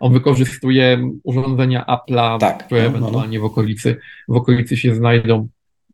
On 0.00 0.12
wykorzystuje 0.12 1.10
urządzenia 1.24 1.84
Apple'a, 1.88 2.38
tak, 2.38 2.66
które 2.66 2.82
no, 2.82 2.86
no, 2.86 2.92
no. 2.92 2.98
ewentualnie 2.98 3.40
w 3.40 3.44
okolicy, 3.44 3.96
w 4.28 4.36
okolicy 4.36 4.76
się 4.76 4.94
znajdą. 4.94 5.48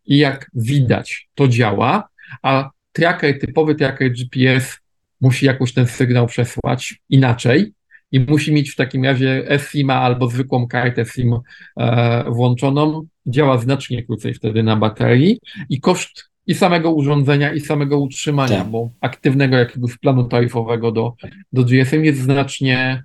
I 0.07 0.19
jak 0.19 0.51
widać, 0.55 1.29
to 1.35 1.49
działa, 1.49 2.09
a 2.43 2.71
tracker, 2.93 3.39
typowy 3.41 3.75
tracker 3.75 4.13
GPS 4.13 4.79
musi 5.21 5.47
jakoś 5.47 5.73
ten 5.73 5.87
sygnał 5.87 6.27
przesłać 6.27 7.01
inaczej 7.09 7.73
i 8.13 8.21
musi 8.21 8.53
mieć 8.53 8.71
w 8.71 8.77
takim 8.77 9.05
razie 9.05 9.59
SIM-a 9.71 9.95
albo 9.95 10.29
zwykłą 10.29 10.69
kartę 10.69 11.05
SIM 11.05 11.39
e, 11.77 12.25
włączoną. 12.31 13.07
Działa 13.27 13.59
znacznie 13.59 14.03
krócej 14.03 14.35
wtedy 14.35 14.63
na 14.63 14.77
baterii 14.77 15.41
i 15.71 15.81
koszt 15.81 16.34
i 16.47 16.55
samego 16.55 16.93
urządzenia, 16.93 17.53
i 17.53 17.61
samego 17.61 17.99
utrzymania, 17.99 18.59
tak. 18.59 18.69
bo 18.69 18.91
aktywnego 19.01 19.57
jakiegoś 19.57 19.97
planu 19.97 20.25
taryfowego 20.25 20.93
do, 20.93 21.15
do 21.53 21.65
GSM 21.65 22.05
jest 22.05 22.21
znacznie 22.21 23.05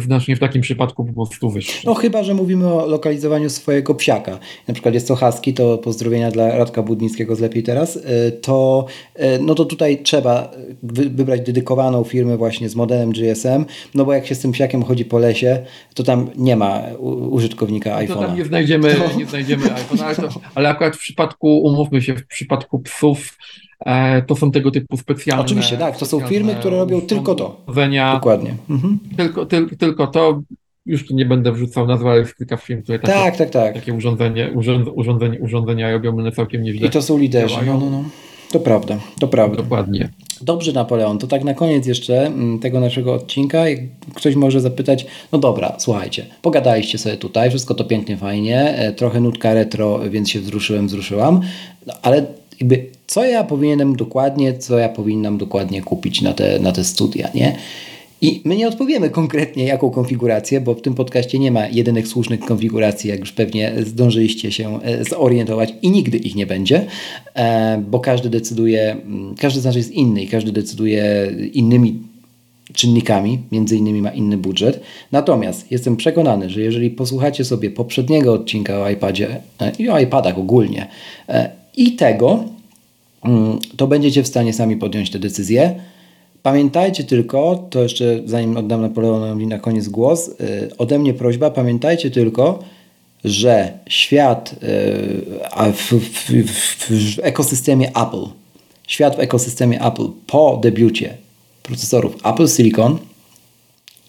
znacznie 0.00 0.36
w 0.36 0.38
takim 0.38 0.62
przypadku 0.62 1.04
po 1.04 1.12
prostu 1.12 1.50
wyższy. 1.50 1.86
No 1.86 1.94
chyba, 1.94 2.22
że 2.22 2.34
mówimy 2.34 2.66
o 2.66 2.86
lokalizowaniu 2.86 3.50
swojego 3.50 3.94
psiaka. 3.94 4.38
Na 4.68 4.74
przykład 4.74 4.94
jest 4.94 5.08
to 5.08 5.16
husky, 5.16 5.54
to 5.54 5.78
pozdrowienia 5.78 6.30
dla 6.30 6.56
Radka 6.56 6.82
Budnickiego 6.82 7.36
z 7.36 7.40
Lepiej 7.40 7.62
Teraz. 7.62 7.96
E, 7.96 8.32
to, 8.32 8.86
e, 9.14 9.38
no 9.38 9.54
to 9.54 9.64
tutaj 9.64 10.02
trzeba 10.02 10.50
wybrać 10.82 11.40
dedykowaną 11.40 12.04
firmę 12.04 12.36
właśnie 12.36 12.68
z 12.68 12.76
modelem 12.76 13.12
GSM, 13.12 13.64
no 13.94 14.04
bo 14.04 14.12
jak 14.12 14.26
się 14.26 14.34
z 14.34 14.40
tym 14.40 14.52
psiakiem 14.52 14.82
chodzi 14.82 15.04
po 15.04 15.18
lesie, 15.18 15.64
to 15.94 16.02
tam 16.02 16.30
nie 16.36 16.56
ma 16.56 16.82
użytkownika 17.30 17.96
iPhone'a. 17.96 18.08
To 18.08 18.20
tam 18.20 18.36
nie 18.36 18.44
znajdziemy, 18.44 18.94
to... 18.94 19.18
nie 19.18 19.26
znajdziemy 19.26 19.64
iPhone'a, 19.64 20.02
ale, 20.02 20.16
to, 20.16 20.28
ale 20.54 20.68
akurat 20.68 20.96
w 20.96 20.98
przypadku, 20.98 21.58
umówmy 21.58 22.02
się, 22.02 22.14
w 22.14 22.26
przypadku 22.26 22.78
psów 22.78 23.36
E, 23.75 23.75
to 24.26 24.36
są 24.36 24.50
tego 24.50 24.70
typu 24.70 24.96
specjalne. 24.96 25.44
Oczywiście, 25.44 25.76
tak. 25.76 25.98
To 25.98 26.06
są 26.06 26.20
firmy, 26.20 26.54
które 26.54 26.76
robią 26.76 27.00
tylko 27.00 27.34
to. 27.34 27.60
Dokładnie. 28.14 28.54
Mhm. 28.70 28.98
Tylko, 29.16 29.46
ty, 29.46 29.76
tylko 29.76 30.06
to. 30.06 30.42
Już 30.86 31.06
tu 31.06 31.14
nie 31.14 31.26
będę 31.26 31.52
wrzucał 31.52 31.86
nazwy, 31.86 32.08
ale 32.08 32.18
jest 32.18 32.36
kilka 32.36 32.56
firm, 32.56 32.82
które 32.82 32.98
takie, 32.98 33.12
tak, 33.12 33.36
tak, 33.36 33.50
tak. 33.50 33.74
takie 33.74 33.94
urządzenie, 33.94 34.50
urządzenie, 34.94 35.40
urządzenia 35.40 35.92
robią, 35.92 36.18
one 36.18 36.32
całkiem 36.32 36.62
nieźle. 36.62 36.86
I 36.86 36.90
to 36.90 37.02
są 37.02 37.18
liderzy. 37.18 37.58
No, 37.66 37.78
no, 37.78 37.90
no. 37.90 38.04
To 38.52 38.60
prawda, 38.60 38.98
to 39.20 39.28
prawda. 39.28 39.56
Dokładnie. 39.56 40.08
Dobrze, 40.40 40.72
Napoleon, 40.72 41.18
to 41.18 41.26
tak 41.26 41.44
na 41.44 41.54
koniec 41.54 41.86
jeszcze 41.86 42.26
mm, 42.26 42.58
tego 42.58 42.80
naszego 42.80 43.14
odcinka. 43.14 43.64
Ktoś 44.14 44.34
może 44.34 44.60
zapytać, 44.60 45.06
no 45.32 45.38
dobra, 45.38 45.74
słuchajcie, 45.78 46.26
pogadaliście 46.42 46.98
sobie 46.98 47.16
tutaj, 47.16 47.50
wszystko 47.50 47.74
to 47.74 47.84
pięknie, 47.84 48.16
fajnie, 48.16 48.60
e, 48.60 48.92
trochę 48.92 49.20
nutka 49.20 49.54
retro, 49.54 50.00
więc 50.10 50.30
się 50.30 50.40
wzruszyłem, 50.40 50.86
wzruszyłam, 50.86 51.40
no, 51.86 51.94
ale 52.02 52.26
jakby 52.60 52.86
co 53.06 53.24
ja 53.24 53.44
powinienem 53.44 53.96
dokładnie, 53.96 54.58
co 54.58 54.78
ja 54.78 54.88
powinnam 54.88 55.38
dokładnie 55.38 55.82
kupić 55.82 56.22
na 56.22 56.32
te, 56.32 56.58
na 56.58 56.72
te 56.72 56.84
studia, 56.84 57.28
nie? 57.34 57.56
I 58.20 58.42
my 58.44 58.56
nie 58.56 58.68
odpowiemy 58.68 59.10
konkretnie, 59.10 59.64
jaką 59.64 59.90
konfigurację, 59.90 60.60
bo 60.60 60.74
w 60.74 60.82
tym 60.82 60.94
podcaście 60.94 61.38
nie 61.38 61.50
ma 61.50 61.66
jedynych 61.66 62.08
słusznych 62.08 62.40
konfiguracji, 62.40 63.10
jak 63.10 63.20
już 63.20 63.32
pewnie 63.32 63.72
zdążyliście 63.86 64.52
się 64.52 64.82
e, 64.82 65.04
zorientować 65.04 65.74
i 65.82 65.90
nigdy 65.90 66.18
ich 66.18 66.34
nie 66.34 66.46
będzie, 66.46 66.86
e, 67.34 67.82
bo 67.90 68.00
każdy 68.00 68.30
decyduje, 68.30 68.92
mm, 68.92 69.34
każdy 69.34 69.60
z 69.60 69.64
nas 69.64 69.76
jest 69.76 69.92
inny 69.92 70.22
i 70.22 70.28
każdy 70.28 70.52
decyduje 70.52 71.32
innymi 71.52 71.98
czynnikami, 72.72 73.38
między 73.52 73.76
innymi 73.76 74.02
ma 74.02 74.10
inny 74.10 74.36
budżet. 74.36 74.80
Natomiast 75.12 75.72
jestem 75.72 75.96
przekonany, 75.96 76.50
że 76.50 76.60
jeżeli 76.60 76.90
posłuchacie 76.90 77.44
sobie 77.44 77.70
poprzedniego 77.70 78.32
odcinka 78.32 78.80
o 78.80 78.90
iPadzie 78.90 79.40
e, 79.60 79.72
i 79.78 79.88
o 79.88 79.98
iPadach 79.98 80.38
ogólnie 80.38 80.88
i 81.76 81.92
tego, 81.92 82.44
mm, 83.24 83.58
to 83.76 83.86
będziecie 83.86 84.22
w 84.22 84.26
stanie 84.26 84.52
sami 84.52 84.76
podjąć 84.76 85.10
te 85.10 85.18
decyzje. 85.18 85.80
Pamiętajcie 86.42 87.04
tylko, 87.04 87.66
to 87.70 87.82
jeszcze 87.82 88.20
zanim 88.24 88.56
oddam 88.56 88.80
Napoleonowi 88.80 89.46
na 89.46 89.58
koniec 89.58 89.88
głos, 89.88 90.28
y, 90.28 90.70
ode 90.78 90.98
mnie 90.98 91.14
prośba, 91.14 91.50
pamiętajcie 91.50 92.10
tylko, 92.10 92.58
że 93.24 93.78
świat 93.88 94.52
y, 94.52 94.56
w, 95.72 95.92
w, 95.92 96.30
w, 96.46 97.16
w 97.16 97.18
ekosystemie 97.22 97.88
Apple, 97.88 98.26
świat 98.86 99.16
w 99.16 99.20
ekosystemie 99.20 99.84
Apple 99.84 100.08
po 100.26 100.58
debiucie 100.62 101.14
procesorów 101.62 102.16
Apple 102.24 102.48
Silicon 102.48 102.98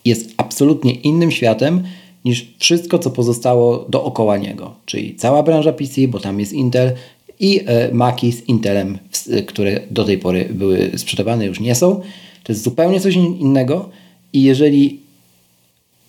jest 0.06 0.30
absolutnie 0.38 0.94
innym 0.94 1.32
światem 1.32 1.84
niż 2.26 2.48
wszystko, 2.60 3.00
co 3.00 3.10
pozostało 3.10 3.86
dookoła 3.90 4.38
niego. 4.38 4.74
Czyli 4.86 5.16
cała 5.16 5.44
branża 5.44 5.74
PC, 5.74 6.08
bo 6.08 6.20
tam 6.20 6.40
jest 6.40 6.54
Intel, 6.54 6.94
i 7.40 7.62
e, 7.66 7.94
Maki 7.94 8.32
z 8.32 8.48
Intelem, 8.48 8.98
które 9.48 9.80
do 9.92 10.04
tej 10.04 10.18
pory 10.18 10.50
były 10.52 10.92
sprzedawane, 10.98 11.46
już 11.46 11.60
nie 11.60 11.76
są. 11.76 12.02
To 12.44 12.54
jest 12.54 12.64
zupełnie 12.64 13.00
coś 13.00 13.16
innego 13.16 13.90
i 14.34 14.44
jeżeli 14.44 15.00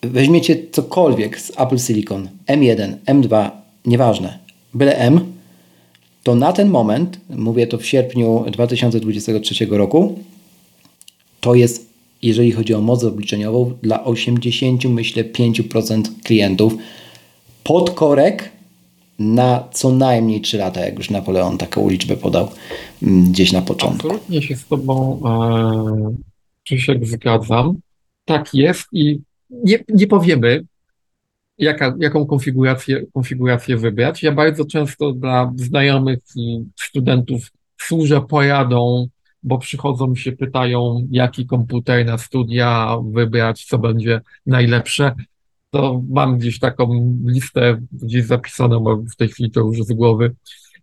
weźmiecie 0.03 0.57
cokolwiek 0.73 1.41
z 1.41 1.51
Apple 1.51 1.79
Silicon, 1.79 2.29
M1, 2.47 2.95
M2, 3.07 3.51
nieważne, 3.87 4.39
byle 4.75 4.97
M, 4.97 5.21
to 6.23 6.35
na 6.35 6.53
ten 6.53 6.69
moment, 6.69 7.21
mówię 7.31 7.67
to 7.67 7.79
w 7.79 7.87
sierpniu 7.87 8.45
2023 8.53 9.67
roku, 9.71 10.19
to 11.41 11.55
jest, 11.55 11.89
jeżeli 12.23 12.53
chodzi 12.53 12.75
o 12.75 12.81
moc 12.81 13.05
obliczeniową, 13.05 13.73
dla 13.83 14.05
80, 14.05 14.85
myślę, 14.85 15.25
5% 15.25 16.03
klientów 16.25 16.75
podkorek 17.65 18.51
na 19.19 19.69
co 19.73 19.93
najmniej 19.93 20.41
3 20.41 20.59
lata, 20.59 20.81
jak 20.81 20.99
już 20.99 21.11
Napoleon 21.11 21.59
taką 21.59 21.91
liczbę 21.91 22.17
podał 22.17 22.49
mm, 23.03 23.25
gdzieś 23.25 23.53
na 23.53 23.63
początku. 23.63 24.09
Absolutnie 24.09 24.43
się 24.43 24.57
z 24.57 24.67
Tobą 24.67 25.21
e, 25.25 26.15
Krzysiek 26.65 27.07
zgadzam. 27.07 27.75
Tak 28.25 28.55
jest 28.55 28.87
i 28.93 29.21
nie, 29.51 29.79
nie 29.89 30.07
powiemy, 30.07 30.65
jaka, 31.59 31.95
jaką 31.99 32.27
konfigurację, 32.27 33.05
konfigurację 33.15 33.77
wybrać. 33.77 34.23
Ja 34.23 34.33
bardzo 34.33 34.65
często 34.65 35.13
dla 35.13 35.53
znajomych 35.57 36.19
i 36.37 36.65
studentów 36.77 37.51
służę 37.81 38.21
poradą, 38.21 39.09
bo 39.43 39.59
przychodzą 39.59 40.15
się, 40.15 40.33
pytają, 40.33 41.07
jaki 41.11 41.47
komputer 41.47 42.07
na 42.07 42.19
studia 42.19 42.97
wybrać, 43.13 43.65
co 43.65 43.79
będzie 43.79 44.21
najlepsze. 44.47 45.15
To 45.71 46.03
mam 46.11 46.39
gdzieś 46.39 46.59
taką 46.59 47.17
listę 47.27 47.81
gdzieś 47.93 48.25
zapisaną, 48.25 48.81
bo 48.81 48.97
w 48.97 49.17
tej 49.17 49.29
chwili 49.29 49.51
to 49.51 49.61
już 49.61 49.83
z 49.83 49.93
głowy, 49.93 50.35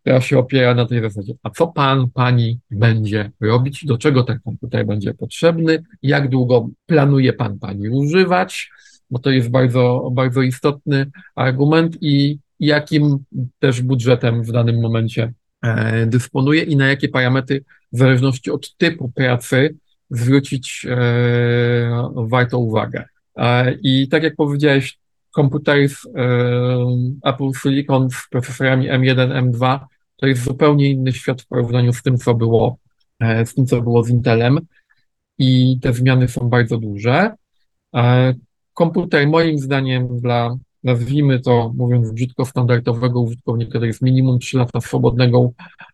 która 0.02 0.22
się 0.22 0.40
opiera 0.40 0.76
na 0.76 0.86
tej 0.86 1.02
zasadzie. 1.02 1.34
A 1.44 1.50
co 1.50 1.68
pan, 1.68 2.10
pani 2.10 2.60
będzie 2.72 3.32
robić? 3.42 3.86
Do 3.86 3.98
czego 3.98 4.24
ten 4.24 4.40
komputer 4.40 4.86
będzie 4.86 5.14
potrzebny? 5.14 5.84
Jak 6.02 6.30
długo 6.30 6.70
planuje 6.86 7.34
pan, 7.34 7.60
pani 7.60 7.90
używać? 7.90 8.70
Bo 9.12 9.20
to 9.20 9.32
jest 9.32 9.50
bardzo, 9.50 10.10
bardzo 10.14 10.42
istotny 10.42 11.12
argument 11.36 11.98
i 12.02 12.40
jakim 12.60 13.18
też 13.60 13.82
budżetem 13.82 14.44
w 14.44 14.52
danym 14.52 14.82
momencie 14.82 15.34
e, 15.62 16.06
dysponuje 16.06 16.64
i 16.64 16.76
na 16.76 16.88
jakie 16.88 17.10
parametry 17.10 17.64
w 17.94 17.98
zależności 17.98 18.52
od 18.52 18.76
typu 18.78 19.12
pracy 19.16 19.76
zwrócić 20.10 20.86
e, 20.90 22.10
warto 22.16 22.60
uwagę. 22.60 23.06
E, 23.38 23.74
I 23.84 24.08
tak 24.08 24.24
jak 24.24 24.36
powiedziałeś, 24.36 24.98
komputery 25.32 25.90
z 25.90 26.08
Apple 27.24 27.52
Silicon 27.62 28.10
z 28.10 28.28
procesorami 28.30 28.90
M1, 28.90 29.52
M2 29.52 29.80
to 30.18 30.28
jest 30.28 30.44
zupełnie 30.44 30.90
inny 30.90 31.14
świat 31.14 31.42
w 31.42 31.48
porównaniu 31.48 31.94
z 31.94 32.02
tym, 32.02 32.18
co 32.18 32.34
było, 32.34 32.78
e, 33.20 33.46
z 33.46 33.54
tym, 33.54 33.66
co 33.66 33.82
było 33.82 34.04
z 34.04 34.10
Intelem 34.10 34.60
i 35.38 35.80
te 35.82 35.94
zmiany 35.94 36.28
są 36.28 36.50
bardzo 36.50 36.78
duże. 36.78 37.32
E, 37.96 38.34
komputer 38.74 39.28
moim 39.28 39.58
zdaniem 39.58 40.20
dla, 40.20 40.58
nazwijmy 40.86 41.40
to, 41.40 41.74
mówiąc 41.76 42.12
brzydko, 42.12 42.46
standardowego 42.46 43.22
użytkownika, 43.22 43.80
to 43.80 43.86
jest 43.86 44.02
minimum 44.02 44.40
3 44.40 44.58
lata 44.58 44.82
swobodnego 44.82 45.52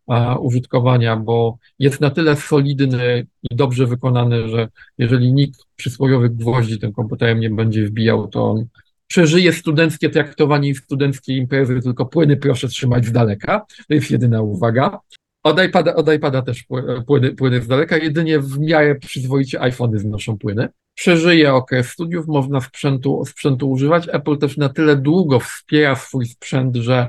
e, 0.08 0.38
użytkowania, 0.40 1.18
bo 1.18 1.58
jest 1.80 2.02
na 2.02 2.10
tyle 2.10 2.36
solidny 2.36 3.28
i 3.52 3.56
dobrze 3.56 3.88
wykonany, 3.88 4.50
że 4.50 4.70
jeżeli 4.98 5.34
nikt 5.34 5.60
przysłowiowych 5.76 6.36
gwoździ 6.36 6.80
tym 6.80 6.94
komputerem 6.94 7.40
nie 7.40 7.50
będzie 7.50 7.86
wbijał, 7.86 8.28
to 8.28 8.52
on 8.52 8.66
przeżyje 9.08 9.54
studenckie 9.54 10.10
traktowanie 10.10 10.70
i 10.70 10.76
studenckie 10.76 11.38
imprezy, 11.38 11.82
tylko 11.82 12.06
płyny 12.06 12.38
proszę 12.38 12.68
trzymać 12.68 13.06
z 13.06 13.12
daleka. 13.12 13.66
To 13.88 13.94
jest 13.94 14.12
jedyna 14.12 14.42
uwaga. 14.42 15.00
Od 15.44 15.64
iPada, 15.64 15.96
od 15.96 16.14
iPada 16.14 16.42
też 16.42 16.66
płyny, 17.08 17.36
płyny 17.36 17.62
z 17.62 17.68
daleka, 17.68 17.98
jedynie 17.98 18.40
w 18.40 18.60
miarę 18.60 18.96
przyzwoicie 18.96 19.62
iPhony 19.62 20.00
znoszą 20.00 20.38
płyny. 20.38 20.70
Przeżyje 20.96 21.54
okres 21.54 21.90
studiów, 21.90 22.28
można 22.28 22.62
sprzętu, 22.62 23.26
sprzętu 23.26 23.72
używać. 23.72 24.08
Apple 24.12 24.38
też 24.38 24.58
na 24.58 24.70
tyle 24.70 24.96
długo 24.96 25.40
wspiera 25.40 25.96
swój 25.96 26.26
sprzęt, 26.26 26.76
że 26.76 27.08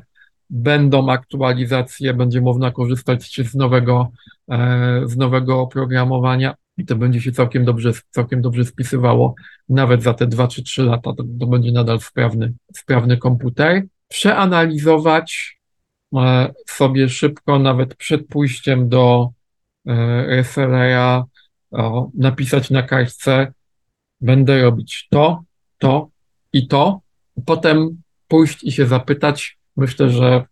będą 0.50 1.10
aktualizacje, 1.10 2.14
będzie 2.14 2.40
można 2.40 2.70
korzystać 2.70 3.40
z 3.50 3.54
nowego, 3.54 4.12
e, 4.50 5.02
z 5.04 5.16
nowego 5.16 5.60
oprogramowania 5.60 6.54
i 6.76 6.84
to 6.84 6.96
będzie 6.96 7.20
się 7.20 7.32
całkiem 7.32 7.64
dobrze, 7.64 7.92
całkiem 8.10 8.42
dobrze 8.42 8.64
spisywało. 8.64 9.34
Nawet 9.68 10.02
za 10.02 10.14
te 10.14 10.26
2 10.26 10.48
czy 10.48 10.62
3 10.62 10.82
lata 10.82 11.12
to, 11.12 11.24
to 11.40 11.46
będzie 11.46 11.72
nadal 11.72 12.00
sprawny, 12.00 12.52
sprawny 12.76 13.16
komputer. 13.16 13.82
Przeanalizować 14.08 15.61
sobie 16.66 17.08
szybko, 17.08 17.58
nawet 17.58 17.94
przed 17.94 18.26
pójściem 18.26 18.88
do 18.88 19.30
e, 19.86 20.26
resellera, 20.26 21.24
napisać 22.14 22.70
na 22.70 22.82
kartce, 22.82 23.52
będę 24.20 24.62
robić 24.62 25.08
to, 25.10 25.42
to 25.78 26.08
i 26.52 26.68
to. 26.68 27.00
Potem 27.46 28.02
pójść 28.28 28.64
i 28.64 28.72
się 28.72 28.86
zapytać. 28.86 29.58
Myślę, 29.76 30.10
że 30.10 30.44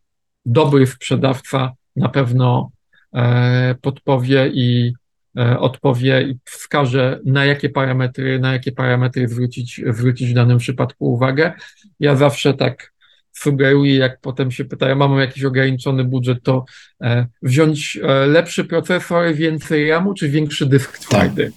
dobry 0.47 0.87
sprzedawca 0.87 1.73
na 1.97 2.09
pewno 2.09 2.71
e, 3.15 3.75
podpowie 3.75 4.51
i 4.55 4.93
E, 5.39 5.59
odpowie 5.59 6.23
i 6.23 6.39
wskaże, 6.45 7.21
na 7.25 7.45
jakie 7.45 7.69
parametry, 7.69 8.39
na 8.39 8.53
jakie 8.53 8.73
parametry 8.73 9.29
zwrócić, 9.29 9.81
zwrócić 9.91 10.31
w 10.31 10.35
danym 10.35 10.59
przypadku 10.59 11.13
uwagę. 11.13 11.53
Ja 12.01 12.17
zawsze 12.17 12.55
tak 12.55 12.93
sugeruję, 13.33 13.97
jak 13.97 14.21
potem 14.21 14.51
się 14.51 14.65
pytają, 14.65 14.97
mam 14.97 15.19
jakiś 15.19 15.45
ograniczony 15.45 16.05
budżet, 16.05 16.39
to 16.43 16.65
e, 17.03 17.27
wziąć 17.43 17.99
e, 18.03 18.27
lepszy 18.27 18.65
procesor, 18.65 19.35
więcej 19.35 19.91
RAMu, 19.91 20.15
czy 20.15 20.29
większy 20.29 20.67
dysk 20.67 20.99
twardy. 20.99 21.53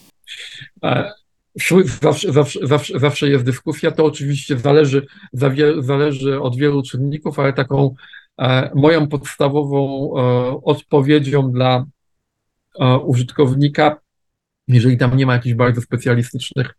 Tak. 0.81 1.23
Zawsze, 2.01 2.31
zawsze, 2.31 2.67
zawsze, 2.67 2.99
zawsze 2.99 3.29
jest 3.29 3.45
dyskusja, 3.45 3.91
to 3.91 4.05
oczywiście 4.05 4.57
zależy, 4.57 5.05
zależy 5.79 6.41
od 6.41 6.57
wielu 6.57 6.83
czynników, 6.83 7.39
ale 7.39 7.53
taką 7.53 7.95
moją 8.75 9.07
podstawową 9.07 10.09
odpowiedzią 10.63 11.51
dla 11.51 11.85
użytkownika, 13.03 13.97
jeżeli 14.67 14.97
tam 14.97 15.17
nie 15.17 15.25
ma 15.25 15.33
jakichś 15.33 15.55
bardzo 15.55 15.81
specjalistycznych, 15.81 16.75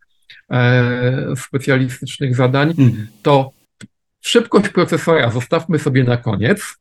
e, 0.51 1.33
specjalistycznych 1.35 2.35
zadań, 2.35 2.69
mhm. 2.69 3.07
to 3.21 3.51
szybkość 4.25 4.69
procesora 4.69 5.31
zostawmy 5.31 5.79
sobie 5.79 6.03
na 6.03 6.17
koniec. 6.17 6.75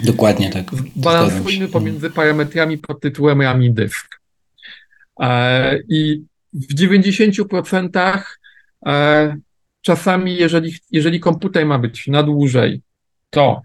Dokładnie 0.00 0.50
tak. 0.50 0.64
Balansujmy 0.96 1.68
pomiędzy 1.68 2.10
parametrami 2.10 2.78
pod 2.78 3.00
tytułem 3.00 3.42
RAM 3.42 3.62
i 3.62 3.72
dysk. 3.72 4.20
E, 5.20 5.78
I 5.88 6.24
w 6.52 6.74
90% 6.74 8.22
e, 8.86 9.36
czasami, 9.80 10.36
jeżeli, 10.36 10.74
jeżeli 10.90 11.20
komputer 11.20 11.66
ma 11.66 11.78
być 11.78 12.06
na 12.06 12.22
dłużej, 12.22 12.82
to 13.30 13.62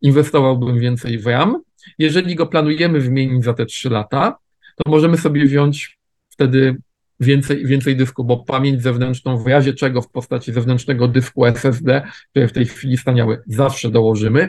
inwestowałbym 0.00 0.80
więcej 0.80 1.18
w 1.18 1.26
RAM, 1.26 1.62
jeżeli 1.98 2.34
go 2.34 2.46
planujemy 2.46 3.00
wymienić 3.00 3.44
za 3.44 3.54
te 3.54 3.66
3 3.66 3.90
lata, 3.90 4.38
to 4.76 4.90
możemy 4.90 5.18
sobie 5.18 5.44
wziąć 5.44 5.98
wtedy 6.28 6.76
więcej, 7.20 7.66
więcej 7.66 7.96
dysku, 7.96 8.24
bo 8.24 8.36
pamięć 8.36 8.82
zewnętrzną 8.82 9.38
w 9.38 9.46
razie 9.46 9.74
czego 9.74 10.02
w 10.02 10.10
postaci 10.10 10.52
zewnętrznego 10.52 11.08
dysku 11.08 11.46
SSD, 11.46 12.02
które 12.30 12.48
w 12.48 12.52
tej 12.52 12.66
chwili 12.66 12.96
staniały, 12.96 13.42
zawsze 13.46 13.90
dołożymy. 13.90 14.48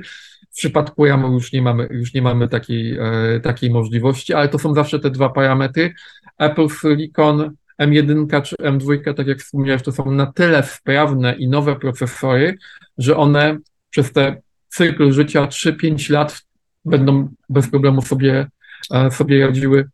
W 0.52 0.56
przypadku 0.58 1.06
RAM 1.06 1.34
już 1.34 1.54
nie 1.54 1.62
mamy, 1.62 1.88
już 1.92 2.14
nie 2.14 2.22
mamy 2.22 2.48
takiej, 2.48 2.98
e, 2.98 3.40
takiej 3.40 3.70
możliwości, 3.70 4.34
ale 4.34 4.50
to 4.50 4.60
są 4.60 4.74
zawsze 4.74 5.00
te 5.00 5.12
dwa 5.12 5.30
parametry. 5.30 5.94
Apple 6.38 6.68
Silicon 6.82 7.56
M1 7.82 8.42
czy 8.42 8.56
M2, 8.56 9.14
tak 9.14 9.28
jak 9.28 9.40
wspomniałeś, 9.40 9.84
to 9.84 9.92
są 9.92 10.12
na 10.12 10.26
tyle 10.26 10.64
sprawne 10.64 11.34
i 11.34 11.48
nowe 11.48 11.76
procesory, 11.76 12.58
że 12.98 13.18
one 13.18 13.58
przez 13.90 14.12
te 14.12 14.42
cykl 14.70 15.12
życia 15.12 15.48
3-5 15.48 16.10
lat 16.10 16.42
będą 16.86 17.30
bez 17.50 17.70
problemu 17.70 18.02
sobie, 18.02 18.48
e, 18.94 19.12
sobie 19.12 19.48
radziły 19.48 19.90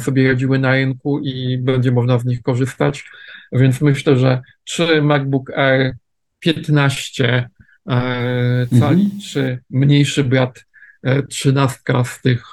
sobie 0.00 0.28
radziły 0.28 0.58
na 0.58 0.72
rynku 0.72 1.18
i 1.18 1.58
będzie 1.58 1.92
można 1.92 2.18
z 2.18 2.24
nich 2.24 2.42
korzystać. 2.42 3.04
Więc 3.52 3.80
myślę, 3.80 4.16
że 4.16 4.42
czy 4.64 5.02
MacBook 5.02 5.50
Air 5.50 5.96
15 6.38 7.48
e, 7.88 8.66
cali, 8.80 9.02
mhm. 9.02 9.20
czy 9.20 9.58
mniejszy 9.70 10.24
brat 10.24 10.66
13 11.28 11.78
z, 12.04 12.22
tych, 12.22 12.44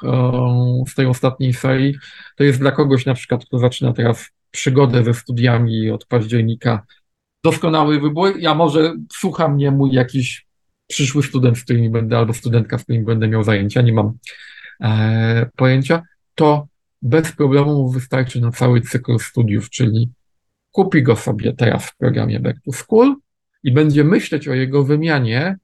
z 0.88 0.95
tej 0.95 1.05
ostatniej 1.05 1.53
serii, 1.53 1.95
to 2.36 2.43
jest 2.43 2.59
dla 2.59 2.71
kogoś 2.71 3.05
na 3.05 3.13
przykład, 3.13 3.45
kto 3.45 3.59
zaczyna 3.59 3.93
teraz 3.93 4.30
przygodę 4.51 5.03
ze 5.03 5.13
studiami 5.13 5.91
od 5.91 6.05
października 6.05 6.86
doskonały 7.43 7.99
wybór. 7.99 8.38
Ja 8.39 8.55
może 8.55 8.95
słucha 9.13 9.47
mnie 9.47 9.71
mój 9.71 9.91
jakiś 9.91 10.45
przyszły 10.88 11.24
student, 11.24 11.57
z 11.57 11.63
którymi 11.63 11.89
będę, 11.89 12.17
albo 12.17 12.34
studentka, 12.34 12.78
z 12.78 12.84
którymi 12.84 13.05
będę 13.05 13.28
miał 13.28 13.43
zajęcia, 13.43 13.82
nie 13.82 13.93
mam 13.93 14.17
e, 14.82 15.49
pojęcia, 15.55 16.01
to 16.36 16.67
bez 17.03 17.31
problemu 17.31 17.89
wystarczy 17.89 18.41
na 18.41 18.51
cały 18.51 18.81
cykl 18.81 19.19
studiów, 19.19 19.69
czyli 19.69 20.09
kupi 20.71 21.03
go 21.03 21.15
sobie 21.15 21.53
teraz 21.53 21.85
w 21.85 21.97
programie 21.97 22.39
Back 22.39 22.61
to 22.65 22.71
School 22.71 23.15
i 23.63 23.71
będzie 23.71 24.03
myśleć 24.03 24.47
o 24.47 24.53
jego 24.53 24.83
wymianie 24.83 25.57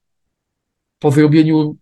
po 0.99 1.11
zrobieniu 1.11 1.75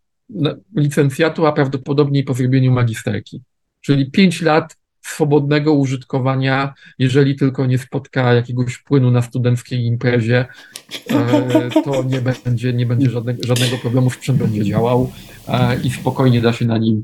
licencjatu, 0.76 1.46
a 1.46 1.52
prawdopodobnie 1.52 2.24
po 2.24 2.34
zrobieniu 2.34 2.72
magisterki. 2.72 3.42
Czyli 3.82 4.12
5 4.12 4.42
lat 4.42 4.78
swobodnego 5.02 5.74
użytkowania, 5.74 6.74
jeżeli 7.00 7.36
tylko 7.36 7.66
nie 7.66 7.78
spotka 7.78 8.34
jakiegoś 8.34 8.78
płynu 8.78 9.12
na 9.12 9.22
studenckiej 9.22 9.86
imprezie, 9.86 10.46
e, 11.10 11.70
to 11.84 12.04
nie 12.04 12.22
będzie, 12.22 12.74
nie 12.74 12.86
będzie 12.86 13.10
żadnego, 13.10 13.44
żadnego 13.44 13.78
problemu, 13.78 14.10
sprzęt 14.10 14.40
będzie 14.40 14.64
działał 14.64 15.12
e, 15.48 15.82
i 15.82 15.90
spokojnie 15.90 16.42
da 16.42 16.54
się 16.54 16.66
na 16.66 16.78
nim, 16.78 17.04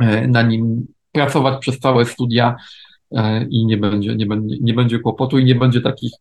e, 0.00 0.28
na 0.28 0.42
nim 0.42 0.86
pracować 1.14 1.60
przez 1.60 1.78
całe 1.78 2.04
studia 2.04 2.56
i 3.50 3.66
nie 3.66 3.76
będzie, 3.76 4.16
nie 4.16 4.26
będzie, 4.26 4.56
nie 4.60 4.74
będzie 4.74 4.98
kłopotu 4.98 5.38
i 5.38 5.44
nie 5.44 5.54
będzie 5.54 5.80
takich 5.80 6.12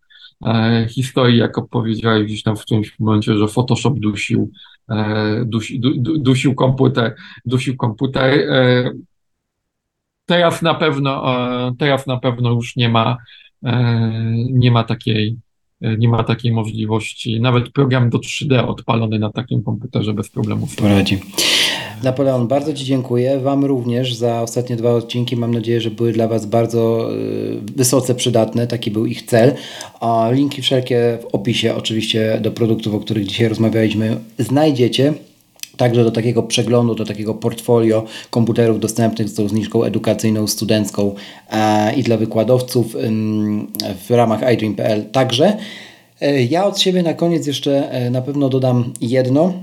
historii, 0.90 1.38
jak 1.38 1.58
opowiedziałeś 1.58 2.24
gdzieś 2.24 2.44
tam 2.44 2.58
w 2.58 2.62
którymś 2.62 3.00
momencie, 3.00 3.38
że 3.38 3.48
Photoshop 3.48 3.94
dusił, 4.00 4.52
dusi, 5.46 5.80
du, 5.80 6.18
dusił 6.18 6.56
komputer, 6.56 7.16
dusił 7.46 7.78
komputer. 7.78 8.48
Teraz 10.26 10.62
na 10.62 10.74
pewno, 10.74 11.34
e, 11.68 11.76
teraz 11.78 12.08
na 12.08 12.18
pewno 12.18 12.52
już 12.52 12.76
nie 12.76 12.90
ma, 12.90 13.18
e, 13.64 14.02
nie 14.52 14.72
ma 14.72 14.84
takiej, 14.84 15.38
nie 15.98 16.08
ma 16.08 16.24
takiej 16.24 16.52
możliwości. 16.52 17.42
Nawet 17.42 17.70
program 17.70 18.10
do 18.10 18.18
3D 18.18 18.68
odpalony 18.68 19.20
na 19.20 19.32
takim 19.32 19.64
komputerze 19.64 20.14
bez 20.14 20.30
problemu. 20.30 20.68
Poradzi. 20.78 21.20
Napoleon, 22.04 22.48
bardzo 22.48 22.74
Ci 22.74 22.86
dziękuję. 22.86 23.40
Wam 23.40 23.66
również 23.66 24.16
za 24.16 24.42
ostatnie 24.42 24.76
dwa 24.76 24.92
odcinki. 24.94 25.36
Mam 25.36 25.54
nadzieję, 25.54 25.82
że 25.82 25.92
były 25.92 26.12
dla 26.12 26.28
Was 26.28 26.46
bardzo 26.46 27.14
y, 27.14 27.60
wysoce 27.76 28.16
przydatne. 28.16 28.68
Taki 28.68 28.92
był 28.92 29.06
ich 29.06 29.22
cel. 29.22 29.54
A 30.00 30.30
linki 30.32 30.62
wszelkie 30.62 31.18
w 31.22 31.36
opisie, 31.36 31.76
oczywiście, 31.76 32.40
do 32.42 32.52
produktów, 32.52 32.96
o 32.96 33.00
których 33.00 33.28
dzisiaj 33.28 33.48
rozmawialiśmy, 33.50 34.18
znajdziecie. 34.40 35.14
Także 35.78 36.04
do 36.04 36.12
takiego 36.12 36.44
przeglądu, 36.44 36.96
do 36.96 37.06
takiego 37.06 37.34
portfolio 37.34 38.06
komputerów 38.30 38.80
dostępnych 38.80 39.30
z 39.30 39.34
tą 39.34 39.48
zniżką 39.48 39.84
edukacyjną, 39.84 40.48
studencką 40.48 41.16
e, 41.52 41.94
i 41.96 42.04
dla 42.04 42.18
wykładowców 42.18 42.96
w 44.08 44.12
ramach 44.12 44.54
iDream.pl 44.54 45.06
także. 45.12 45.58
E, 46.22 46.44
ja 46.44 46.66
od 46.66 46.80
siebie 46.80 47.04
na 47.04 47.14
koniec 47.14 47.48
jeszcze 47.48 47.92
e, 47.92 48.10
na 48.10 48.22
pewno 48.22 48.50
dodam 48.50 48.94
jedno. 49.02 49.54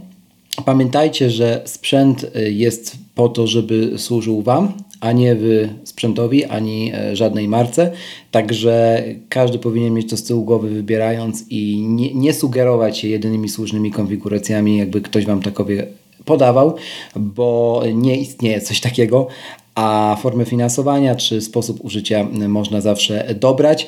Pamiętajcie, 0.65 1.31
że 1.31 1.63
sprzęt 1.65 2.27
jest 2.51 2.97
po 3.15 3.29
to, 3.29 3.47
żeby 3.47 3.93
służył 3.97 4.43
Wam, 4.43 4.73
a 5.01 5.13
nie 5.13 5.35
Wy 5.37 5.69
sprzętowi, 5.85 6.45
ani 6.45 6.93
żadnej 7.13 7.49
marce. 7.49 7.93
Także 8.31 9.05
każdy 9.29 9.59
powinien 9.59 9.95
mieć 9.95 10.11
to 10.11 10.17
z 10.17 10.25
tyłu 10.25 10.45
głowy 10.45 10.71
wybierając 10.71 11.45
i 11.51 11.87
nie, 11.89 12.15
nie 12.15 12.35
sugerować 12.35 12.99
się 12.99 13.09
jedynymi 13.09 13.49
słusznymi 13.49 13.91
konfiguracjami, 13.91 14.77
jakby 14.77 15.01
ktoś 15.01 15.27
Wam 15.27 15.43
takowe 15.43 15.87
podawał, 16.25 16.75
bo 17.17 17.83
nie 17.95 18.17
istnieje 18.17 18.61
coś 18.61 18.81
takiego, 18.81 19.27
a 19.75 20.17
formę 20.21 20.45
finansowania 20.45 21.15
czy 21.15 21.41
sposób 21.41 21.85
użycia 21.85 22.27
można 22.49 22.81
zawsze 22.81 23.35
dobrać. 23.41 23.87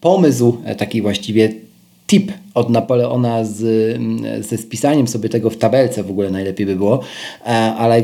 Pomysł, 0.00 0.56
taki 0.78 1.02
właściwie 1.02 1.52
tip 2.12 2.32
od 2.54 2.70
Napoleona 2.70 3.44
z, 3.44 3.60
ze 4.46 4.58
spisaniem 4.58 5.08
sobie 5.08 5.28
tego 5.28 5.50
w 5.50 5.56
tabelce 5.56 6.02
w 6.02 6.10
ogóle 6.10 6.30
najlepiej 6.30 6.66
by 6.66 6.76
było, 6.76 7.00
ale 7.78 8.02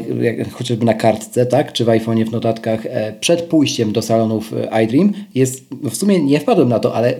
chociażby 0.52 0.84
na 0.84 0.94
kartce, 0.94 1.46
tak, 1.46 1.72
czy 1.72 1.84
w 1.84 1.88
iPhone'ie 1.88 2.24
w 2.24 2.32
notatkach 2.32 2.86
e, 2.86 3.12
przed 3.20 3.42
pójściem 3.42 3.92
do 3.92 4.02
salonów 4.02 4.52
e, 4.52 4.84
iDream 4.84 5.12
jest, 5.34 5.64
w 5.90 5.96
sumie 5.96 6.24
nie 6.24 6.40
wpadłem 6.40 6.68
na 6.68 6.78
to, 6.78 6.94
ale 6.94 7.14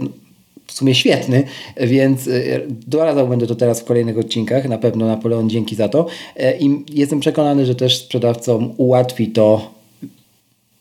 w 0.69 0.73
sumie 0.73 0.95
świetny, 0.95 1.45
więc 1.77 2.27
y, 2.27 2.67
doradzał 2.87 3.29
będę 3.29 3.47
to 3.47 3.55
teraz 3.55 3.81
w 3.81 3.85
kolejnych 3.85 4.19
odcinkach. 4.19 4.69
Na 4.69 4.79
pewno 4.79 5.07
Napoleon 5.07 5.51
dzięki 5.51 5.77
za 5.77 5.89
to. 5.89 6.07
E, 6.37 6.59
I 6.59 6.85
jestem 6.95 7.21
przekonany, 7.21 7.67
że 7.67 7.75
też 7.75 7.99
sprzedawcom 7.99 8.75
ułatwi 8.77 9.27
to 9.27 9.79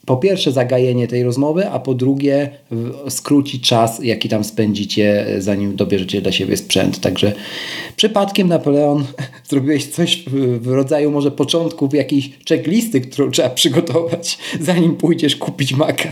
po 0.08 0.18
pierwsze 0.18 0.52
zagajenie 0.52 1.08
tej 1.08 1.24
rozmowy, 1.24 1.70
a 1.70 1.80
po 1.80 1.94
drugie 1.94 2.50
skróci 3.10 3.60
czas, 3.60 4.04
jaki 4.04 4.30
tam 4.30 4.44
spędzicie, 4.44 5.28
e, 5.28 5.42
zanim 5.42 5.76
dobierzecie 5.76 6.22
dla 6.22 6.32
siebie 6.32 6.58
sprzęt. 6.58 7.00
Także 7.00 7.34
przypadkiem 7.96 8.48
Napoleon 8.48 9.06
zrobiłeś 9.50 9.86
coś 9.86 10.24
w 10.62 10.68
rodzaju 10.68 11.12
może 11.12 11.32
początków 11.32 11.94
jakiejś 11.94 12.32
checklisty, 12.50 13.02
którą 13.02 13.32
trzeba 13.32 13.50
przygotować, 13.50 14.38
zanim 14.62 14.96
pójdziesz 14.96 15.36
kupić 15.36 15.74
Maca. 15.74 16.10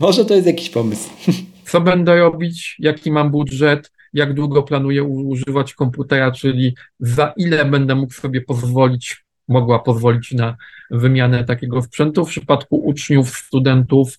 Może 0.00 0.24
to 0.24 0.34
jest 0.34 0.46
jakiś 0.46 0.70
pomysł. 0.70 1.08
co 1.70 1.80
będę 1.80 2.16
robić, 2.16 2.76
jaki 2.78 3.12
mam 3.12 3.30
budżet, 3.30 3.92
jak 4.12 4.34
długo 4.34 4.62
planuję 4.62 5.04
używać 5.04 5.74
komputera, 5.74 6.32
czyli 6.32 6.74
za 7.00 7.32
ile 7.36 7.64
będę 7.64 7.94
mógł 7.94 8.12
sobie 8.12 8.40
pozwolić, 8.40 9.24
mogła 9.48 9.78
pozwolić 9.78 10.32
na 10.32 10.56
wymianę 10.90 11.44
takiego 11.44 11.82
sprzętu. 11.82 12.24
W 12.24 12.28
przypadku 12.28 12.76
uczniów, 12.76 13.30
studentów, 13.30 14.18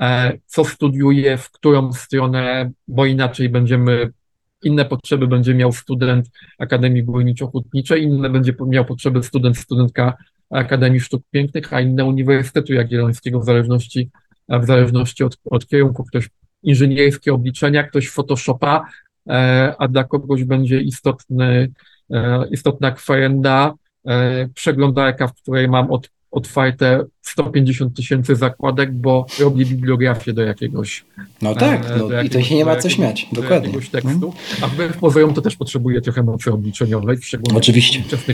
e, 0.00 0.38
co 0.46 0.64
studiuję, 0.64 1.36
w 1.38 1.50
którą 1.50 1.92
stronę, 1.92 2.70
bo 2.88 3.06
inaczej 3.06 3.48
będziemy, 3.48 4.12
inne 4.64 4.84
potrzeby 4.84 5.26
będzie 5.26 5.54
miał 5.54 5.72
student 5.72 6.30
Akademii 6.58 7.04
Górniczo-Hutniczej, 7.04 8.02
inne 8.02 8.30
będzie 8.30 8.54
miał 8.66 8.84
potrzeby 8.84 9.22
student, 9.22 9.58
studentka 9.58 10.16
Akademii 10.50 11.00
Sztuk 11.00 11.22
Pięknych, 11.30 11.72
a 11.72 11.80
inne 11.80 12.04
Uniwersytetu 12.04 12.72
Jagiellońskiego 12.72 13.40
w 13.40 13.44
zależności, 13.44 14.10
w 14.48 14.66
zależności 14.66 15.24
od, 15.24 15.38
od 15.44 15.66
kierunku. 15.66 16.04
Ktoś 16.04 16.28
inżynierskie 16.62 17.34
obliczenia, 17.34 17.82
ktoś 17.82 18.08
Photoshopa, 18.08 18.84
e, 19.28 19.74
a 19.78 19.88
dla 19.88 20.04
kogoś 20.04 20.44
będzie 20.44 20.80
istotny, 20.80 21.72
e, 22.10 22.48
istotna 22.50 22.90
kwerenda, 22.90 23.74
e, 24.06 24.48
przeglądarka, 24.54 25.28
w 25.28 25.34
której 25.34 25.68
mam 25.68 25.90
od, 25.90 26.10
otwarte 26.30 27.04
150 27.22 27.96
tysięcy 27.96 28.36
zakładek, 28.36 28.92
bo 28.92 29.26
robię 29.40 29.64
bibliografię 29.64 30.32
do 30.32 30.42
jakiegoś. 30.42 31.04
No 31.42 31.54
tak, 31.54 31.82
no, 31.82 31.94
jakiegoś, 31.94 32.26
i 32.26 32.30
to 32.30 32.42
się 32.42 32.54
nie 32.54 32.64
ma 32.64 32.76
co 32.76 32.88
śmiać, 32.88 33.26
dokładnie. 33.32 33.56
jakiegoś 33.56 33.88
tekstu, 33.88 34.34
a 34.62 34.66
wbrew 34.66 34.98
pozorom 34.98 35.34
to 35.34 35.42
też 35.42 35.56
potrzebuje 35.56 36.00
trochę 36.00 36.22
mocy 36.22 36.52
obliczeniowej, 36.52 37.16
w 37.16 37.26
szczególności 37.26 37.70
Oczywiście. 37.70 38.02
w 38.02 38.26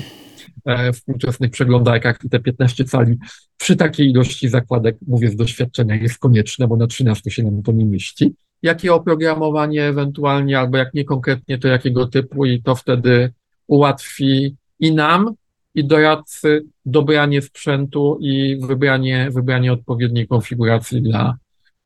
współczesnych 0.92 1.50
przeglądarkach 1.50 2.18
i 2.24 2.28
te 2.28 2.40
15 2.40 2.84
cali 2.84 3.18
przy 3.56 3.76
takiej 3.76 4.10
ilości 4.10 4.48
zakładek, 4.48 4.96
mówię 5.06 5.28
z 5.28 5.36
doświadczenia, 5.36 5.94
jest 5.94 6.18
konieczne, 6.18 6.68
bo 6.68 6.76
na 6.76 6.86
13 6.86 7.30
się 7.30 7.42
nam 7.42 7.62
to 7.62 7.72
nie 7.72 7.84
mieści. 7.84 8.34
Jakie 8.62 8.94
oprogramowanie 8.94 9.84
ewentualnie, 9.84 10.58
albo 10.58 10.76
jak 10.76 10.94
nie 10.94 11.04
konkretnie, 11.04 11.58
to 11.58 11.68
jakiego 11.68 12.06
typu 12.06 12.44
i 12.44 12.62
to 12.62 12.74
wtedy 12.74 13.32
ułatwi 13.66 14.56
i 14.80 14.94
nam, 14.94 15.34
i 15.74 15.84
doradcy 15.84 16.64
dobranie 16.86 17.42
sprzętu 17.42 18.18
i 18.20 18.58
wybranie, 18.66 19.30
wybranie 19.30 19.72
odpowiedniej 19.72 20.28
konfiguracji 20.28 21.02
dla, 21.02 21.36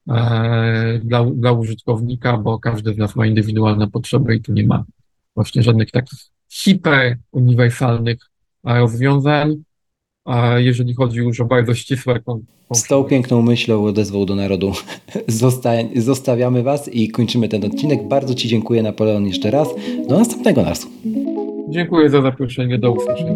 e, 0.08 1.00
dla, 1.04 1.24
dla 1.24 1.52
użytkownika, 1.52 2.38
bo 2.38 2.58
każdy 2.58 2.94
z 2.94 2.98
nas 2.98 3.16
ma 3.16 3.26
indywidualne 3.26 3.90
potrzeby 3.90 4.36
i 4.36 4.40
tu 4.40 4.52
nie 4.52 4.66
ma 4.66 4.84
właśnie 5.34 5.62
żadnych 5.62 5.90
takich 5.90 6.18
hiper 6.48 7.18
uniwersalnych 7.32 8.18
rozwiązań. 8.66 9.56
A 10.24 10.58
jeżeli 10.58 10.94
chodzi 10.94 11.18
już 11.18 11.40
o 11.40 11.44
bardzo 11.44 11.74
ścisłe. 11.74 12.20
Z 12.72 12.82
tą 12.88 13.04
piękną 13.04 13.42
myślą 13.42 13.84
odezwał 13.84 14.26
do 14.26 14.34
narodu. 14.34 14.72
Zosta 15.28 15.70
zostawiamy 15.96 16.62
Was 16.62 16.88
i 16.88 17.08
kończymy 17.08 17.48
ten 17.48 17.64
odcinek. 17.64 18.08
Bardzo 18.08 18.34
Ci 18.34 18.48
dziękuję, 18.48 18.82
Napoleon, 18.82 19.26
jeszcze 19.26 19.50
raz. 19.50 19.68
Do 20.08 20.18
następnego 20.18 20.64
razu. 20.64 20.88
Dziękuję 21.68 22.10
za 22.10 22.22
zaproszenie. 22.22 22.78
Do 22.78 22.92
usłyszenia. 22.92 23.34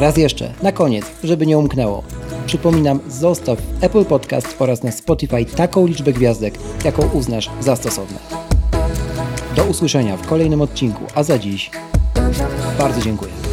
Raz 0.00 0.16
jeszcze, 0.16 0.52
na 0.62 0.72
koniec, 0.72 1.04
żeby 1.24 1.46
nie 1.46 1.58
umknęło. 1.58 2.04
Przypominam, 2.52 3.00
zostaw 3.08 3.58
w 3.60 3.84
Apple 3.84 4.04
Podcast 4.04 4.56
oraz 4.58 4.82
na 4.82 4.92
Spotify 4.92 5.44
taką 5.44 5.86
liczbę 5.86 6.12
gwiazdek, 6.12 6.58
jaką 6.84 7.08
uznasz 7.12 7.50
za 7.60 7.76
stosowne. 7.76 8.18
Do 9.56 9.64
usłyszenia 9.64 10.16
w 10.16 10.26
kolejnym 10.26 10.60
odcinku, 10.60 11.04
a 11.14 11.22
za 11.22 11.38
dziś 11.38 11.70
bardzo 12.78 13.00
dziękuję. 13.00 13.51